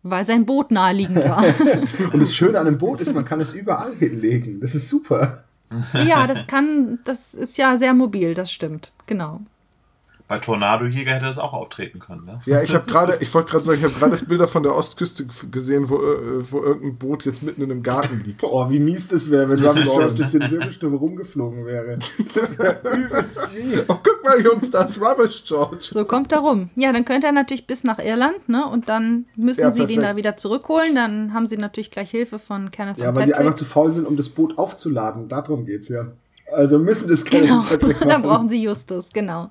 Weil 0.03 0.25
sein 0.25 0.47
Boot 0.47 0.71
naheliegend 0.71 1.29
war. 1.29 1.45
und 2.13 2.21
das 2.21 2.35
Schöne 2.35 2.59
an 2.59 2.67
einem 2.67 2.79
Boot 2.79 3.01
ist, 3.01 3.15
man 3.15 3.25
kann 3.25 3.41
es 3.41 3.53
überall 3.53 3.95
hinlegen. 3.95 4.61
Das 4.61 4.75
ist 4.75 4.89
super. 4.89 5.45
Ja, 6.07 6.27
das 6.27 6.47
kann, 6.47 6.99
das 7.05 7.35
ist 7.35 7.59
ja 7.59 7.77
sehr 7.77 7.95
mobil, 7.95 8.35
das 8.35 8.51
stimmt, 8.51 8.93
genau 9.07 9.41
bei 10.29 10.39
Tornadojäger 10.39 11.13
hätte 11.13 11.25
das 11.25 11.39
auch 11.39 11.55
auftreten 11.55 11.99
können. 11.99 12.27
Ne? 12.27 12.41
Ja, 12.45 12.63
ich 12.63 12.75
habe 12.75 12.85
gerade, 12.91 13.15
ich 13.21 13.33
wollte 13.33 13.51
gerade 13.51 13.65
sagen, 13.65 13.79
ich 13.79 13.85
habe 13.85 13.95
gerade 13.95 14.11
das 14.11 14.27
Bilder 14.27 14.47
von 14.47 14.63
der 14.63 14.77
Ostküste 14.77 15.27
gesehen, 15.51 15.89
wo, 15.89 15.97
äh, 15.97 16.53
wo 16.53 16.63
irgendein 16.63 16.99
Boot 16.99 17.25
jetzt 17.25 17.43
mitten 17.43 17.63
in 17.63 17.71
einem 17.71 17.83
Garten 17.83 18.21
liegt. 18.21 18.45
Oh, 18.45 18.69
wie 18.69 18.79
mies 18.79 19.09
das 19.09 19.31
wäre, 19.31 19.49
wenn 19.49 19.65
Rubbish 19.65 19.85
George 19.85 20.15
durch 20.15 20.31
den 20.31 20.51
Wirbelsturm 20.51 20.95
rumgeflogen 20.95 21.65
wäre. 21.65 21.99
Das 22.35 22.59
wäre 22.59 22.77
übelst 22.97 23.41
mies. 23.55 23.89
Oh, 23.89 23.97
guck 24.03 24.23
mal, 24.23 24.39
Jungs, 24.41 24.71
da 24.71 24.83
ist 24.83 25.01
Rubbish 25.01 25.45
George. 25.45 25.79
So 25.81 26.05
kommt 26.05 26.31
er 26.33 26.41
rum. 26.41 26.69
Ja, 26.77 26.93
dann 26.93 27.07
könnte 27.07 27.27
er 27.27 27.33
natürlich 27.33 27.67
bis 27.67 27.83
nach 27.83 27.99
Irland, 27.99 28.51
ne? 28.51 28.67
Und 28.67 28.91
dann 28.91 29.25
müssen 29.35 29.63
ja, 29.63 29.71
sie 29.71 29.79
perfekt. 29.79 29.97
den 29.97 30.03
da 30.05 30.17
wieder 30.19 30.37
zurückholen. 30.37 30.95
Dann 30.95 31.33
haben 31.33 31.47
sie 31.47 31.57
natürlich 31.57 31.91
gleich 31.91 32.11
Hilfe 32.11 32.39
von 32.39 32.71
Kenneth 32.71 32.99
Ja, 32.99 33.15
weil 33.15 33.25
die 33.25 33.35
einfach 33.35 33.55
zu 33.55 33.65
faul 33.65 33.91
sind, 33.93 34.07
um 34.07 34.17
das 34.17 34.29
Boot 34.29 34.59
aufzuladen. 34.59 35.29
Darum 35.29 35.65
geht's 35.65 35.89
ja. 35.89 36.09
Also 36.53 36.79
müssen 36.79 37.09
das 37.09 37.25
Kenneth 37.25 37.49
genau. 37.49 37.63
Patrick 37.63 37.97
machen. 38.01 38.09
dann 38.09 38.23
brauchen 38.23 38.49
sie 38.49 38.63
Justus, 38.63 39.11
genau. 39.13 39.51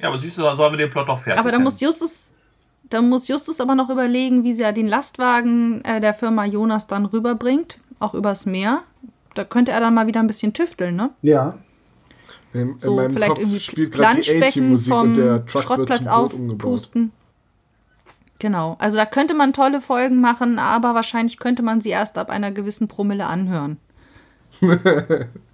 Ja, 0.00 0.08
aber 0.08 0.18
siehst 0.18 0.38
du, 0.38 0.42
da 0.42 0.56
sollen 0.56 0.72
wir 0.72 0.78
den 0.78 0.90
Plot 0.90 1.08
doch 1.08 1.18
fertig 1.18 1.40
Aber 1.40 1.50
da 1.50 1.58
muss 1.58 1.80
Justus, 1.80 2.32
da 2.88 3.02
muss 3.02 3.28
Justus 3.28 3.60
aber 3.60 3.74
noch 3.74 3.90
überlegen, 3.90 4.44
wie 4.44 4.54
sie 4.54 4.62
ja 4.62 4.72
den 4.72 4.86
Lastwagen 4.86 5.84
äh, 5.84 6.00
der 6.00 6.14
Firma 6.14 6.44
Jonas 6.44 6.86
dann 6.86 7.04
rüberbringt, 7.06 7.80
auch 7.98 8.14
übers 8.14 8.46
Meer. 8.46 8.82
Da 9.34 9.44
könnte 9.44 9.72
er 9.72 9.80
dann 9.80 9.94
mal 9.94 10.06
wieder 10.06 10.20
ein 10.20 10.26
bisschen 10.26 10.52
tüfteln, 10.52 10.96
ne? 10.96 11.10
Ja. 11.22 11.58
In, 12.52 12.80
so, 12.80 12.90
in 12.90 12.96
meinem 12.96 13.12
vielleicht 13.12 13.30
Kopf 13.30 13.40
irgendwie 13.40 13.60
spielt 13.60 13.92
gerade 13.92 14.20
die 14.20 14.42
A-Team-Musik 14.42 14.92
und 14.92 15.16
der 15.16 15.46
Truck 15.46 15.62
Schrottplatz 15.62 16.04
wird 16.04 16.32
zum 16.32 16.50
aufpusten. 16.52 17.12
Genau, 18.40 18.76
also 18.80 18.96
da 18.96 19.04
könnte 19.04 19.34
man 19.34 19.52
tolle 19.52 19.80
Folgen 19.82 20.20
machen, 20.20 20.58
aber 20.58 20.94
wahrscheinlich 20.94 21.38
könnte 21.38 21.62
man 21.62 21.80
sie 21.82 21.90
erst 21.90 22.16
ab 22.16 22.30
einer 22.30 22.50
gewissen 22.50 22.88
Promille 22.88 23.26
anhören. 23.26 23.76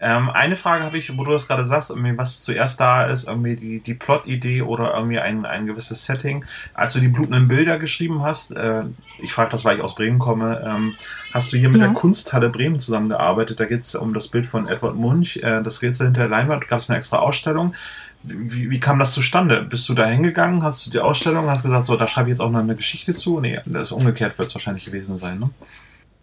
Ähm, 0.00 0.30
eine 0.30 0.54
Frage 0.54 0.84
habe 0.84 0.96
ich, 0.96 1.16
wo 1.16 1.24
du 1.24 1.32
das 1.32 1.48
gerade 1.48 1.64
sagst, 1.64 1.90
irgendwie 1.90 2.16
was 2.16 2.42
zuerst 2.42 2.80
da 2.80 3.04
ist, 3.06 3.26
irgendwie 3.26 3.56
die, 3.56 3.80
die 3.80 3.94
Plot-Idee 3.94 4.62
oder 4.62 4.94
irgendwie 4.94 5.18
ein, 5.18 5.44
ein 5.44 5.66
gewisses 5.66 6.04
Setting. 6.04 6.44
Als 6.74 6.92
du 6.92 7.00
die 7.00 7.08
blutenden 7.08 7.48
Bilder 7.48 7.78
geschrieben 7.78 8.22
hast, 8.22 8.52
äh, 8.52 8.84
ich 9.18 9.32
frage 9.32 9.50
das, 9.50 9.64
weil 9.64 9.76
ich 9.76 9.82
aus 9.82 9.96
Bremen 9.96 10.18
komme, 10.18 10.62
ähm, 10.64 10.94
hast 11.34 11.52
du 11.52 11.56
hier 11.56 11.68
mit 11.68 11.80
ja. 11.80 11.88
der 11.88 11.94
Kunsthalle 11.94 12.48
Bremen 12.48 12.78
zusammengearbeitet. 12.78 13.58
Da 13.58 13.64
geht 13.64 13.82
es 13.82 13.94
um 13.94 14.14
das 14.14 14.28
Bild 14.28 14.46
von 14.46 14.68
Edward 14.68 14.94
Munch, 14.94 15.38
äh, 15.38 15.62
das 15.62 15.82
Rätsel 15.82 16.06
hinter 16.06 16.22
der 16.22 16.30
Leinwand, 16.30 16.68
gab 16.68 16.78
es 16.78 16.88
eine 16.88 16.98
extra 16.98 17.18
Ausstellung. 17.18 17.74
Wie, 18.22 18.68
wie, 18.70 18.80
kam 18.80 18.98
das 18.98 19.12
zustande? 19.12 19.62
Bist 19.62 19.88
du 19.88 19.94
da 19.94 20.06
hingegangen, 20.06 20.62
hast 20.62 20.86
du 20.86 20.90
die 20.90 20.98
Ausstellung, 20.98 21.48
hast 21.48 21.62
gesagt, 21.62 21.86
so, 21.86 21.96
da 21.96 22.08
schreibe 22.08 22.28
ich 22.28 22.32
jetzt 22.32 22.40
auch 22.40 22.50
noch 22.50 22.58
eine 22.58 22.74
Geschichte 22.74 23.14
zu? 23.14 23.40
Nee, 23.40 23.60
das 23.64 23.88
ist 23.88 23.92
umgekehrt 23.92 24.38
wird 24.38 24.48
es 24.48 24.54
wahrscheinlich 24.54 24.84
gewesen 24.84 25.18
sein, 25.18 25.38
ne? 25.38 25.50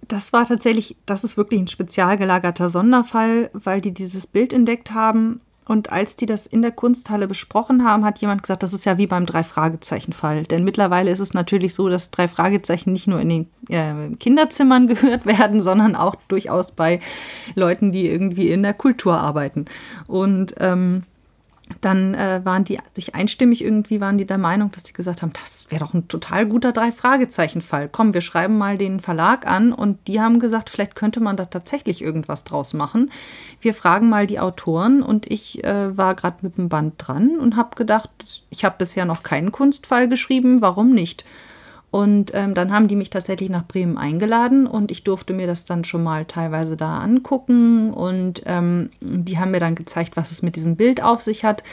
Das 0.08 0.34
war 0.34 0.46
tatsächlich, 0.46 0.96
das 1.06 1.24
ist 1.24 1.38
wirklich 1.38 1.62
ein 1.62 1.68
spezial 1.68 2.18
gelagerter 2.18 2.70
Sonderfall, 2.70 3.50
weil 3.54 3.82
die 3.82 3.94
dieses 3.94 4.28
Bild 4.28 4.54
entdeckt 4.54 4.92
haben 4.92 5.42
Und 5.68 5.92
als 5.92 6.16
die 6.16 6.28
das 6.28 6.46
in 6.46 6.62
der 6.62 6.72
Kunsthalle 6.72 7.28
besprochen 7.28 7.84
haben, 7.84 8.06
hat 8.06 8.20
jemand 8.20 8.44
gesagt, 8.44 8.62
das 8.62 8.74
ist 8.74 8.86
ja 8.86 9.00
wie 9.00 9.08
beim 9.08 9.26
Drei-Fragezeichen-Fall. 9.26 10.44
Denn 10.44 10.64
mittlerweile 10.64 11.10
ist 11.10 11.20
es 11.20 11.34
natürlich 11.34 11.74
so, 11.74 11.90
dass 11.90 12.12
drei 12.12 12.28
Fragezeichen 12.28 12.94
nicht 12.94 13.08
nur 13.08 13.20
in 13.20 13.30
den 13.30 13.50
äh, 13.70 14.16
Kinderzimmern 14.18 14.88
gehört 14.88 15.26
werden, 15.26 15.62
sondern 15.62 15.96
auch 15.96 16.16
durchaus 16.28 16.72
bei 16.72 17.00
Leuten, 17.56 17.92
die 17.92 18.08
irgendwie 18.08 18.50
in 18.50 18.62
der 18.62 18.76
Kultur 18.76 19.18
arbeiten. 19.18 19.66
Und 20.06 20.54
ähm, 20.60 21.04
dann 21.82 22.14
äh, 22.14 22.42
waren 22.44 22.64
die 22.64 22.78
sich 22.94 23.16
einstimmig 23.16 23.64
irgendwie, 23.64 24.00
waren 24.00 24.20
die 24.20 24.26
der 24.26 24.38
Meinung, 24.38 24.72
dass 24.72 24.86
sie 24.86 24.94
gesagt 24.94 25.24
haben, 25.24 25.34
das 25.34 25.66
wäre 25.70 25.84
doch 25.84 25.96
ein 25.96 26.08
total 26.08 26.46
guter 26.46 26.72
Drei-Fragezeichen-Fall. 26.72 27.90
Komm, 27.92 28.14
wir 28.14 28.22
schreiben 28.22 28.58
mal 28.58 28.78
den 28.78 29.00
Verlag 29.00 29.48
an 29.48 29.74
und 29.74 30.08
die 30.08 30.22
haben 30.22 30.40
gesagt, 30.40 30.70
vielleicht 30.70 30.94
könnte 30.94 31.20
man 31.22 31.38
da 31.38 31.46
tatsächlich 31.46 32.04
irgendwas 32.04 32.44
draus 32.44 32.74
machen. 32.74 33.12
Wir 33.62 33.74
fragen 33.74 34.10
mal 34.10 34.28
die 34.28 34.40
Autoren 34.40 35.02
und 35.02 35.30
ich 35.32 35.64
äh, 35.64 35.98
war 35.98 36.14
gerade 36.14 36.38
mit 36.42 36.58
dem 36.58 36.70
Band 36.70 36.96
dran 36.98 37.40
und 37.40 37.56
habe 37.56 37.76
gedacht, 37.76 38.10
ich 38.52 38.64
habe 38.64 38.76
bisher 38.78 39.06
noch 39.06 39.24
keinen 39.24 39.52
Kunstfall 39.52 40.08
geschrieben, 40.08 40.62
warum 40.62 40.92
nicht? 40.92 41.26
Und 41.96 42.34
ähm, 42.34 42.54
dann 42.56 42.74
haben 42.74 42.90
die 42.90 42.98
mich 42.98 43.10
tatsächlich 43.10 43.50
nach 43.50 43.66
Bremen 43.66 43.98
eingeladen 43.98 44.68
und 44.68 44.92
ich 44.92 45.06
durfte 45.06 45.32
mir 45.32 45.48
das 45.48 45.64
dann 45.64 45.86
schon 45.86 46.04
mal 46.04 46.26
teilweise 46.26 46.76
da 46.76 46.98
angucken. 46.98 47.94
Und 47.94 48.44
ähm, 48.48 48.90
die 49.00 49.40
haben 49.40 49.52
mir 49.52 49.62
dann 49.62 49.76
gezeigt, 49.76 50.18
was 50.18 50.32
es 50.32 50.42
mit 50.42 50.58
diesem 50.58 50.76
Bild 50.76 51.02
auf 51.02 51.22
sich 51.22 51.46
hat. 51.46 51.64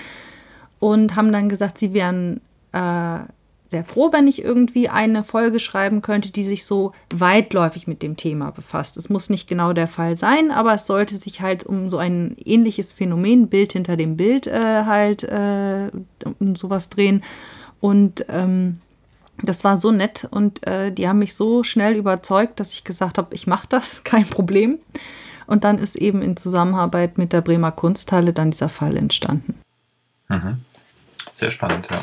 Und 0.78 1.16
haben 1.16 1.32
dann 1.32 1.48
gesagt, 1.48 1.76
sie 1.76 1.92
wären 1.92 2.40
äh, 2.70 3.18
sehr 3.66 3.84
froh, 3.84 4.12
wenn 4.12 4.28
ich 4.28 4.44
irgendwie 4.44 4.88
eine 4.88 5.24
Folge 5.24 5.58
schreiben 5.58 6.02
könnte, 6.02 6.30
die 6.30 6.44
sich 6.44 6.66
so 6.66 6.92
weitläufig 7.12 7.88
mit 7.88 8.00
dem 8.00 8.16
Thema 8.16 8.52
befasst. 8.52 8.96
Es 8.98 9.08
muss 9.08 9.28
nicht 9.28 9.48
genau 9.48 9.72
der 9.72 9.88
Fall 9.88 10.16
sein, 10.16 10.52
aber 10.52 10.74
es 10.74 10.86
sollte 10.86 11.16
sich 11.16 11.40
halt 11.40 11.66
um 11.66 11.90
so 11.90 11.98
ein 11.98 12.36
ähnliches 12.44 12.92
Phänomen, 12.92 13.48
Bild 13.48 13.72
hinter 13.72 13.96
dem 13.96 14.16
Bild, 14.16 14.46
äh, 14.46 14.84
halt 14.84 15.24
äh, 15.24 15.90
um 16.38 16.54
sowas 16.54 16.90
drehen. 16.90 17.24
Und 17.80 18.24
ähm, 18.28 18.78
das 19.40 19.64
war 19.64 19.76
so 19.76 19.90
nett 19.90 20.28
und 20.30 20.66
äh, 20.66 20.92
die 20.92 21.08
haben 21.08 21.18
mich 21.18 21.34
so 21.34 21.64
schnell 21.64 21.96
überzeugt, 21.96 22.60
dass 22.60 22.72
ich 22.72 22.84
gesagt 22.84 23.18
habe, 23.18 23.34
ich 23.34 23.46
mache 23.46 23.66
das, 23.68 24.04
kein 24.04 24.26
Problem. 24.26 24.78
Und 25.46 25.64
dann 25.64 25.78
ist 25.78 25.96
eben 25.96 26.22
in 26.22 26.36
Zusammenarbeit 26.36 27.18
mit 27.18 27.32
der 27.32 27.40
Bremer 27.40 27.72
Kunsthalle 27.72 28.32
dann 28.32 28.50
dieser 28.50 28.68
Fall 28.68 28.96
entstanden. 28.96 29.58
Mhm. 30.28 30.64
Sehr 31.32 31.50
spannend, 31.50 31.88
ja. 31.90 31.98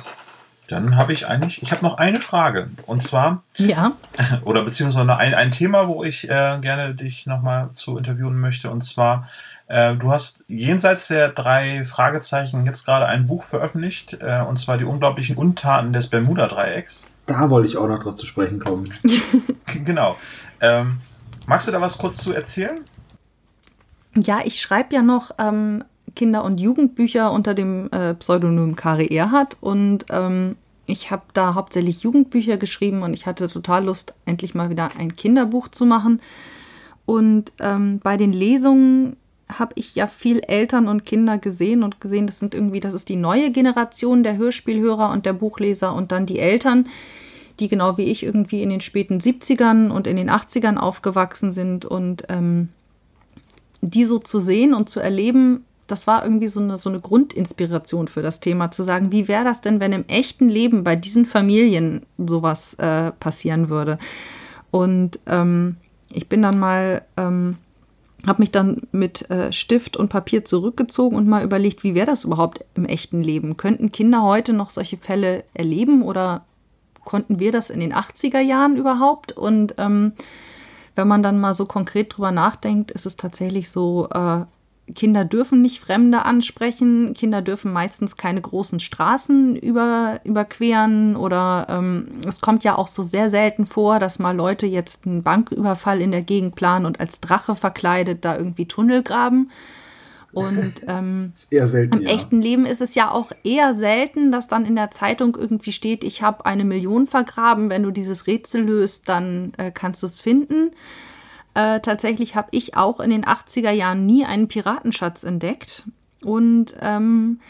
Dann 0.68 0.96
habe 0.96 1.14
ich 1.14 1.28
eigentlich, 1.28 1.64
ich 1.64 1.72
habe 1.72 1.84
noch 1.84 1.98
eine 1.98 2.20
Frage. 2.20 2.70
Und 2.86 3.02
zwar, 3.02 3.42
ja. 3.58 3.94
oder 4.46 4.64
beziehungsweise 4.64 5.16
ein, 5.18 5.34
ein 5.34 5.52
Thema, 5.52 5.88
wo 5.88 6.04
ich 6.04 6.30
äh, 6.30 6.60
gerne 6.62 6.94
dich 6.94 7.26
nochmal 7.26 7.72
zu 7.74 7.98
interviewen 7.98 8.40
möchte. 8.40 8.70
Und 8.70 8.82
zwar, 8.82 9.28
äh, 9.68 9.96
du 9.96 10.12
hast 10.12 10.44
jenseits 10.48 11.08
der 11.08 11.30
drei 11.30 11.86
Fragezeichen 11.86 12.68
jetzt 12.68 12.86
gerade 12.86 13.08
ein 13.08 13.26
Buch 13.26 13.42
veröffentlicht, 13.42 14.20
äh, 14.22 14.42
und 14.42 14.58
zwar 14.58 14.78
die 14.78 14.86
unglaublichen 14.86 15.38
Untaten 15.38 15.92
des 15.92 16.08
Bermuda-Dreiecks. 16.08 17.08
Da 17.30 17.50
wollte 17.52 17.68
ich 17.68 17.78
auch 17.78 17.88
noch 17.88 18.00
drauf 18.00 18.16
zu 18.16 18.26
sprechen 18.26 18.60
kommen. 18.60 18.92
genau. 19.86 20.18
Ähm, 20.60 20.98
magst 21.46 21.68
du 21.68 21.72
da 21.72 21.80
was 21.80 21.98
kurz 21.98 22.18
zu 22.18 22.34
erzählen? 22.34 22.80
Ja, 24.16 24.40
ich 24.44 24.60
schreibe 24.60 24.96
ja 24.96 25.04
noch 25.04 25.32
ähm, 25.38 25.84
Kinder- 26.16 26.44
und 26.44 26.60
Jugendbücher 26.60 27.32
unter 27.32 27.54
dem 27.54 27.90
äh, 27.92 28.16
Pseudonym 28.16 28.76
Kari 28.76 29.16
Erhardt 29.16 29.58
und 29.62 30.06
ähm, 30.10 30.56
ich 30.88 31.12
habe 31.12 31.22
da 31.34 31.54
hauptsächlich 31.54 32.02
Jugendbücher 32.02 32.58
geschrieben 32.58 33.04
und 33.04 33.14
ich 33.14 33.28
hatte 33.28 33.48
total 33.48 33.86
Lust, 33.86 34.16
endlich 34.26 34.56
mal 34.56 34.72
wieder 34.72 34.90
ein 34.98 35.16
Kinderbuch 35.16 35.68
zu 35.68 35.86
machen. 35.86 36.20
Und 37.06 37.54
ähm, 37.60 38.00
bei 38.00 38.18
den 38.18 38.34
Lesungen 38.34 39.16
habe 39.52 39.74
ich 39.76 39.96
ja 39.96 40.08
viel 40.08 40.40
Eltern 40.40 40.88
und 40.88 41.06
Kinder 41.06 41.38
gesehen 41.38 41.84
und 41.84 42.00
gesehen, 42.00 42.28
das 42.28 42.40
sind 42.40 42.54
irgendwie, 42.54 42.80
das 42.80 42.94
ist 42.94 43.10
die 43.10 43.16
neue 43.16 43.52
Generation 43.52 44.24
der 44.24 44.38
Hörspielhörer 44.38 45.12
und 45.12 45.26
der 45.26 45.34
Buchleser 45.34 45.94
und 45.94 46.12
dann 46.12 46.26
die 46.26 46.40
Eltern, 46.40 46.88
die 47.60 47.68
genau 47.68 47.98
wie 47.98 48.04
ich 48.04 48.24
irgendwie 48.24 48.62
in 48.62 48.70
den 48.70 48.82
späten 48.82 49.20
70ern 49.20 49.90
und 49.90 50.08
in 50.08 50.18
den 50.18 50.30
80ern 50.30 50.78
aufgewachsen 50.78 51.52
sind 51.52 51.86
und 51.86 52.26
ähm, 52.30 52.70
die 53.82 54.06
so 54.06 54.20
zu 54.20 54.40
sehen 54.40 54.74
und 54.74 54.90
zu 54.90 55.00
erleben, 55.00 55.66
das 55.88 56.06
war 56.06 56.24
irgendwie 56.24 56.48
so 56.48 56.62
eine, 56.62 56.78
so 56.78 56.90
eine 56.90 57.00
Grundinspiration 57.00 58.08
für 58.08 58.22
das 58.22 58.40
Thema, 58.40 58.72
zu 58.72 58.84
sagen, 58.84 59.12
wie 59.12 59.28
wäre 59.28 59.44
das 59.44 59.62
denn, 59.62 59.80
wenn 59.80 59.92
im 59.92 60.08
echten 60.08 60.48
Leben 60.48 60.84
bei 60.84 60.96
diesen 60.96 61.26
Familien 61.26 62.02
sowas 62.18 62.76
äh, 62.76 63.12
passieren 63.12 63.70
würde. 63.70 63.98
Und 64.72 65.20
ähm, 65.26 65.78
ich 66.12 66.30
bin 66.30 66.44
dann 66.44 66.60
mal 66.60 67.02
ähm, 67.18 67.58
habe 68.28 68.42
mich 68.42 68.52
dann 68.52 68.82
mit 68.92 69.30
äh, 69.30 69.52
Stift 69.52 69.98
und 69.98 70.10
Papier 70.10 70.46
zurückgezogen 70.46 71.16
und 71.16 71.28
mal 71.28 71.44
überlegt, 71.44 71.84
wie 71.84 71.96
wäre 71.96 72.06
das 72.06 72.26
überhaupt 72.26 72.64
im 72.76 72.86
echten 72.86 73.22
Leben? 73.22 73.58
Könnten 73.58 73.92
Kinder 73.92 74.24
heute 74.24 74.54
noch 74.54 74.70
solche 74.70 74.98
Fälle 74.98 75.44
erleben 75.54 76.02
oder 76.02 76.46
konnten 77.06 77.40
wir 77.40 77.52
das 77.52 77.70
in 77.70 77.80
den 77.80 77.94
80er 77.94 78.40
Jahren 78.40 78.78
überhaupt? 78.78 79.32
Und 79.32 79.76
ähm, 79.78 80.14
wenn 80.96 81.08
man 81.08 81.24
dann 81.24 81.40
mal 81.40 81.54
so 81.54 81.66
konkret 81.66 82.16
drüber 82.16 82.32
nachdenkt, 82.32 82.92
ist 82.92 83.06
es 83.06 83.16
tatsächlich 83.16 83.70
so, 83.70 84.10
äh, 84.14 84.42
Kinder 84.96 85.26
dürfen 85.26 85.62
nicht 85.62 85.80
Fremde 85.80 86.26
ansprechen, 86.26 87.14
Kinder 87.14 87.42
dürfen 87.42 87.72
meistens 87.72 88.18
keine 88.18 88.42
großen 88.42 88.80
Straßen 88.80 89.56
über, 89.56 90.20
überqueren 90.24 91.16
oder 91.16 91.68
ähm, 91.70 92.08
es 92.28 92.42
kommt 92.42 92.64
ja 92.64 92.76
auch 92.76 92.88
so 92.88 93.04
sehr 93.04 93.30
selten 93.30 93.66
vor, 93.66 94.00
dass 94.00 94.20
mal 94.20 94.36
Leute 94.36 94.66
jetzt 94.66 95.06
einen 95.06 95.24
Banküberfall 95.24 96.02
in 96.02 96.12
der 96.12 96.24
Gegend 96.24 96.56
planen 96.56 96.86
und 96.86 97.00
als 97.00 97.22
Drache 97.22 97.56
verkleidet 97.56 98.26
da 98.26 98.38
irgendwie 98.38 98.68
Tunnel 98.68 99.04
graben. 99.04 99.50
Und 100.32 100.74
ähm, 100.88 101.32
selten, 101.34 101.98
im 101.98 102.02
ja. 102.04 102.10
echten 102.10 102.42
Leben 102.42 102.66
ist 102.66 102.82
es 102.82 102.96
ja 102.96 103.12
auch 103.12 103.32
eher 103.44 103.74
selten, 103.74 104.32
dass 104.32 104.48
dann 104.48 104.66
in 104.66 104.76
der 104.76 104.92
Zeitung 104.92 105.36
irgendwie 105.36 105.72
steht, 105.72 106.04
ich 106.04 106.22
habe 106.22 106.46
eine 106.46 106.66
Million 106.66 107.06
vergraben, 107.06 107.70
wenn 107.70 107.84
du 107.84 107.92
dieses 107.92 108.28
Rätsel 108.28 108.64
löst, 108.64 109.10
dann 109.10 109.54
äh, 109.58 109.72
kannst 109.72 110.04
du 110.04 110.08
es 110.08 110.20
finden. 110.20 110.72
Äh, 111.60 111.82
tatsächlich 111.82 112.36
habe 112.36 112.48
ich 112.52 112.78
auch 112.78 113.02
in 113.02 113.10
den 113.10 113.26
80er 113.26 113.72
Jahren 113.72 114.06
nie 114.06 114.24
einen 114.24 114.48
Piratenschatz 114.48 115.24
entdeckt. 115.24 115.84
Und 116.24 116.78
ähm, 116.80 117.42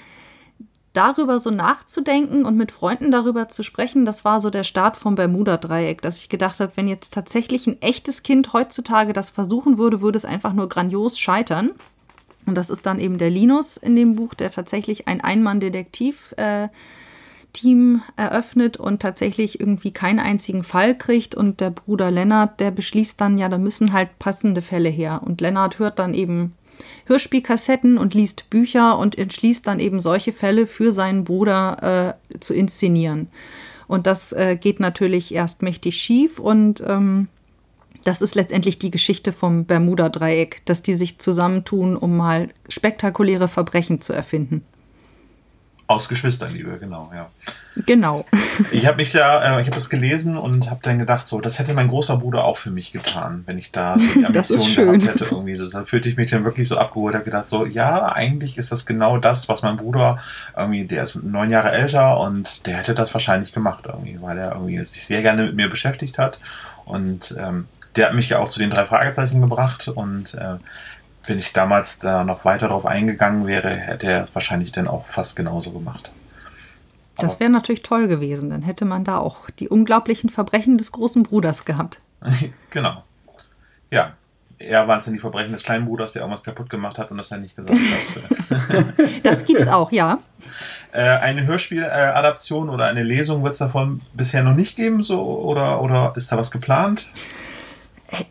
darüber 0.93 1.37
so 1.37 1.51
nachzudenken 1.51 2.43
und 2.43 2.57
mit 2.57 2.71
Freunden 2.71 3.11
darüber 3.11 3.49
zu 3.49 3.61
sprechen, 3.61 4.05
das 4.05 4.25
war 4.25 4.41
so 4.41 4.49
der 4.49 4.63
Start 4.63 4.97
vom 4.97 5.13
Bermuda-Dreieck, 5.13 6.01
dass 6.01 6.17
ich 6.17 6.29
gedacht 6.29 6.59
habe, 6.59 6.71
wenn 6.73 6.87
jetzt 6.87 7.13
tatsächlich 7.13 7.67
ein 7.67 7.79
echtes 7.83 8.23
Kind 8.23 8.51
heutzutage 8.51 9.13
das 9.13 9.29
versuchen 9.29 9.77
würde, 9.77 10.01
würde 10.01 10.17
es 10.17 10.25
einfach 10.25 10.53
nur 10.53 10.69
grandios 10.69 11.19
scheitern. 11.19 11.69
Und 12.47 12.55
das 12.55 12.71
ist 12.71 12.87
dann 12.87 12.99
eben 12.99 13.19
der 13.19 13.29
Linus 13.29 13.77
in 13.77 13.95
dem 13.95 14.15
Buch, 14.15 14.33
der 14.33 14.49
tatsächlich 14.49 15.07
ein 15.07 15.21
Einmann-Detektiv 15.21 16.33
äh, 16.37 16.69
Team 17.59 18.01
eröffnet 18.15 18.77
und 18.77 19.01
tatsächlich 19.01 19.59
irgendwie 19.59 19.91
keinen 19.91 20.19
einzigen 20.19 20.63
Fall 20.63 20.97
kriegt 20.97 21.35
und 21.35 21.59
der 21.59 21.71
Bruder 21.71 22.09
Lennart, 22.09 22.59
der 22.61 22.71
beschließt 22.71 23.19
dann, 23.19 23.37
ja, 23.37 23.49
da 23.49 23.57
müssen 23.57 23.91
halt 23.91 24.17
passende 24.17 24.61
Fälle 24.61 24.87
her. 24.87 25.21
Und 25.25 25.41
Lennart 25.41 25.77
hört 25.77 25.99
dann 25.99 26.13
eben 26.13 26.53
Hörspielkassetten 27.05 27.97
und 27.97 28.13
liest 28.13 28.49
Bücher 28.49 28.97
und 28.97 29.17
entschließt 29.17 29.67
dann 29.67 29.79
eben 29.79 29.99
solche 29.99 30.31
Fälle 30.31 30.67
für 30.67 30.93
seinen 30.93 31.25
Bruder 31.25 32.15
äh, 32.31 32.39
zu 32.39 32.53
inszenieren. 32.53 33.27
Und 33.87 34.07
das 34.07 34.31
äh, 34.31 34.55
geht 34.55 34.79
natürlich 34.79 35.33
erst 35.33 35.61
mächtig 35.61 35.97
schief 35.97 36.39
und 36.39 36.81
ähm, 36.87 37.27
das 38.05 38.21
ist 38.21 38.35
letztendlich 38.35 38.79
die 38.79 38.91
Geschichte 38.91 39.33
vom 39.33 39.65
Bermuda-Dreieck, 39.65 40.61
dass 40.65 40.81
die 40.81 40.93
sich 40.93 41.19
zusammentun, 41.19 41.97
um 41.97 42.15
mal 42.15 42.47
spektakuläre 42.69 43.49
Verbrechen 43.49 43.99
zu 43.99 44.13
erfinden. 44.13 44.63
Aus 45.89 46.07
Geschwisterliebe, 46.07 46.77
genau, 46.77 47.09
ja. 47.11 47.31
Genau. 47.87 48.23
Ich 48.71 48.85
habe 48.85 48.97
mich 48.97 49.13
ja, 49.13 49.57
äh, 49.57 49.61
ich 49.61 49.67
habe 49.67 49.75
das 49.75 49.89
gelesen 49.89 50.37
und 50.37 50.69
habe 50.69 50.81
dann 50.83 50.99
gedacht, 50.99 51.27
so, 51.27 51.39
das 51.39 51.57
hätte 51.59 51.73
mein 51.73 51.87
großer 51.87 52.17
Bruder 52.17 52.43
auch 52.43 52.57
für 52.57 52.71
mich 52.71 52.91
getan, 52.91 53.43
wenn 53.45 53.57
ich 53.57 53.71
da 53.71 53.97
so 53.97 54.19
die 54.19 54.25
Ambition 54.25 54.99
gehabt 54.99 55.07
hätte 55.07 55.25
irgendwie. 55.31 55.57
Da 55.71 55.83
fühlte 55.85 56.09
ich 56.09 56.17
mich 56.17 56.29
dann 56.29 56.43
wirklich 56.43 56.67
so 56.67 56.77
abgeholt, 56.77 57.15
habe 57.15 57.23
gedacht, 57.23 57.47
so, 57.47 57.65
ja, 57.65 58.11
eigentlich 58.11 58.57
ist 58.57 58.73
das 58.73 58.85
genau 58.85 59.17
das, 59.17 59.47
was 59.47 59.61
mein 59.61 59.77
Bruder 59.77 60.19
irgendwie, 60.57 60.85
der 60.85 61.03
ist 61.03 61.23
neun 61.23 61.49
Jahre 61.49 61.71
älter 61.71 62.19
und 62.19 62.67
der 62.67 62.77
hätte 62.77 62.93
das 62.93 63.13
wahrscheinlich 63.13 63.53
gemacht 63.53 63.85
irgendwie, 63.87 64.19
weil 64.21 64.37
er 64.37 64.51
irgendwie 64.51 64.83
sich 64.83 65.05
sehr 65.05 65.21
gerne 65.21 65.43
mit 65.43 65.55
mir 65.55 65.69
beschäftigt 65.69 66.17
hat 66.17 66.41
und 66.83 67.33
ähm, 67.39 67.67
der 67.95 68.07
hat 68.07 68.13
mich 68.13 68.29
ja 68.29 68.39
auch 68.39 68.49
zu 68.49 68.59
den 68.59 68.71
drei 68.71 68.85
Fragezeichen 68.85 69.39
gebracht 69.39 69.87
und 69.87 70.33
äh, 70.33 70.57
wenn 71.25 71.39
ich 71.39 71.53
damals 71.53 71.99
da 71.99 72.23
noch 72.23 72.45
weiter 72.45 72.69
drauf 72.69 72.85
eingegangen 72.85 73.45
wäre, 73.47 73.69
hätte 73.69 74.07
er 74.07 74.23
es 74.23 74.33
wahrscheinlich 74.33 74.71
dann 74.71 74.87
auch 74.87 75.05
fast 75.05 75.35
genauso 75.35 75.71
gemacht. 75.71 76.11
das 77.17 77.39
wäre 77.39 77.49
natürlich 77.49 77.83
toll 77.83 78.07
gewesen. 78.07 78.49
Dann 78.49 78.61
hätte 78.61 78.85
man 78.85 79.03
da 79.03 79.17
auch 79.17 79.49
die 79.49 79.69
unglaublichen 79.69 80.29
Verbrechen 80.29 80.77
des 80.77 80.91
großen 80.91 81.23
Bruders 81.23 81.65
gehabt. 81.65 81.99
genau. 82.69 83.03
Ja. 83.91 84.13
Er 84.61 84.89
waren 84.89 84.99
es 84.99 85.05
denn 85.05 85.13
die 85.13 85.21
Verbrechen 85.21 85.53
des 85.53 85.63
kleinen 85.63 85.85
Bruders, 85.85 86.11
der 86.11 86.21
irgendwas 86.21 86.43
kaputt 86.43 86.69
gemacht 86.69 86.97
hat 86.97 87.11
und 87.11 87.17
das 87.17 87.29
ja 87.29 87.37
nicht 87.37 87.55
gesagt 87.55 87.79
hat. 87.79 88.85
das 89.23 89.45
gibt's 89.45 89.69
auch, 89.69 89.89
ja. 89.93 90.19
Äh, 90.91 90.99
eine 90.99 91.45
Hörspieladaption 91.45 92.69
oder 92.69 92.87
eine 92.87 93.03
Lesung 93.03 93.41
wird 93.41 93.53
es 93.53 93.59
davon 93.59 94.01
bisher 94.13 94.43
noch 94.43 94.55
nicht 94.55 94.75
geben, 94.75 95.01
so 95.01 95.21
oder, 95.21 95.81
oder 95.81 96.11
ist 96.17 96.29
da 96.33 96.37
was 96.37 96.51
geplant? 96.51 97.09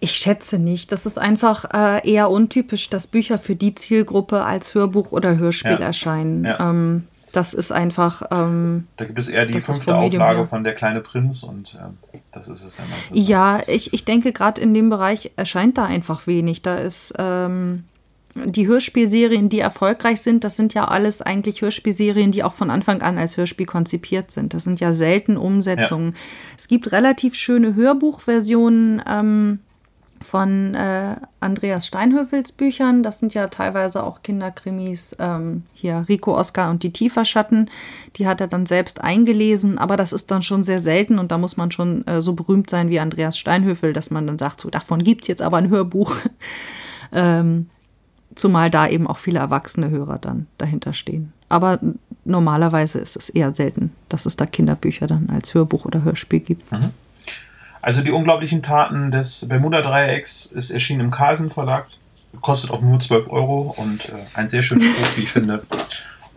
Ich 0.00 0.12
schätze 0.12 0.58
nicht. 0.58 0.90
Das 0.92 1.06
ist 1.06 1.18
einfach 1.18 1.64
äh, 1.72 2.10
eher 2.10 2.30
untypisch, 2.30 2.90
dass 2.90 3.06
Bücher 3.06 3.38
für 3.38 3.54
die 3.54 3.74
Zielgruppe 3.74 4.44
als 4.44 4.74
Hörbuch 4.74 5.12
oder 5.12 5.36
Hörspiel 5.38 5.72
Ja. 5.72 5.78
erscheinen. 5.78 6.44
Ja. 6.44 6.70
Ähm, 6.70 7.04
das 7.32 7.54
ist 7.54 7.70
einfach. 7.72 8.22
Ähm, 8.30 8.86
Da 8.96 9.04
gibt 9.04 9.18
es 9.18 9.28
eher 9.28 9.46
die 9.46 9.60
fünfte 9.60 9.94
Auflage 9.94 10.46
von 10.46 10.64
Der 10.64 10.74
kleine 10.74 11.00
Prinz 11.00 11.42
und 11.42 11.76
ähm, 11.80 11.98
das 12.32 12.48
ist 12.48 12.64
es 12.64 12.76
dann. 12.76 12.86
Ja, 13.12 13.60
ich, 13.66 13.92
ich 13.92 14.04
denke, 14.04 14.32
gerade 14.32 14.60
in 14.60 14.74
dem 14.74 14.88
Bereich 14.88 15.30
erscheint 15.36 15.78
da 15.78 15.84
einfach 15.84 16.26
wenig. 16.26 16.62
Da 16.62 16.76
ist 16.76 17.14
ähm, 17.18 17.84
die 18.34 18.66
Hörspielserien, 18.66 19.48
die 19.48 19.60
erfolgreich 19.60 20.22
sind, 20.22 20.42
das 20.44 20.56
sind 20.56 20.72
ja 20.74 20.86
alles 20.86 21.20
eigentlich 21.22 21.60
Hörspielserien, 21.60 22.32
die 22.32 22.42
auch 22.44 22.54
von 22.54 22.70
Anfang 22.70 23.02
an 23.02 23.18
als 23.18 23.36
Hörspiel 23.36 23.66
konzipiert 23.66 24.30
sind. 24.30 24.54
Das 24.54 24.64
sind 24.64 24.80
ja 24.80 24.92
selten 24.92 25.36
Umsetzungen. 25.36 26.14
Es 26.56 26.66
gibt 26.68 26.90
relativ 26.92 27.34
schöne 27.34 27.74
Hörbuchversionen 27.74 29.02
ähm, 29.06 29.58
von 30.20 30.74
äh, 30.74 31.16
Andreas 31.40 31.86
Steinhöfels 31.86 32.52
Büchern. 32.52 33.02
Das 33.02 33.18
sind 33.18 33.34
ja 33.34 33.48
teilweise 33.48 34.02
auch 34.02 34.22
Kinderkrimis. 34.22 35.16
Ähm, 35.18 35.64
hier 35.74 36.04
Rico 36.08 36.36
Oscar 36.36 36.70
und 36.70 36.82
die 36.82 36.92
Tieferschatten. 36.92 37.70
Die 38.16 38.26
hat 38.26 38.40
er 38.40 38.48
dann 38.48 38.66
selbst 38.66 39.00
eingelesen, 39.00 39.78
aber 39.78 39.96
das 39.96 40.12
ist 40.12 40.30
dann 40.30 40.42
schon 40.42 40.64
sehr 40.64 40.80
selten 40.80 41.18
und 41.18 41.30
da 41.30 41.38
muss 41.38 41.56
man 41.56 41.70
schon 41.70 42.06
äh, 42.06 42.20
so 42.20 42.32
berühmt 42.32 42.70
sein 42.70 42.90
wie 42.90 43.00
Andreas 43.00 43.38
Steinhöfel, 43.38 43.92
dass 43.92 44.10
man 44.10 44.26
dann 44.26 44.38
sagt, 44.38 44.60
so 44.60 44.70
davon 44.70 45.02
gibt's 45.02 45.28
jetzt 45.28 45.42
aber 45.42 45.58
ein 45.58 45.70
Hörbuch. 45.70 46.16
ähm, 47.12 47.70
zumal 48.34 48.70
da 48.70 48.88
eben 48.88 49.06
auch 49.06 49.18
viele 49.18 49.38
erwachsene 49.38 49.90
Hörer 49.90 50.18
dann 50.18 50.46
dahinter 50.58 50.92
stehen. 50.92 51.32
Aber 51.48 51.78
normalerweise 52.24 52.98
ist 52.98 53.16
es 53.16 53.28
eher 53.28 53.54
selten, 53.54 53.92
dass 54.08 54.26
es 54.26 54.36
da 54.36 54.46
Kinderbücher 54.46 55.06
dann 55.06 55.30
als 55.30 55.54
Hörbuch 55.54 55.84
oder 55.84 56.04
Hörspiel 56.04 56.40
gibt. 56.40 56.70
Also 57.82 58.02
die 58.02 58.10
unglaublichen 58.12 58.62
Taten 58.62 59.10
des 59.10 59.46
Bermuda-Dreiecks 59.48 60.46
ist 60.46 60.70
erschienen 60.70 61.00
im 61.00 61.10
Carlsen 61.10 61.50
Verlag. 61.50 61.86
Kostet 62.40 62.70
auch 62.70 62.80
nur 62.80 63.00
12 63.00 63.28
Euro 63.30 63.74
und 63.76 64.08
äh, 64.10 64.12
ein 64.34 64.48
sehr 64.48 64.62
schönes 64.62 64.84
Buch, 64.96 65.06
wie 65.16 65.22
ich 65.22 65.30
finde, 65.32 65.62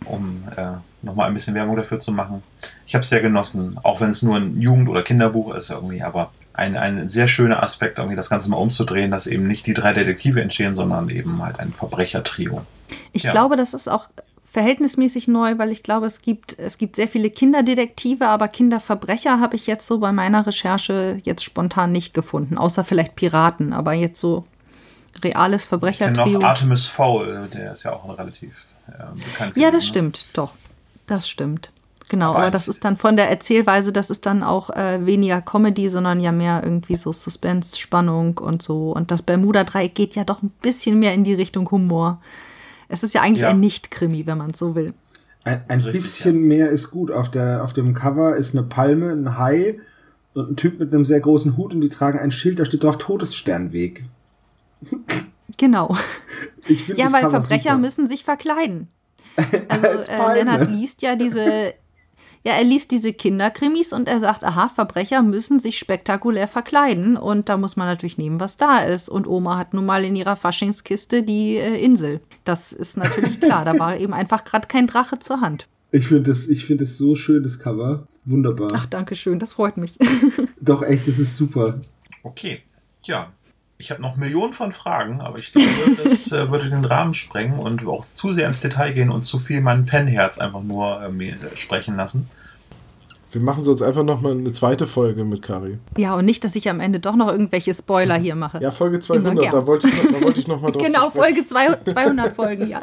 um 0.05 0.43
äh, 0.55 0.71
nochmal 1.01 1.27
ein 1.27 1.33
bisschen 1.33 1.53
Werbung 1.53 1.75
dafür 1.75 1.99
zu 1.99 2.11
machen. 2.11 2.43
Ich 2.85 2.95
habe 2.95 3.01
es 3.03 3.09
sehr 3.09 3.21
genossen, 3.21 3.77
auch 3.83 4.01
wenn 4.01 4.09
es 4.09 4.21
nur 4.21 4.37
ein 4.37 4.59
Jugend- 4.59 4.89
oder 4.89 5.03
Kinderbuch 5.03 5.53
ist 5.55 5.69
irgendwie, 5.69 6.01
aber 6.01 6.31
ein, 6.53 6.75
ein 6.77 7.09
sehr 7.09 7.27
schöner 7.27 7.61
Aspekt, 7.63 7.97
irgendwie 7.97 8.15
das 8.15 8.29
Ganze 8.29 8.49
mal 8.49 8.57
umzudrehen, 8.57 9.11
dass 9.11 9.27
eben 9.27 9.47
nicht 9.47 9.65
die 9.67 9.73
drei 9.73 9.93
Detektive 9.93 10.41
entstehen, 10.41 10.75
sondern 10.75 11.09
eben 11.09 11.41
halt 11.43 11.59
ein 11.59 11.73
Verbrechertrio. 11.73 12.61
Ich 13.13 13.23
Ja. 13.23 13.31
glaube, 13.31 13.55
das 13.55 13.73
ist 13.73 13.87
auch 13.87 14.09
verhältnismäßig 14.51 15.29
neu, 15.29 15.57
weil 15.57 15.71
ich 15.71 15.81
glaube, 15.81 16.05
es 16.05 16.21
gibt, 16.21 16.59
es 16.59 16.77
gibt 16.77 16.97
sehr 16.97 17.07
viele 17.07 17.29
Kinderdetektive, 17.29 18.27
aber 18.27 18.49
Kinderverbrecher 18.49 19.39
habe 19.39 19.55
ich 19.55 19.65
jetzt 19.65 19.87
so 19.87 19.99
bei 19.99 20.11
meiner 20.11 20.45
Recherche 20.45 21.17
jetzt 21.23 21.43
spontan 21.43 21.93
nicht 21.93 22.13
gefunden, 22.13 22.57
außer 22.57 22.83
vielleicht 22.83 23.15
Piraten, 23.15 23.71
aber 23.71 23.93
jetzt 23.93 24.19
so 24.19 24.45
reales 25.23 25.63
Ich 25.63 25.69
Verbrechertrio. 25.69 26.39
noch 26.39 26.47
Artemis 26.47 26.85
Fowl, 26.85 27.47
der 27.53 27.71
ist 27.71 27.83
ja 27.83 27.93
auch 27.93 28.03
ein 28.03 28.11
relativ 28.11 28.67
äh, 28.87 28.91
bekannt. 29.15 29.53
Ja, 29.55 29.71
das 29.71 29.83
ne? 29.85 29.89
stimmt, 29.89 30.25
doch. 30.33 30.51
Das 31.07 31.29
stimmt. 31.29 31.71
Genau, 32.09 32.31
Aber 32.31 32.39
aber, 32.39 32.51
das 32.51 32.67
ist 32.67 32.83
dann 32.83 32.97
von 32.97 33.15
der 33.15 33.29
Erzählweise, 33.29 33.93
das 33.93 34.09
ist 34.09 34.25
dann 34.25 34.43
auch 34.43 34.69
äh, 34.71 35.05
weniger 35.05 35.41
Comedy, 35.41 35.87
sondern 35.87 36.19
ja 36.19 36.33
mehr 36.33 36.61
irgendwie 36.61 36.97
so 36.97 37.13
Suspense, 37.13 37.79
Spannung 37.79 38.37
und 38.37 38.61
so. 38.61 38.91
Und 38.91 39.11
das 39.11 39.21
Bermuda-Dreieck 39.21 39.95
geht 39.95 40.15
ja 40.15 40.25
doch 40.25 40.41
ein 40.41 40.49
bisschen 40.61 40.99
mehr 40.99 41.13
in 41.13 41.23
die 41.23 41.33
Richtung 41.33 41.71
Humor. 41.71 42.19
Es 42.91 43.03
ist 43.03 43.13
ja 43.13 43.21
eigentlich 43.21 43.41
Ja. 43.41 43.49
ein 43.49 43.59
Nicht-Krimi, 43.59 44.25
wenn 44.25 44.37
man 44.37 44.51
es 44.51 44.59
so 44.59 44.75
will. 44.75 44.93
Ein, 45.43 45.61
ein 45.69 45.81
Richtig, 45.81 46.01
bisschen 46.03 46.41
mehr 46.43 46.69
ist 46.69 46.91
gut. 46.91 47.09
Auf, 47.11 47.31
der, 47.31 47.63
auf 47.63 47.73
dem 47.73 47.93
Cover 47.93 48.35
ist 48.35 48.53
eine 48.55 48.63
Palme, 48.63 49.11
ein 49.11 49.37
Hai 49.37 49.79
und 50.33 50.51
ein 50.51 50.55
Typ 50.55 50.79
mit 50.79 50.93
einem 50.93 51.03
sehr 51.05 51.19
großen 51.19 51.57
Hut 51.57 51.73
und 51.73 51.81
die 51.81 51.89
tragen 51.89 52.19
ein 52.19 52.31
Schild, 52.31 52.59
da 52.59 52.65
steht 52.65 52.83
drauf 52.83 52.97
Todessternweg. 52.97 54.03
Genau. 55.57 55.95
Ich 56.67 56.85
finde 56.85 57.01
Ja, 57.01 57.11
weil 57.11 57.21
Cover 57.23 57.41
Verbrecher 57.41 57.71
super. 57.71 57.77
müssen 57.77 58.07
sich 58.07 58.23
verkleiden. 58.23 58.87
Also 59.69 59.87
Als 59.87 60.09
äh. 60.09 60.33
Lennart 60.35 60.69
liest 60.69 61.01
ja 61.01 61.15
diese, 61.15 61.73
ja, 62.43 62.53
er 62.53 62.63
liest 62.63 62.91
diese 62.91 63.13
Kinderkrimis 63.13 63.93
und 63.93 64.07
er 64.07 64.19
sagt, 64.19 64.43
aha, 64.43 64.67
Verbrecher 64.67 65.21
müssen 65.21 65.59
sich 65.59 65.77
spektakulär 65.77 66.47
verkleiden 66.47 67.15
und 67.15 67.49
da 67.49 67.57
muss 67.57 67.75
man 67.75 67.87
natürlich 67.87 68.17
nehmen, 68.17 68.39
was 68.39 68.57
da 68.57 68.79
ist. 68.79 69.09
Und 69.09 69.27
Oma 69.27 69.57
hat 69.57 69.73
nun 69.73 69.85
mal 69.85 70.03
in 70.03 70.15
ihrer 70.15 70.35
Faschingskiste 70.35 71.21
die 71.21 71.57
äh, 71.57 71.83
Insel. 71.83 72.19
Das 72.43 72.73
ist 72.73 72.97
natürlich 72.97 73.39
klar. 73.41 73.63
Da 73.63 73.77
war 73.77 73.97
eben 73.97 74.13
einfach 74.13 74.43
gerade 74.43 74.67
kein 74.67 74.87
Drache 74.87 75.19
zur 75.19 75.41
Hand. 75.41 75.67
Ich 75.91 76.07
finde 76.07 76.31
das, 76.31 76.47
ich 76.47 76.65
finde 76.65 76.85
das 76.85 76.97
so 76.97 77.15
schön, 77.15 77.43
das 77.43 77.59
Cover. 77.59 78.07
Wunderbar. 78.25 78.69
Ach, 78.73 78.85
danke 78.85 79.15
schön, 79.15 79.39
das 79.39 79.53
freut 79.53 79.77
mich. 79.77 79.97
Doch, 80.61 80.83
echt, 80.83 81.07
das 81.07 81.19
ist 81.19 81.35
super. 81.35 81.81
Okay, 82.23 82.61
ja. 83.03 83.31
Ich 83.81 83.89
habe 83.89 83.99
noch 83.99 84.15
Millionen 84.15 84.53
von 84.53 84.71
Fragen, 84.71 85.21
aber 85.21 85.39
ich 85.39 85.51
glaube, 85.53 85.67
das 86.03 86.31
äh, 86.31 86.51
würde 86.51 86.69
den 86.69 86.85
Rahmen 86.85 87.15
sprengen 87.15 87.57
und 87.57 87.83
auch 87.87 88.05
zu 88.05 88.31
sehr 88.31 88.47
ins 88.47 88.61
Detail 88.61 88.91
gehen 88.93 89.09
und 89.09 89.23
zu 89.23 89.39
viel 89.39 89.59
mein 89.59 89.87
Fanherz 89.87 90.37
einfach 90.37 90.61
nur 90.61 91.01
äh, 91.01 91.29
äh, 91.29 91.35
sprechen 91.55 91.95
lassen. 91.95 92.29
Wir 93.31 93.41
machen 93.41 93.63
sonst 93.63 93.81
einfach 93.81 94.03
nochmal 94.03 94.33
eine 94.33 94.51
zweite 94.51 94.85
Folge 94.85 95.23
mit 95.23 95.41
Kari. 95.41 95.79
Ja, 95.97 96.13
und 96.15 96.25
nicht, 96.25 96.43
dass 96.43 96.55
ich 96.55 96.69
am 96.69 96.79
Ende 96.79 96.99
doch 96.99 97.15
noch 97.15 97.29
irgendwelche 97.31 97.73
Spoiler 97.73 98.15
hier 98.19 98.35
mache. 98.35 98.59
Ja, 98.61 98.69
Folge 98.69 98.99
200, 98.99 99.39
gern. 99.39 99.51
da 99.51 99.65
wollte 99.65 99.87
ich, 99.87 100.03
noch- 100.03 100.11
da 100.11 100.21
wollte 100.21 100.39
ich 100.39 100.47
nochmal 100.47 100.71
drauf 100.73 100.83
genau. 100.83 101.09
Folge 101.09 101.43
zwei- 101.47 101.75
200 101.83 102.33
Folgen, 102.35 102.69
ja. 102.69 102.81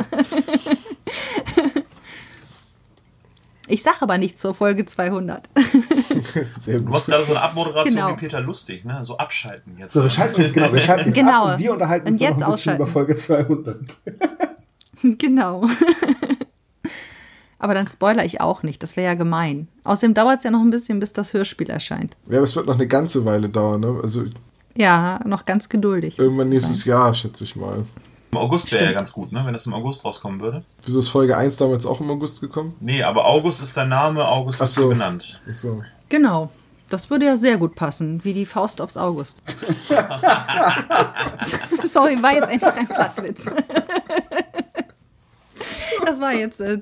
Ich 3.69 3.83
sage 3.83 3.99
aber 4.01 4.19
nichts 4.19 4.41
zur 4.41 4.55
Folge 4.55 4.87
200. 4.87 5.49
Sehr 6.61 6.79
Du 6.81 6.89
machst 6.91 7.07
gerade 7.09 7.25
so 7.25 7.33
eine 7.33 7.43
Abmoderation 7.43 7.95
Genau. 7.95 8.11
wie 8.11 8.15
Peter 8.17 8.41
Lustig, 8.41 8.85
ne? 8.85 9.05
So 9.05 9.17
abschalten 9.19 9.77
jetzt. 9.79 9.93
So, 9.93 10.03
wir 10.03 10.11
schalten 10.11 10.41
jetzt, 10.41 10.55
genau, 10.55 10.73
wir 10.73 10.81
schalten 10.81 11.09
jetzt 11.11 11.17
Genau. 11.19 11.45
ab 11.47 11.55
und 11.55 11.59
wir 11.61 11.73
unterhalten 11.73 12.09
uns 12.09 12.21
Und 12.21 12.25
noch 12.27 12.31
jetzt 12.37 12.43
ein 12.45 12.51
bisschen 12.53 12.75
über. 12.77 12.87
Folge 12.87 13.17
200. 13.17 13.77
Genau. 15.03 15.65
Aber 17.61 17.75
dann 17.75 17.87
spoiler 17.89 18.25
ich 18.25 18.41
auch 18.41 18.63
nicht, 18.63 18.83
das 18.83 18.97
wäre 18.97 19.07
ja 19.09 19.15
gemein. 19.15 19.69
Außerdem 19.85 20.15
dauert 20.15 20.39
es 20.39 20.45
ja 20.45 20.51
noch 20.51 20.61
ein 20.61 20.71
bisschen, 20.71 21.01
bis 21.01 21.13
das 21.13 21.35
Hörspiel 21.35 21.71
erscheint. 21.71 22.17
Ja, 22.29 22.39
aber 22.39 22.45
es 22.45 22.55
wird 22.57 22.67
noch 22.67 22.75
eine 22.75 22.87
ganze 22.87 23.25
Weile 23.25 23.49
dauern, 23.49 23.81
ne? 23.81 23.99
Also 24.03 24.25
Ja, 24.77 25.21
noch 25.25 25.45
ganz 25.45 25.69
geduldig. 25.69 26.19
irgendwann 26.19 26.49
nächstes 26.51 26.85
Jahr, 26.85 27.13
schätze 27.15 27.45
ich 27.45 27.57
mal. 27.57 27.85
Im 28.31 28.39
August 28.39 28.71
wäre 28.73 28.85
ja 28.85 28.93
ganz 28.93 29.13
gut, 29.13 29.33
ne? 29.33 29.45
Wenn 29.47 29.53
das 29.55 29.67
im 29.67 29.73
August 29.75 30.05
rauskommen 30.05 30.41
würde. 30.41 30.63
Wieso 30.85 30.99
ist 30.99 31.09
Folge 31.09 31.37
1 31.37 31.57
damals 31.57 31.87
auch 31.87 32.01
im 32.01 32.11
August 32.11 32.41
gekommen? 32.41 32.77
Nee, 32.81 33.03
aber 33.03 33.25
August 33.25 33.63
ist 33.63 33.77
dein 33.77 33.89
Name, 33.89 34.27
August 34.29 34.61
Ach 34.61 34.67
ist 34.67 34.75
so. 34.75 34.89
benannt. 34.91 35.41
Ach 35.49 35.55
so. 35.55 35.83
Genau. 36.09 36.51
Das 36.91 37.11
würde 37.11 37.27
ja 37.27 37.37
sehr 37.37 37.59
gut 37.59 37.75
passen, 37.75 38.25
wie 38.25 38.33
die 38.33 38.47
Faust 38.47 38.81
aufs 38.81 38.97
August. 38.97 39.43
Sorry, 41.87 42.23
war 42.23 42.35
jetzt 42.35 42.49
einfach 42.49 42.77
ein 42.77 42.89
Plattwitz. 42.89 43.45
Das 46.05 46.21
war 46.21 46.33
jetzt, 46.33 46.61
äh, 46.61 46.79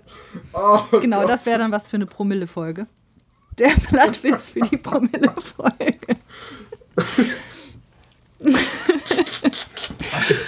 Oh, 0.52 0.78
genau, 1.00 1.26
das 1.26 1.46
wäre 1.46 1.58
dann 1.58 1.72
was 1.72 1.88
für 1.88 1.96
eine 1.96 2.06
Promille-Folge. 2.06 2.86
Der 3.58 3.70
Plattwitz 3.70 4.50
für 4.50 4.60
die 4.60 4.76
Promille-Folge. 4.76 6.16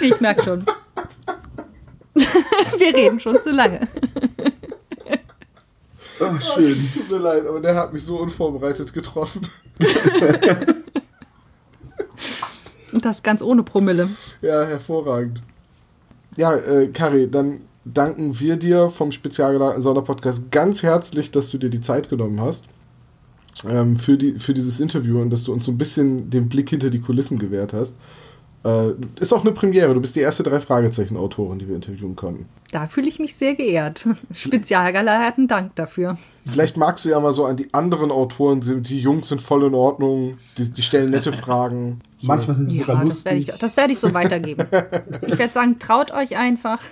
Ich 0.01 0.19
merke 0.19 0.43
schon. 0.43 0.65
Wir 2.77 2.95
reden 2.95 3.19
schon 3.19 3.41
zu 3.41 3.51
lange. 3.51 3.87
Oh, 6.19 6.25
Oh, 6.25 6.39
schön. 6.39 6.77
es 6.77 6.93
tut 6.93 7.09
mir 7.09 7.17
leid, 7.19 7.45
aber 7.47 7.61
der 7.61 7.75
hat 7.75 7.93
mich 7.93 8.03
so 8.03 8.19
unvorbereitet 8.19 8.93
getroffen. 8.93 9.41
Und 12.91 13.05
das 13.05 13.23
ganz 13.23 13.41
ohne 13.41 13.63
Promille. 13.63 14.09
Ja, 14.41 14.65
hervorragend. 14.65 15.41
Ja, 16.35 16.55
äh, 16.55 16.87
Kari, 16.89 17.29
dann 17.29 17.61
danken 17.85 18.37
wir 18.39 18.57
dir 18.57 18.89
vom 18.89 19.11
spezialgelagerten 19.11 19.81
Sonderpodcast 19.81 20.51
ganz 20.51 20.83
herzlich, 20.83 21.31
dass 21.31 21.49
du 21.51 21.57
dir 21.57 21.69
die 21.69 21.81
Zeit 21.81 22.09
genommen 22.09 22.41
hast 22.41 22.65
ähm, 23.67 23.95
für, 23.95 24.17
die, 24.17 24.39
für 24.39 24.53
dieses 24.53 24.79
Interview 24.79 25.21
und 25.21 25.29
dass 25.31 25.43
du 25.43 25.53
uns 25.53 25.65
so 25.65 25.71
ein 25.71 25.77
bisschen 25.77 26.29
den 26.29 26.49
Blick 26.49 26.69
hinter 26.69 26.89
die 26.89 26.99
Kulissen 27.01 27.39
gewährt 27.39 27.73
hast. 27.73 27.97
Äh, 28.65 28.91
ist 29.19 29.31
auch 29.31 29.43
eine 29.45 29.53
Premiere. 29.53 29.93
Du 29.93 30.01
bist 30.01 30.15
die 30.15 30.19
erste 30.19 30.43
drei 30.43 30.59
Fragezeichen-Autorin, 30.59 31.59
die 31.59 31.67
wir 31.69 31.75
interviewen 31.75 32.15
konnten. 32.15 32.45
Da 32.71 32.87
fühle 32.87 33.07
ich 33.07 33.17
mich 33.19 33.35
sehr 33.35 33.55
geehrt. 33.55 34.05
Spezialgelagerten 34.33 35.47
Dank 35.47 35.75
dafür. 35.75 36.17
Vielleicht 36.49 36.75
magst 36.75 37.05
du 37.05 37.09
ja 37.09 37.19
mal 37.21 37.31
so 37.31 37.45
an 37.45 37.55
die 37.55 37.73
anderen 37.73 38.11
Autoren, 38.11 38.59
die 38.61 38.81
die 38.81 38.99
Jungs 38.99 39.29
sind 39.29 39.41
voll 39.41 39.63
in 39.63 39.73
Ordnung, 39.73 40.37
die, 40.57 40.69
die 40.69 40.81
stellen 40.81 41.11
nette 41.11 41.31
Fragen. 41.33 42.01
So. 42.19 42.27
Manchmal 42.27 42.55
sind 42.57 42.65
sie 42.67 42.79
Ja, 42.79 42.85
sogar 42.85 43.05
das 43.05 43.23
werde 43.25 43.37
lustig. 43.37 43.53
ich, 43.55 43.59
das 43.61 43.77
werde 43.77 43.93
ich 43.93 43.99
so 43.99 44.13
weitergeben. 44.13 44.65
Ich 45.25 45.39
werde 45.39 45.53
sagen, 45.53 45.79
traut 45.79 46.11
euch 46.11 46.35
einfach. 46.37 46.81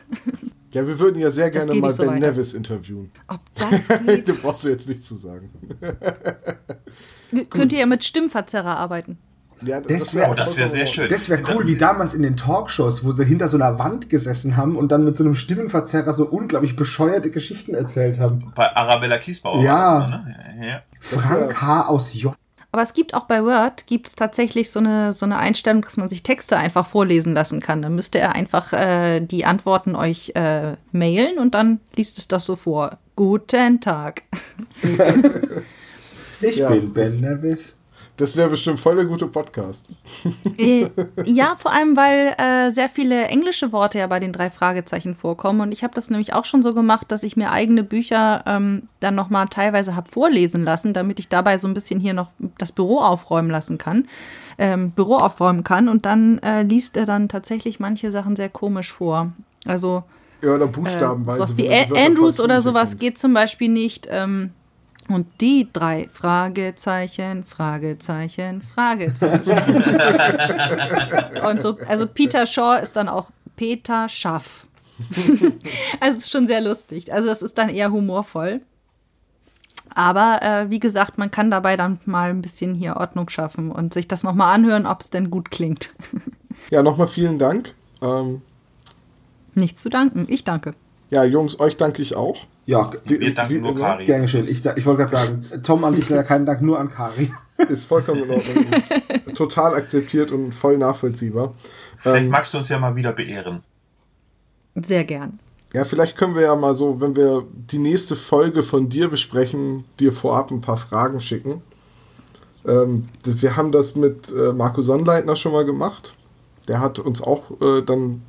Ja, 0.74 0.86
wir 0.86 1.00
würden 1.00 1.20
ja 1.20 1.32
sehr 1.32 1.50
gerne 1.50 1.74
mal 1.76 1.90
so 1.90 2.04
Ben 2.04 2.12
weiter. 2.16 2.28
Nevis 2.28 2.54
interviewen. 2.54 3.10
Ob 3.30 3.40
das 3.56 3.88
geht, 4.06 4.28
du 4.28 4.36
brauchst 4.36 4.66
du 4.66 4.70
jetzt 4.70 4.88
nicht 4.90 5.02
zu 5.02 5.16
sagen. 5.16 5.50
könnt 7.50 7.72
ihr 7.72 7.80
ja 7.80 7.86
mit 7.86 8.04
Stimmverzerrer 8.04 8.78
arbeiten. 8.78 9.18
Ja, 9.64 9.82
Das 9.82 10.14
wär- 10.14 10.30
Oh, 10.30 10.34
das 10.36 10.56
wäre 10.58 10.70
sehr 10.70 10.86
schön. 10.86 11.10
Das 11.10 11.30
wäre 11.30 11.42
cool, 11.54 11.66
wie 11.68 11.76
damals 11.76 12.14
in 12.14 12.22
den 12.22 12.38
Talkshows, 12.38 13.04
wo 13.04 13.12
sie 13.12 13.26
hinter 13.26 13.48
so 13.48 13.58
einer 13.58 13.80
Wand 13.80 14.10
gesessen 14.10 14.56
haben 14.58 14.76
und 14.76 14.92
dann 14.92 15.04
mit 15.04 15.16
so 15.18 15.24
einem 15.24 15.36
Stimmenverzerrer 15.36 16.14
so 16.14 16.26
unglaublich 16.26 16.76
bescheuerte 16.76 17.32
Geschichten 17.32 17.74
erzählt 17.74 18.20
haben. 18.20 18.52
Bei 18.56 18.76
Arabella 18.76 19.18
Kiesbauer 19.18 19.64
Ja. 19.64 19.74
war 20.00 20.08
ne? 20.10 20.36
Ja, 20.62 20.68
ja. 20.68 20.82
Frank 21.02 21.50
wär- 21.50 21.62
H. 21.62 21.88
aus 21.88 22.14
J. 22.14 22.34
Aber 22.74 22.82
es 22.84 22.94
gibt 22.94 23.14
auch 23.16 23.24
bei 23.24 23.44
Word 23.44 23.88
gibt 23.88 24.10
es 24.10 24.16
tatsächlich 24.16 24.70
so 24.70 24.80
eine, 24.80 25.14
so 25.14 25.26
eine 25.26 25.38
Einstellung, 25.38 25.82
dass 25.82 25.98
man 25.98 26.10
sich 26.10 26.22
Texte 26.22 26.58
einfach 26.58 26.86
vorlesen 26.86 27.34
lassen 27.34 27.60
kann. 27.60 27.82
Dann 27.82 27.96
müsste 27.96 28.20
er 28.20 28.34
einfach 28.36 28.74
äh, 28.74 29.22
die 29.22 29.46
Antworten 29.46 29.96
euch 29.96 30.34
äh, 30.36 30.74
mailen 30.92 31.40
und 31.40 31.56
dann 31.56 31.80
liest 31.96 32.18
es 32.20 32.28
das 32.28 32.46
so 32.46 32.56
vor. 32.56 32.98
Guten 33.16 33.80
Tag. 33.82 34.22
ich 36.42 36.58
Ja, 36.58 36.70
bin 36.70 36.92
Ben 36.92 37.20
Nevis. 37.22 37.77
Das 38.18 38.36
wäre 38.36 38.50
bestimmt 38.50 38.80
voll 38.80 38.96
der 38.96 39.06
gute 39.06 39.28
Podcast. 39.28 39.90
Äh, 40.58 40.90
ja, 41.24 41.56
vor 41.56 41.72
allem, 41.72 41.96
weil 41.96 42.34
äh, 42.40 42.72
sehr 42.72 42.90
viele 42.90 43.26
englische 43.26 43.72
Worte 43.72 44.00
ja 44.00 44.08
bei 44.08 44.20
den 44.20 44.34
drei 44.34 44.50
Fragezeichen 44.50 45.16
vorkommen. 45.16 45.62
Und 45.62 45.72
ich 45.72 45.84
habe 45.84 45.94
das 45.94 46.10
nämlich 46.10 46.34
auch 46.34 46.44
schon 46.44 46.64
so 46.64 46.74
gemacht, 46.74 47.12
dass 47.12 47.22
ich 47.22 47.38
mir 47.38 47.52
eigene 47.52 47.84
Bücher 47.84 48.44
ähm, 48.48 48.90
dann 49.02 49.14
nochmal 49.14 49.48
teilweise 49.50 49.96
habe 49.96 50.10
vorlesen 50.10 50.64
lassen, 50.64 50.94
damit 50.94 51.20
ich 51.20 51.30
dabei 51.30 51.60
so 51.60 51.68
ein 51.68 51.76
bisschen 51.76 52.00
hier 52.00 52.16
noch 52.16 52.30
das 52.58 52.72
Büro 52.72 53.00
aufräumen 53.02 53.52
lassen 53.52 53.78
kann. 53.78 54.08
Ähm, 54.58 54.90
Büro 54.90 55.18
aufräumen 55.18 55.64
kann. 55.64 55.88
Und 55.88 56.08
dann 56.08 56.40
äh, 56.40 56.64
liest 56.64 56.98
er 56.98 57.06
dann 57.06 57.30
tatsächlich 57.30 57.80
manche 57.80 58.10
Sachen 58.10 58.36
sehr 58.36 58.50
komisch 58.50 58.92
vor. 58.92 59.32
Also 59.66 60.04
Ja, 60.42 60.56
oder 60.56 60.66
äh, 60.66 60.70
buchstabenweise. 60.70 61.38
sowas 61.38 61.56
wenn 61.56 61.66
wie 61.66 62.00
Andrews 62.00 62.40
oder 62.40 62.62
sowas 62.62 62.98
geht 62.98 63.20
zum 63.20 63.36
Beispiel 63.36 63.70
nicht. 63.70 64.08
Ähm, 64.10 64.54
und 65.08 65.28
die 65.42 65.70
drei 65.72 66.10
Fragezeichen, 66.12 67.46
Fragezeichen, 67.46 68.62
Fragezeichen. 68.62 69.52
und 71.48 71.62
so, 71.62 71.78
also 71.88 72.08
Peter 72.08 72.46
Shaw 72.46 72.82
ist 72.82 72.96
dann 72.96 73.08
auch 73.08 73.30
Peter 73.56 74.10
Schaff. 74.10 74.68
also 76.00 76.18
es 76.18 76.26
ist 76.26 76.32
schon 76.32 76.48
sehr 76.48 76.62
lustig. 76.62 77.14
Also 77.14 77.30
das 77.30 77.42
ist 77.42 77.58
dann 77.58 77.70
eher 77.70 77.92
humorvoll. 77.92 78.62
Aber 79.90 80.42
äh, 80.42 80.70
wie 80.70 80.80
gesagt, 80.80 81.18
man 81.18 81.32
kann 81.32 81.50
dabei 81.50 81.78
dann 81.78 82.00
mal 82.06 82.30
ein 82.30 82.42
bisschen 82.42 82.76
hier 82.76 82.98
Ordnung 82.98 83.30
schaffen 83.30 83.72
und 83.72 83.94
sich 83.94 84.08
das 84.08 84.24
nochmal 84.24 84.54
anhören, 84.54 84.86
ob 84.86 85.02
es 85.02 85.10
denn 85.10 85.30
gut 85.32 85.52
klingt. 85.52 85.94
Ja, 86.72 86.82
nochmal 86.82 87.08
vielen 87.08 87.38
Dank. 87.38 87.76
Ähm, 88.02 88.42
Nichts 89.54 89.84
zu 89.84 89.90
danken. 89.90 90.26
Ich 90.28 90.44
danke. 90.44 90.74
ja, 91.12 91.24
Jungs, 91.24 91.60
euch 91.60 91.78
danke 91.78 92.02
ich 92.02 92.16
auch. 92.16 92.48
Ja, 92.68 92.92
Wir 93.06 93.34
danken 93.34 93.56
wie 93.56 93.60
nur. 93.62 93.76
Kari. 93.76 94.06
gern 94.06 94.22
geschehen. 94.24 94.44
Ich, 94.44 94.64
ich 94.66 94.86
wollte 94.86 95.06
gerade 95.06 95.10
sagen, 95.10 95.64
Tom 95.64 95.84
an 95.86 95.96
dich 95.96 96.08
leider 96.10 96.24
keinen 96.24 96.46
Dank, 96.46 96.62
nur 96.62 96.78
an 96.78 96.90
Kari. 96.90 97.32
Ist 97.70 97.86
vollkommen 97.86 98.24
in 98.24 98.30
Ordnung. 98.30 98.66
Ist 98.74 98.94
total 99.36 99.74
akzeptiert 99.74 100.32
und 100.32 100.54
voll 100.54 100.78
nachvollziehbar. 100.78 101.54
Vielleicht 101.98 102.26
Ähm, 102.26 102.30
magst 102.30 102.54
du 102.54 102.58
uns 102.58 102.68
ja 102.70 102.78
mal 102.78 102.96
wieder 102.96 103.14
beehren. 103.14 103.64
Sehr 104.76 105.06
gern. 105.06 105.40
Ja, 105.74 105.86
vielleicht 105.86 106.18
können 106.18 106.36
wir 106.36 106.44
ja 106.44 106.56
mal 106.56 106.76
so, 106.76 107.00
wenn 107.02 107.16
wir 107.16 107.46
die 107.54 107.80
nächste 107.80 108.16
Folge 108.18 108.64
von 108.64 108.90
dir 108.90 109.08
besprechen, 109.10 109.86
dir 110.00 110.12
vorab 110.12 110.52
ein 110.52 110.62
paar 110.62 110.78
Fragen 110.78 111.22
schicken. 111.22 111.62
Ähm, 112.66 113.04
wir 113.24 113.56
haben 113.56 113.72
das 113.72 113.96
mit 113.96 114.30
äh, 114.34 114.52
Marco 114.52 114.82
Sonnleitner 114.82 115.38
schon 115.38 115.54
mal 115.54 115.66
gemacht. 115.66 116.16
Der 116.68 116.82
hat 116.82 117.00
uns 117.00 117.22
auch 117.22 117.62
äh, 117.62 117.82
dann 117.82 118.22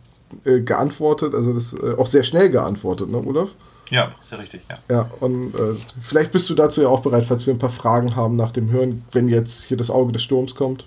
äh, 0.44 0.60
geantwortet, 0.60 1.34
also 1.34 1.52
das 1.52 1.72
äh, 1.74 1.94
auch 1.96 2.06
sehr 2.06 2.22
schnell 2.22 2.50
geantwortet, 2.50 3.10
ne, 3.10 3.18
Olaf? 3.18 3.56
Ja, 3.90 4.10
ist 4.18 4.30
ja 4.32 4.38
richtig, 4.38 4.62
ja. 4.68 4.78
Ja, 4.90 5.10
und 5.20 5.54
äh, 5.54 5.74
vielleicht 6.00 6.32
bist 6.32 6.48
du 6.50 6.54
dazu 6.54 6.82
ja 6.82 6.88
auch 6.88 7.00
bereit, 7.00 7.24
falls 7.26 7.46
wir 7.46 7.54
ein 7.54 7.58
paar 7.58 7.70
Fragen 7.70 8.16
haben 8.16 8.36
nach 8.36 8.52
dem 8.52 8.70
Hören, 8.70 9.04
wenn 9.12 9.28
jetzt 9.28 9.64
hier 9.64 9.76
das 9.76 9.90
Auge 9.90 10.12
des 10.12 10.22
Sturms 10.22 10.54
kommt. 10.54 10.86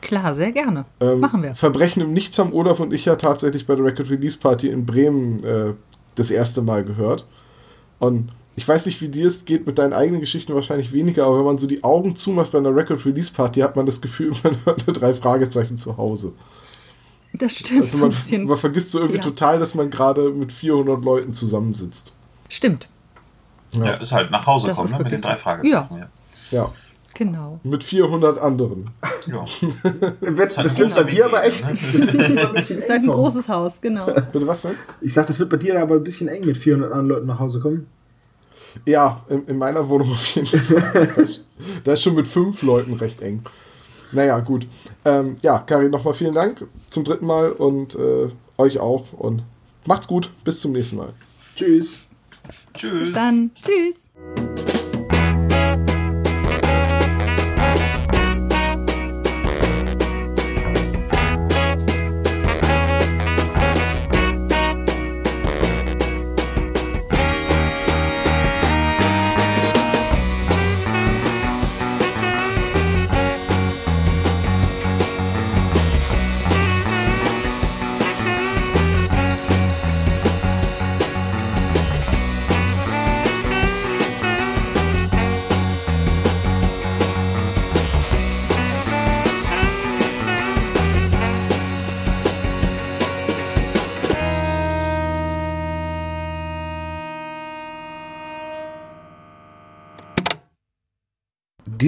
Klar, 0.00 0.34
sehr 0.34 0.52
gerne. 0.52 0.84
Ähm, 1.00 1.20
Machen 1.20 1.42
wir. 1.42 1.54
Verbrechen 1.54 2.02
im 2.02 2.12
Nichts 2.12 2.38
haben 2.38 2.52
Olaf 2.52 2.80
und 2.80 2.92
ich 2.92 3.04
ja 3.06 3.16
tatsächlich 3.16 3.66
bei 3.66 3.74
der 3.74 3.84
Record 3.84 4.10
Release 4.10 4.38
Party 4.38 4.68
in 4.68 4.86
Bremen 4.86 5.42
äh, 5.44 5.74
das 6.14 6.30
erste 6.30 6.62
Mal 6.62 6.84
gehört. 6.84 7.26
Und 7.98 8.28
ich 8.56 8.66
weiß 8.66 8.86
nicht, 8.86 9.00
wie 9.02 9.08
dir 9.08 9.26
es 9.26 9.44
geht 9.44 9.66
mit 9.66 9.78
deinen 9.78 9.92
eigenen 9.92 10.20
Geschichten 10.20 10.54
wahrscheinlich 10.54 10.92
weniger, 10.92 11.26
aber 11.26 11.38
wenn 11.38 11.44
man 11.44 11.58
so 11.58 11.66
die 11.66 11.82
Augen 11.84 12.16
zumacht 12.16 12.52
bei 12.52 12.58
einer 12.58 12.74
Record 12.74 13.04
Release 13.04 13.32
Party, 13.32 13.60
hat 13.60 13.76
man 13.76 13.86
das 13.86 14.00
Gefühl, 14.00 14.32
man 14.42 14.56
hört 14.64 15.00
drei 15.00 15.12
Fragezeichen 15.14 15.76
zu 15.76 15.96
Hause. 15.96 16.32
Das 17.32 17.52
stimmt 17.52 17.82
Also 17.82 17.98
so 17.98 18.04
man, 18.04 18.10
ein 18.12 18.14
bisschen. 18.14 18.44
man 18.46 18.56
vergisst 18.56 18.92
so 18.92 18.98
irgendwie 19.00 19.18
Ja. 19.18 19.24
total, 19.24 19.58
dass 19.58 19.74
man 19.74 19.90
gerade 19.90 20.30
mit 20.30 20.52
400 20.52 21.04
Leuten 21.04 21.32
zusammensitzt. 21.34 22.12
Stimmt, 22.48 22.88
Ja, 23.72 23.92
ist 23.94 24.12
halt 24.12 24.30
nach 24.30 24.46
Hause 24.46 24.68
Das 24.68 24.76
kommen, 24.76 24.90
ne, 24.90 24.98
mit 24.98 25.12
den 25.12 25.20
drei. 25.20 25.36
Fragezeichen. 25.36 25.98
Ja. 25.98 26.08
Ja, 26.50 26.72
genau. 27.14 27.58
mit 27.62 27.82
400 27.82 28.38
anderen. 28.38 28.90
ja. 29.26 29.44
Das 30.20 30.58
ein 30.58 30.78
wird 30.78 30.94
bei 30.94 31.04
dir 31.04 31.24
aber 31.26 31.44
echt. 31.44 31.64
ne? 31.64 31.72
Das 31.74 32.52
Das 32.54 32.70
ist 32.70 32.88
halt 32.90 33.02
ein 33.02 33.08
großes 33.08 33.48
Haus, 33.48 33.80
genau. 33.80 34.06
Bitte 34.06 34.46
was 34.46 34.62
denn? 34.62 34.74
Ich 35.00 35.12
sag, 35.14 35.26
das 35.26 35.38
wird 35.38 35.50
bei 35.50 35.56
dir 35.56 35.80
aber 35.80 35.94
ein 35.96 36.04
bisschen 36.04 36.28
eng 36.28 36.44
mit 36.44 36.56
400 36.56 36.90
anderen 36.92 37.08
Leuten 37.08 37.26
nach 37.26 37.38
Hause 37.38 37.60
kommen. 37.60 37.86
Ja, 38.84 39.22
in, 39.28 39.46
in 39.46 39.58
meiner 39.58 39.88
Wohnung 39.88 40.10
auf 40.10 40.26
jeden 40.34 40.46
Fall. 40.46 41.08
Da 41.14 41.22
ist, 41.22 41.44
da 41.84 41.92
ist 41.94 42.02
schon 42.02 42.14
mit 42.14 42.28
fünf 42.28 42.62
Leuten 42.62 42.92
recht 42.94 43.22
eng. 43.22 43.42
Naja, 44.12 44.38
gut. 44.40 44.66
Ähm, 45.04 45.36
ja, 45.42 45.58
Karin, 45.60 45.90
nochmal 45.90 46.14
vielen 46.14 46.34
Dank 46.34 46.64
zum 46.90 47.02
dritten 47.04 47.26
Mal 47.26 47.52
und 47.52 47.94
äh, 47.96 48.28
euch 48.58 48.78
auch. 48.78 49.12
Und 49.14 49.42
macht's 49.86 50.06
gut. 50.06 50.30
Bis 50.44 50.60
zum 50.60 50.72
nächsten 50.72 50.96
Mal. 50.96 51.08
Tschüss. 51.56 52.00
Tschüss. 52.76 53.00
Bis 53.00 53.12
dann. 53.12 53.50
Tschüss. 53.62 54.10